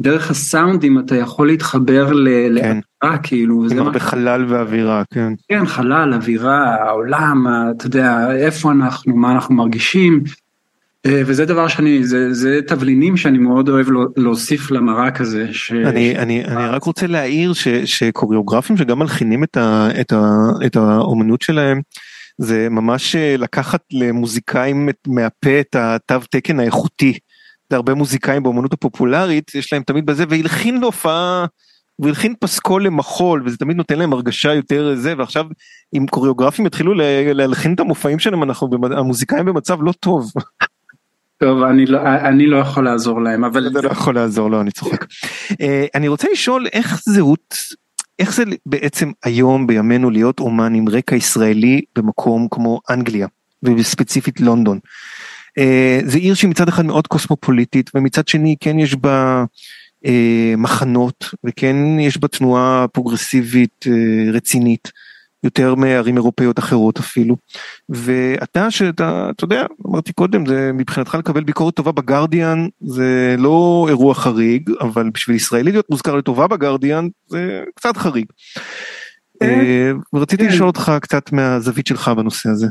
שדרך 0.00 0.30
הסאונדים 0.30 0.98
אתה 0.98 1.16
יכול 1.16 1.46
להתחבר 1.46 2.12
ל- 2.12 2.28
כן. 2.60 2.78
לאווירה 3.02 3.18
כאילו 3.22 3.56
וזה 3.64 3.74
עם 3.74 3.80
מה 3.80 3.86
הרבה 3.86 4.00
חלל 4.00 4.44
ואווירה 4.48 5.02
כן 5.14 5.32
כן, 5.48 5.66
חלל, 5.66 6.14
אווירה, 6.14 6.74
העולם, 6.74 7.46
אתה 7.76 7.86
יודע, 7.86 8.28
איפה 8.36 8.72
אנחנו, 8.72 9.16
מה 9.16 9.32
אנחנו 9.32 9.54
מרגישים. 9.54 10.22
אה, 11.06 11.22
וזה 11.26 11.44
דבר 11.44 11.68
שאני, 11.68 12.04
זה, 12.06 12.34
זה 12.34 12.60
תבלינים 12.66 13.16
שאני 13.16 13.38
מאוד 13.38 13.68
אוהב 13.68 13.86
להוסיף 14.16 14.70
למרק 14.70 15.20
הזה. 15.20 15.46
ש... 15.52 15.72
אני 15.72 16.18
אני 16.18 16.44
אני 16.44 16.64
רק 16.66 16.82
רוצה 16.84 17.06
להעיר 17.06 17.52
ש- 17.52 17.68
שקוריאוגרפים 17.68 18.76
שגם 18.76 18.98
מלחינים 18.98 19.44
את 19.44 19.56
ה- 19.56 19.88
את 20.00 20.12
ה- 20.12 20.66
את 20.66 20.76
האומנות 20.76 21.42
שלהם. 21.42 21.80
זה 22.38 22.68
ממש 22.70 23.16
אה, 23.16 23.34
לקחת 23.38 23.80
למוזיקאים 23.92 24.88
מהפה 25.06 25.60
את 25.60 25.76
התו 25.78 26.14
תקן 26.30 26.60
האיכותי. 26.60 27.18
זה 27.70 27.76
הרבה 27.76 27.94
מוזיקאים 27.94 28.42
באומנות 28.42 28.72
הפופולרית 28.72 29.54
יש 29.54 29.72
להם 29.72 29.82
תמיד 29.82 30.06
בזה 30.06 30.24
והלחין 30.28 30.80
להופעה. 30.80 31.46
הוא 31.96 32.08
הלחין 32.08 32.34
פסקול 32.40 32.86
למחול 32.86 33.42
וזה 33.46 33.56
תמיד 33.56 33.76
נותן 33.76 33.98
להם 33.98 34.12
הרגשה 34.12 34.54
יותר 34.54 34.94
זה 34.94 35.14
ועכשיו 35.18 35.44
אם 35.94 36.06
קוריאוגרפים 36.10 36.66
יתחילו 36.66 36.94
להלחין 37.34 37.74
את 37.74 37.80
המופעים 37.80 38.18
שלהם 38.18 38.42
אנחנו 38.42 38.68
המוזיקאים 38.96 39.44
במצב 39.44 39.82
לא 39.82 39.92
טוב. 39.92 40.32
טוב, 41.38 41.62
אני 41.62 41.86
לא, 41.86 41.98
אני 42.02 42.46
לא 42.46 42.56
יכול 42.56 42.84
לעזור 42.84 43.22
להם, 43.22 43.44
אבל 43.44 43.66
אתה 43.68 43.80
לא 43.80 43.90
יכול 43.90 44.14
לעזור 44.14 44.50
לו 44.50 44.60
אני 44.60 44.70
צוחק. 44.70 45.04
אה, 45.60 45.86
אני 45.94 46.08
רוצה 46.08 46.28
לשאול 46.32 46.66
איך 46.72 47.00
זהות 47.04 47.54
איך 48.18 48.34
זה 48.34 48.44
בעצם 48.66 49.12
היום 49.24 49.66
בימינו 49.66 50.10
להיות 50.10 50.40
אומן 50.40 50.74
עם 50.74 50.88
רקע 50.88 51.16
ישראלי 51.16 51.80
במקום 51.96 52.48
כמו 52.50 52.80
אנגליה 52.90 53.26
וספציפית 53.62 54.40
לונדון. 54.40 54.78
אה, 55.58 56.00
זה 56.04 56.18
עיר 56.18 56.34
שמצד 56.34 56.68
אחד 56.68 56.86
מאוד 56.86 57.06
קוסמופוליטית 57.06 57.90
ומצד 57.94 58.28
שני 58.28 58.56
כן 58.60 58.78
יש 58.78 58.94
בה 58.94 59.44
אה, 60.06 60.54
מחנות 60.56 61.24
וכן 61.46 61.76
יש 62.00 62.18
בה 62.18 62.28
תנועה 62.28 62.86
פרוגרסיבית 62.92 63.84
אה, 63.86 64.32
רצינית 64.32 64.92
יותר 65.44 65.74
מערים 65.74 66.16
אירופאיות 66.16 66.58
אחרות 66.58 66.98
אפילו. 66.98 67.36
ואתה 67.88 68.70
שאתה 68.70 69.30
אתה 69.30 69.44
יודע 69.44 69.66
אמרתי 69.86 70.12
קודם 70.12 70.46
זה 70.46 70.70
מבחינתך 70.74 71.14
לקבל 71.14 71.44
ביקורת 71.44 71.74
טובה 71.74 71.92
בגרדיאן 71.92 72.68
זה 72.80 73.36
לא 73.38 73.86
אירוע 73.88 74.14
חריג 74.14 74.70
אבל 74.80 75.10
בשביל 75.10 75.36
ישראלי 75.36 75.72
להיות 75.72 75.90
מוזכר 75.90 76.16
לטובה 76.16 76.46
בגרדיאן 76.46 77.08
זה 77.26 77.62
קצת 77.74 77.96
חריג. 77.96 78.26
אה, 79.42 79.92
ורציתי 80.12 80.46
כן. 80.46 80.52
לשאול 80.52 80.68
אותך 80.68 80.92
קצת 81.00 81.32
מהזווית 81.32 81.86
שלך 81.86 82.08
בנושא 82.08 82.48
הזה. 82.48 82.66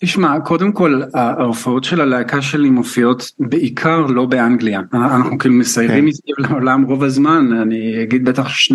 תשמע, 0.00 0.40
קודם 0.40 0.72
כל, 0.72 1.00
ההופעות 1.14 1.84
של 1.84 2.00
הלהקה 2.00 2.42
שלי 2.42 2.70
מופיעות 2.70 3.32
בעיקר 3.38 4.00
לא 4.00 4.26
באנגליה. 4.26 4.80
אנחנו 4.92 5.38
כאילו 5.38 5.54
מסיירים 5.54 6.04
כן. 6.04 6.04
מסביב 6.04 6.34
לעולם 6.38 6.82
רוב 6.82 7.04
הזמן, 7.04 7.52
אני 7.62 8.02
אגיד 8.02 8.24
בטח 8.24 8.48
2-3 8.48 8.74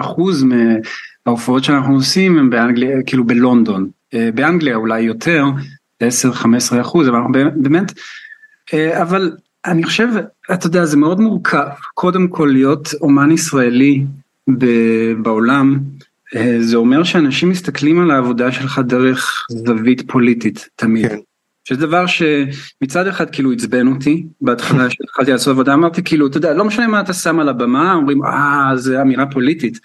אחוז 0.00 0.44
מההופעות 0.44 1.64
שאנחנו 1.64 1.94
עושים 1.94 2.38
הם 2.38 2.50
באנגליה, 2.50 3.02
כאילו 3.06 3.24
בלונדון. 3.24 3.88
אה, 4.14 4.28
באנגליה 4.34 4.76
אולי 4.76 5.00
יותר, 5.00 5.44
10-15 6.02 6.80
אחוז, 6.80 7.08
אבל 7.08 7.16
אנחנו 7.16 7.32
באמת, 7.56 7.92
אה, 8.74 9.02
אבל 9.02 9.32
אני 9.64 9.84
חושב, 9.84 10.08
אתה 10.52 10.66
יודע, 10.66 10.84
זה 10.84 10.96
מאוד 10.96 11.20
מורכב, 11.20 11.66
קודם 11.94 12.28
כל 12.28 12.50
להיות 12.52 12.88
אומן 13.00 13.30
ישראלי 13.30 14.04
בעולם, 15.22 15.78
זה 16.60 16.76
אומר 16.76 17.04
שאנשים 17.04 17.50
מסתכלים 17.50 18.00
על 18.00 18.10
העבודה 18.10 18.52
שלך 18.52 18.80
דרך 18.84 19.46
זווית 19.50 20.10
פוליטית 20.10 20.68
תמיד. 20.76 21.08
כן. 21.08 21.16
שזה 21.68 21.80
דבר 21.80 22.04
שמצד 22.06 23.06
אחד 23.06 23.30
כאילו 23.30 23.52
עצבן 23.52 23.86
אותי 23.86 24.26
בהתחלה 24.40 24.86
שהתחלתי 24.90 25.30
לעשות 25.30 25.50
עבודה 25.50 25.74
אמרתי 25.74 26.02
כאילו 26.04 26.26
אתה 26.26 26.36
יודע 26.36 26.54
לא 26.54 26.64
משנה 26.64 26.86
מה 26.86 27.00
אתה 27.00 27.12
שם 27.12 27.40
על 27.40 27.48
הבמה 27.48 27.94
אומרים 27.94 28.24
אה 28.24 28.72
זה 28.76 29.02
אמירה 29.02 29.26
פוליטית. 29.26 29.80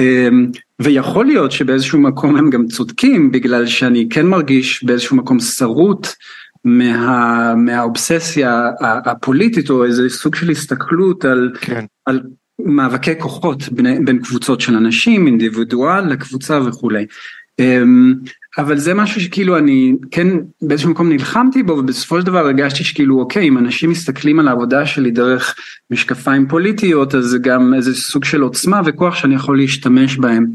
אמ, 0.00 0.46
ויכול 0.80 1.26
להיות 1.26 1.52
שבאיזשהו 1.52 2.00
מקום 2.00 2.36
הם 2.36 2.50
גם 2.50 2.66
צודקים 2.66 3.32
בגלל 3.32 3.66
שאני 3.66 4.08
כן 4.10 4.26
מרגיש 4.26 4.84
באיזשהו 4.84 5.16
מקום 5.16 5.40
שרוט 5.40 6.06
מה, 6.64 7.54
מהאובססיה 7.54 8.70
הפוליטית 8.80 9.70
או 9.70 9.84
איזה 9.84 10.08
סוג 10.08 10.34
של 10.34 10.50
הסתכלות 10.50 11.24
על, 11.24 11.52
כן. 11.60 11.84
על 12.06 12.20
מאבקי 12.64 13.18
כוחות 13.18 13.68
בין, 13.68 14.04
בין 14.04 14.18
קבוצות 14.18 14.60
של 14.60 14.76
אנשים, 14.76 15.26
אינדיבידואל 15.26 16.12
לקבוצה 16.12 16.60
וכולי. 16.66 17.06
אמ, 17.58 18.14
אבל 18.58 18.78
זה 18.78 18.94
משהו 18.94 19.20
שכאילו 19.20 19.58
אני 19.58 19.94
כן 20.10 20.28
באיזשהו 20.62 20.90
מקום 20.90 21.08
נלחמתי 21.08 21.62
בו 21.62 21.72
ובסופו 21.72 22.20
של 22.20 22.26
דבר 22.26 22.38
הרגשתי 22.38 22.84
שכאילו 22.84 23.20
אוקיי 23.20 23.48
אם 23.48 23.58
אנשים 23.58 23.90
מסתכלים 23.90 24.40
על 24.40 24.48
העבודה 24.48 24.86
שלי 24.86 25.10
דרך 25.10 25.54
משקפיים 25.90 26.48
פוליטיות 26.48 27.14
אז 27.14 27.24
זה 27.24 27.38
גם 27.38 27.74
איזה 27.74 27.94
סוג 27.94 28.24
של 28.24 28.40
עוצמה 28.40 28.80
וכוח 28.84 29.14
שאני 29.14 29.34
יכול 29.34 29.58
להשתמש 29.58 30.16
בהם. 30.16 30.46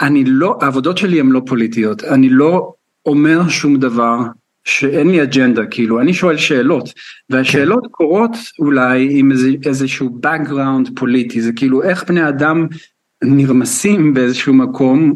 אני 0.00 0.24
לא, 0.24 0.58
העבודות 0.60 0.98
שלי 0.98 1.20
הן 1.20 1.28
לא 1.28 1.42
פוליטיות, 1.46 2.04
אני 2.04 2.28
לא 2.28 2.72
אומר 3.06 3.48
שום 3.48 3.76
דבר 3.76 4.18
שאין 4.64 5.10
לי 5.10 5.22
אג'נדה, 5.22 5.66
כאילו, 5.66 6.00
אני 6.00 6.14
שואל 6.14 6.36
שאלות, 6.36 6.92
והשאלות 7.30 7.86
קורות 7.90 8.36
אולי 8.58 9.08
עם 9.10 9.30
איזה, 9.30 9.48
איזשהו 9.66 10.20
background 10.26 10.90
פוליטי, 10.96 11.40
זה 11.40 11.52
כאילו 11.52 11.82
איך 11.82 12.04
בני 12.08 12.28
אדם 12.28 12.66
נרמסים 13.24 14.14
באיזשהו 14.14 14.54
מקום 14.54 15.14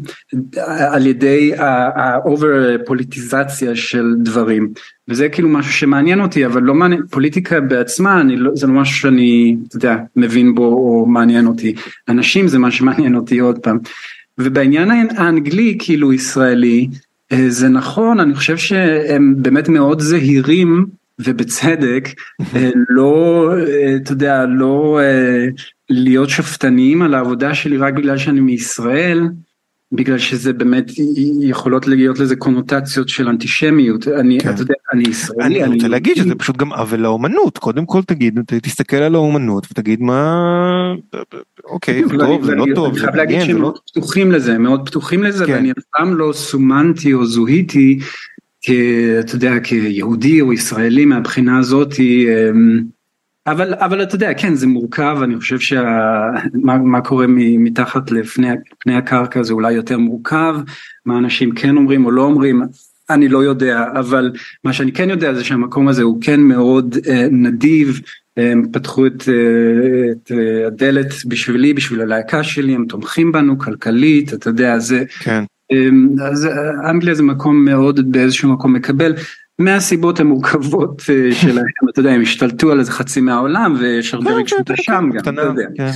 על 0.78 1.06
ידי 1.06 1.52
ה 1.96 2.12
over 2.12 2.76
פוליטיזציה 2.86 3.76
של 3.76 4.14
דברים. 4.22 4.72
וזה 5.08 5.28
כאילו 5.28 5.48
משהו 5.48 5.72
שמעניין 5.72 6.20
אותי 6.20 6.46
אבל 6.46 6.62
לא 6.62 6.74
מעניין 6.74 7.02
פוליטיקה 7.10 7.60
בעצמה 7.60 8.20
אני 8.20 8.36
לא, 8.36 8.50
זה 8.54 8.66
לא 8.66 8.72
משהו 8.72 8.96
שאני 8.96 9.56
אתה 9.68 9.76
יודע, 9.76 9.96
מבין 10.16 10.54
בו 10.54 10.66
או 10.66 11.06
מעניין 11.06 11.46
אותי. 11.46 11.74
אנשים 12.08 12.48
זה 12.48 12.58
מה 12.58 12.70
שמעניין 12.70 13.16
אותי 13.16 13.38
עוד 13.38 13.58
פעם. 13.58 13.78
ובעניין 14.38 14.90
האנגלי 14.90 15.76
כאילו 15.78 16.12
ישראלי 16.12 16.88
אה, 16.92 16.98
זה 17.48 17.68
נכון 17.68 18.20
אני 18.20 18.34
חושב 18.34 18.56
שהם 18.56 19.34
באמת 19.38 19.68
מאוד 19.68 20.00
זהירים 20.00 20.86
ובצדק 21.18 22.08
אה, 22.54 22.70
לא 22.88 23.50
אה, 23.58 23.96
אתה 23.96 24.12
יודע 24.12 24.46
לא 24.46 25.00
אה, 25.02 25.46
להיות 25.90 26.28
שפטניים 26.28 27.02
על 27.02 27.14
העבודה 27.14 27.54
שלי 27.54 27.76
רק 27.76 27.94
בגלל 27.94 28.18
שאני 28.18 28.40
מישראל 28.40 29.28
בגלל 29.92 30.18
שזה 30.18 30.52
באמת 30.52 30.90
יכולות 31.40 31.86
להיות 31.86 32.18
לזה 32.18 32.36
קונוטציות 32.36 33.08
של 33.08 33.28
אנטישמיות 33.28 34.08
אני 34.08 34.40
כן. 34.40 34.50
אתה 34.50 34.62
יודע 34.62 34.74
אני 34.92 35.04
ישראלי 35.08 35.64
אני 35.64 35.74
רוצה 35.74 35.88
להגיד 35.88 36.16
שזה 36.16 36.34
פשוט 36.34 36.56
גם 36.56 36.72
עוול 36.72 37.00
לאומנות 37.00 37.58
קודם 37.58 37.86
כל 37.86 38.02
תגיד 38.02 38.40
תסתכל 38.62 38.96
על 38.96 39.14
האומנות 39.14 39.66
ותגיד 39.70 40.02
מה 40.02 40.94
אוקיי 41.64 42.02
זה 42.08 42.18
טוב 42.18 42.44
זה 42.44 42.54
לא 42.54 42.66
טוב 42.74 42.90
אני 42.90 42.98
חייב 42.98 43.14
להגיד 43.14 43.40
שהם 43.40 43.56
לא 43.56 43.62
מאוד 43.62 43.78
פתוחים 43.90 44.32
לזה 44.32 44.58
מאוד 44.58 44.88
פתוחים 44.88 45.22
לזה 45.22 45.46
כן. 45.46 45.52
ואני 45.52 45.70
אף 45.70 45.84
פעם 45.96 46.14
לא 46.14 46.32
סומנתי 46.32 47.14
או 47.14 47.26
זוהיתי 47.26 47.98
אתה 49.20 49.34
יודע, 49.34 49.60
כיהודי 49.60 50.40
או 50.40 50.52
ישראלי 50.52 51.04
מהבחינה 51.04 51.58
הזאתי, 51.58 52.26
אבל, 53.46 53.74
אבל 53.74 54.02
אתה 54.02 54.14
יודע, 54.14 54.34
כן, 54.34 54.54
זה 54.54 54.66
מורכב, 54.66 55.18
אני 55.22 55.36
חושב 55.36 55.58
שמה 55.58 57.00
קורה 57.04 57.26
מתחת 57.58 58.10
לפני 58.10 58.48
הקרקע 58.86 59.42
זה 59.42 59.52
אולי 59.52 59.72
יותר 59.72 59.98
מורכב, 59.98 60.56
מה 61.06 61.18
אנשים 61.18 61.54
כן 61.54 61.76
אומרים 61.76 62.04
או 62.04 62.10
לא 62.10 62.22
אומרים, 62.22 62.62
אני 63.10 63.28
לא 63.28 63.38
יודע, 63.38 63.84
אבל 63.92 64.32
מה 64.64 64.72
שאני 64.72 64.92
כן 64.92 65.10
יודע 65.10 65.34
זה 65.34 65.44
שהמקום 65.44 65.88
הזה 65.88 66.02
הוא 66.02 66.18
כן 66.20 66.40
מאוד 66.40 66.96
אה, 67.08 67.26
נדיב, 67.30 68.00
הם 68.36 68.62
פתחו 68.72 69.06
את, 69.06 69.28
אה, 69.28 70.12
את 70.12 70.32
אה, 70.32 70.66
הדלת 70.66 71.14
בשבילי, 71.26 71.74
בשביל 71.74 72.00
הלהקה 72.00 72.42
שלי, 72.42 72.74
הם 72.74 72.84
תומכים 72.88 73.32
בנו 73.32 73.58
כלכלית, 73.58 74.34
אתה 74.34 74.50
יודע, 74.50 74.78
זה... 74.78 75.04
כן. 75.20 75.44
אז 76.22 76.48
אנגליה 76.90 77.14
זה 77.14 77.22
מקום 77.22 77.64
מאוד 77.64 78.12
באיזשהו 78.12 78.52
מקום 78.52 78.72
מקבל. 78.72 79.14
מהסיבות 79.58 80.20
המורכבות 80.20 81.02
שלהם, 81.40 81.64
אתה 81.90 82.00
יודע, 82.00 82.10
הם 82.10 82.22
השתלטו 82.22 82.72
על 82.72 82.78
איזה 82.78 82.92
חצי 82.92 83.20
מהעולם 83.20 83.76
ויש 83.80 84.14
הרבה 84.14 84.30
כן, 84.30 84.36
רגשות 84.36 84.68
כן, 84.68 84.74
אשם 84.74 85.10
גם, 85.14 85.18
אתה 85.18 85.42
יודע. 85.42 85.66
כן. 85.76 85.90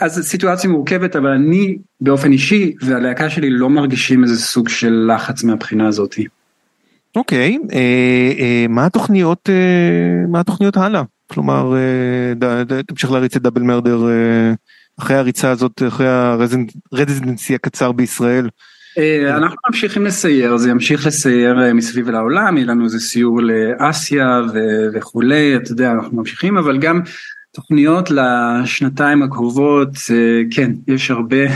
אז 0.00 0.20
סיטואציה 0.22 0.70
מורכבת, 0.70 1.16
אבל 1.16 1.30
אני 1.30 1.78
באופן 2.00 2.32
אישי 2.32 2.74
והלהקה 2.82 3.30
שלי 3.30 3.50
לא 3.50 3.70
מרגישים 3.70 4.22
איזה 4.22 4.42
סוג 4.42 4.68
של 4.68 5.10
לחץ 5.14 5.44
מהבחינה 5.44 5.88
הזאתי. 5.88 6.26
אוקיי, 7.16 7.58
אה, 7.72 8.32
אה, 8.38 8.66
מה 8.68 8.86
התוכניות, 8.86 9.50
אה, 9.50 10.26
מה 10.28 10.40
התוכניות 10.40 10.76
הלאה? 10.76 11.02
כלומר, 11.26 11.74
אה, 11.76 12.82
תמשיך 12.82 13.10
להריץ 13.10 13.36
את 13.36 13.42
דאבל 13.42 13.62
מרדר 13.62 14.08
אה, 14.08 14.52
אחרי 14.98 15.16
הריצה 15.16 15.50
הזאת, 15.50 15.82
אחרי 15.88 16.06
הרזידנסי 16.08 17.54
הקצר 17.54 17.92
בישראל. 17.92 18.48
אה, 18.98 19.36
אנחנו 19.36 19.56
ממשיכים 19.68 20.04
לסייר, 20.04 20.56
זה 20.56 20.70
ימשיך 20.70 21.06
לסייר 21.06 21.62
אה, 21.62 21.72
מסביב 21.72 22.10
לעולם, 22.10 22.56
יהיה 22.56 22.66
לנו 22.66 22.84
איזה 22.84 22.98
סיור 22.98 23.40
לאסיה 23.42 24.40
וכולי, 24.92 25.56
אתה 25.56 25.72
יודע, 25.72 25.92
אנחנו 25.92 26.16
ממשיכים, 26.16 26.58
אבל 26.58 26.78
גם 26.78 27.00
תוכניות 27.52 28.10
לשנתיים 28.10 29.22
הקרובות, 29.22 29.90
אה, 30.10 30.42
כן, 30.50 30.72
יש 30.88 31.10
הרבה, 31.10 31.46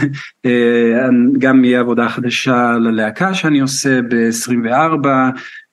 גם 1.38 1.64
יהיה 1.64 1.80
עבודה 1.80 2.09
חדשה 2.09 2.72
ללהקה 2.72 3.34
שאני 3.34 3.61
עושה 3.61 4.03
ב-24, 4.03 5.09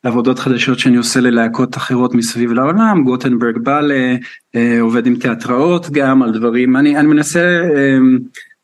עבודות 0.03 0.39
חדשות 0.39 0.79
שאני 0.79 0.97
עושה 0.97 1.19
ללהקות 1.19 1.77
אחרות 1.77 2.15
מסביב 2.15 2.51
לעולם, 2.51 3.03
גוטנברג 3.03 3.57
בא 3.57 3.81
עובד 4.81 5.07
עם 5.07 5.15
תיאטראות 5.15 5.89
גם 5.89 6.23
על 6.23 6.31
דברים, 6.31 6.75
אני, 6.75 6.97
אני 6.97 7.07
מנסה 7.07 7.61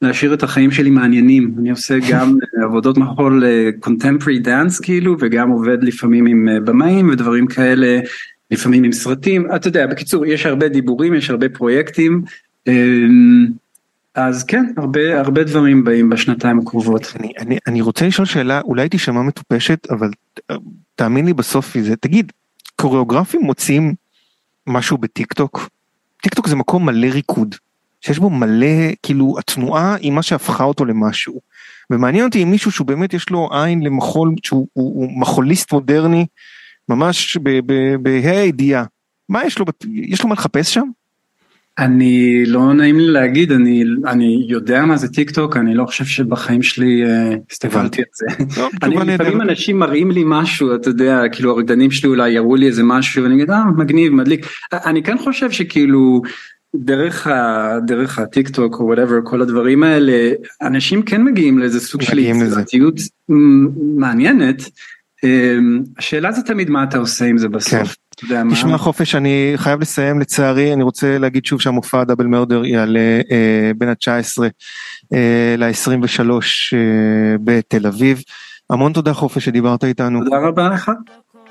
להשאיר 0.03 0.33
את 0.33 0.43
החיים 0.43 0.71
שלי 0.71 0.89
מעניינים, 0.89 1.55
אני 1.59 1.69
עושה 1.69 1.97
גם 2.09 2.37
אה, 2.59 2.65
עבודות 2.65 2.97
מחול 2.97 3.43
קונטמפרי 3.79 4.39
דאנס 4.39 4.79
כאילו 4.79 5.15
וגם 5.19 5.49
עובד 5.49 5.83
לפעמים 5.83 6.25
עם 6.25 6.49
אה, 6.49 6.59
במאים 6.59 7.09
ודברים 7.09 7.47
כאלה, 7.47 7.99
לפעמים 8.51 8.83
עם 8.83 8.91
סרטים, 8.91 9.55
אתה 9.55 9.67
יודע, 9.67 9.87
בקיצור 9.87 10.25
יש 10.25 10.45
הרבה 10.45 10.67
דיבורים, 10.67 11.13
יש 11.13 11.29
הרבה 11.29 11.49
פרויקטים, 11.49 12.21
אה, 12.67 12.73
אז 14.15 14.43
כן, 14.43 14.65
הרבה, 14.77 15.19
הרבה 15.19 15.43
דברים 15.43 15.83
באים 15.83 16.09
בשנתיים 16.09 16.59
הקרובות. 16.59 17.13
אני, 17.19 17.31
אני, 17.39 17.57
אני 17.67 17.81
רוצה 17.81 18.07
לשאול 18.07 18.25
שאלה, 18.25 18.61
אולי 18.61 18.89
תישמע 18.89 19.21
מטופשת, 19.21 19.91
אבל 19.91 20.09
אה, 20.51 20.55
תאמין 20.95 21.25
לי 21.25 21.33
בסוף 21.33 21.77
זה, 21.81 21.95
תגיד, 21.95 22.31
קוריאוגרפים 22.75 23.41
מוצאים 23.41 23.93
משהו 24.67 24.97
בטיק 24.97 25.33
טוק? 25.33 25.69
טיק 26.21 26.33
טוק 26.33 26.47
זה 26.47 26.55
מקום 26.55 26.85
מלא 26.85 27.07
ריקוד, 27.07 27.55
שיש 28.05 28.19
בו 28.19 28.29
מלא, 28.29 28.91
כאילו, 29.03 29.35
התנועה 29.39 29.95
היא 29.95 30.11
מה 30.11 30.23
שהפכה 30.23 30.63
אותו 30.63 30.85
למשהו. 30.85 31.41
ומעניין 31.91 32.25
אותי 32.25 32.43
אם 32.43 32.51
מישהו 32.51 32.71
שהוא 32.71 32.87
באמת 32.87 33.13
יש 33.13 33.29
לו 33.29 33.49
עין 33.51 33.83
למחול, 33.83 34.35
שהוא 34.43 34.67
הוא, 34.73 34.95
הוא 34.95 35.19
מחוליסט 35.19 35.73
מודרני, 35.73 36.25
ממש 36.89 37.37
בה"א 37.37 38.29
הידיעה. 38.29 38.85
מה 39.29 39.45
יש 39.45 39.59
לו, 39.59 39.65
יש 39.93 40.23
לו 40.23 40.29
מה 40.29 40.35
לחפש 40.35 40.73
שם? 40.73 40.87
אני 41.79 42.45
לא 42.45 42.73
נעים 42.73 42.99
לי 42.99 43.07
להגיד 43.07 43.51
אני 43.51 43.83
אני 44.07 44.45
יודע 44.49 44.85
מה 44.85 44.97
זה 44.97 45.07
טיק 45.07 45.31
טוק 45.31 45.57
אני 45.57 45.75
לא 45.75 45.85
חושב 45.85 46.05
שבחיים 46.05 46.61
שלי 46.61 47.03
אה, 47.05 47.35
הסתכלתי 47.51 48.01
על 48.01 48.07
זה. 48.13 48.61
לא, 48.61 48.69
אני 48.83 48.95
לפעמים. 48.95 49.41
אנשים 49.41 49.79
מראים 49.79 50.11
לי 50.11 50.23
משהו 50.25 50.75
אתה 50.75 50.89
יודע 50.89 51.21
כאילו 51.31 51.51
הרקדנים 51.51 51.91
שלי 51.91 52.09
אולי 52.09 52.31
יראו 52.31 52.55
לי 52.55 52.67
איזה 52.67 52.83
משהו 52.83 53.23
ואני 53.23 53.35
אגיד 53.35 53.49
אה 53.49 53.65
מגניב 53.65 54.13
מדליק 54.13 54.45
אני 54.73 55.03
כן 55.03 55.17
חושב 55.17 55.51
שכאילו 55.51 56.21
דרך 56.75 57.27
ה... 57.27 57.77
דרך 57.85 58.19
הטיק 58.19 58.49
טוק 58.49 58.75
או 58.79 58.85
whatever 58.85 59.19
כל 59.23 59.41
הדברים 59.41 59.83
האלה 59.83 60.31
אנשים 60.61 61.01
כן 61.01 61.23
מגיעים 61.23 61.59
לאיזה 61.59 61.79
סוג 61.79 62.01
של. 62.01 62.19
יצירתיות 62.19 62.95
מעניינת. 63.97 64.61
אה, 65.23 65.57
השאלה 65.97 66.31
זה 66.31 66.41
תמיד 66.41 66.69
מה 66.69 66.83
אתה 66.83 66.97
עושה 66.97 67.25
עם 67.25 67.37
זה 67.37 67.47
כן. 67.47 67.51
בסוף. 67.53 67.95
מה- 68.31 68.51
תשמע 68.55 68.77
חופש 68.77 69.15
אני 69.15 69.53
חייב 69.55 69.81
לסיים 69.81 70.19
לצערי 70.19 70.73
אני 70.73 70.83
רוצה 70.83 71.17
להגיד 71.17 71.45
שוב 71.45 71.61
שהמופע 71.61 72.03
דאבל 72.03 72.25
מרדר 72.25 72.65
יעלה 72.65 73.21
אה, 73.31 73.71
בין 73.77 73.89
ה-19 73.89 74.43
אה, 75.13 75.55
ל-23 75.57 76.29
אה, 76.31 77.35
בתל 77.43 77.87
אביב. 77.87 78.21
המון 78.69 78.93
תודה 78.93 79.13
חופש 79.13 79.45
שדיברת 79.45 79.83
איתנו, 79.83 80.23
תודה 80.23 80.37
רבה 80.37 80.69
לך. 80.69 80.91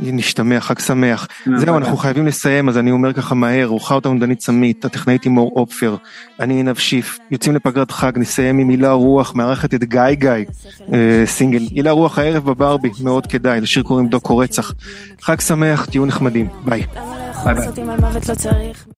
נשתמע, 0.01 0.61
חג 0.61 0.79
שמח. 0.79 1.29
תודה 1.45 1.59
זהו. 1.59 1.79
אנחנו 1.79 1.97
חייבים 1.97 2.27
לסיים 2.27 2.69
אז 2.69 2.79
אני 2.79 2.91
אומר 2.91 3.13
ככה 3.13 3.35
מהר, 3.35 3.67
רוחה 3.67 3.95
אותנו 3.95 4.19
דנית 4.19 4.41
סמית, 4.41 4.85
הטכנאית 4.85 5.27
עם 5.27 5.33
מור 5.33 5.53
אופפר, 5.57 5.97
אני 6.41 6.55
עינב 6.55 6.77
שיף, 6.77 7.19
יוצאים 7.31 7.55
לפגרת 7.55 7.91
חג, 7.91 8.13
נסיים 8.17 8.59
עם 8.59 8.69
הילה 8.69 8.93
רוח, 8.93 9.35
מארחת 9.35 9.75
את 9.75 9.85
גיא 9.85 10.11
גיא, 10.13 10.31
אה, 10.93 11.23
סינגל, 11.27 11.63
הילה 11.71 11.91
רוח 11.91 12.19
הערב 12.19 12.45
בברבי, 12.45 12.91
מאוד 13.03 13.27
כדאי, 13.27 13.61
לשיר 13.61 13.83
קוראים 13.83 14.09
דוקו 14.09 14.37
רצח. 14.37 14.73
חג 15.21 15.41
שמח, 15.41 15.85
תהיו 15.85 16.07
נחמדים, 16.07 16.49
ביי. 16.65 16.83
למה 17.47 17.97
לא 17.97 18.92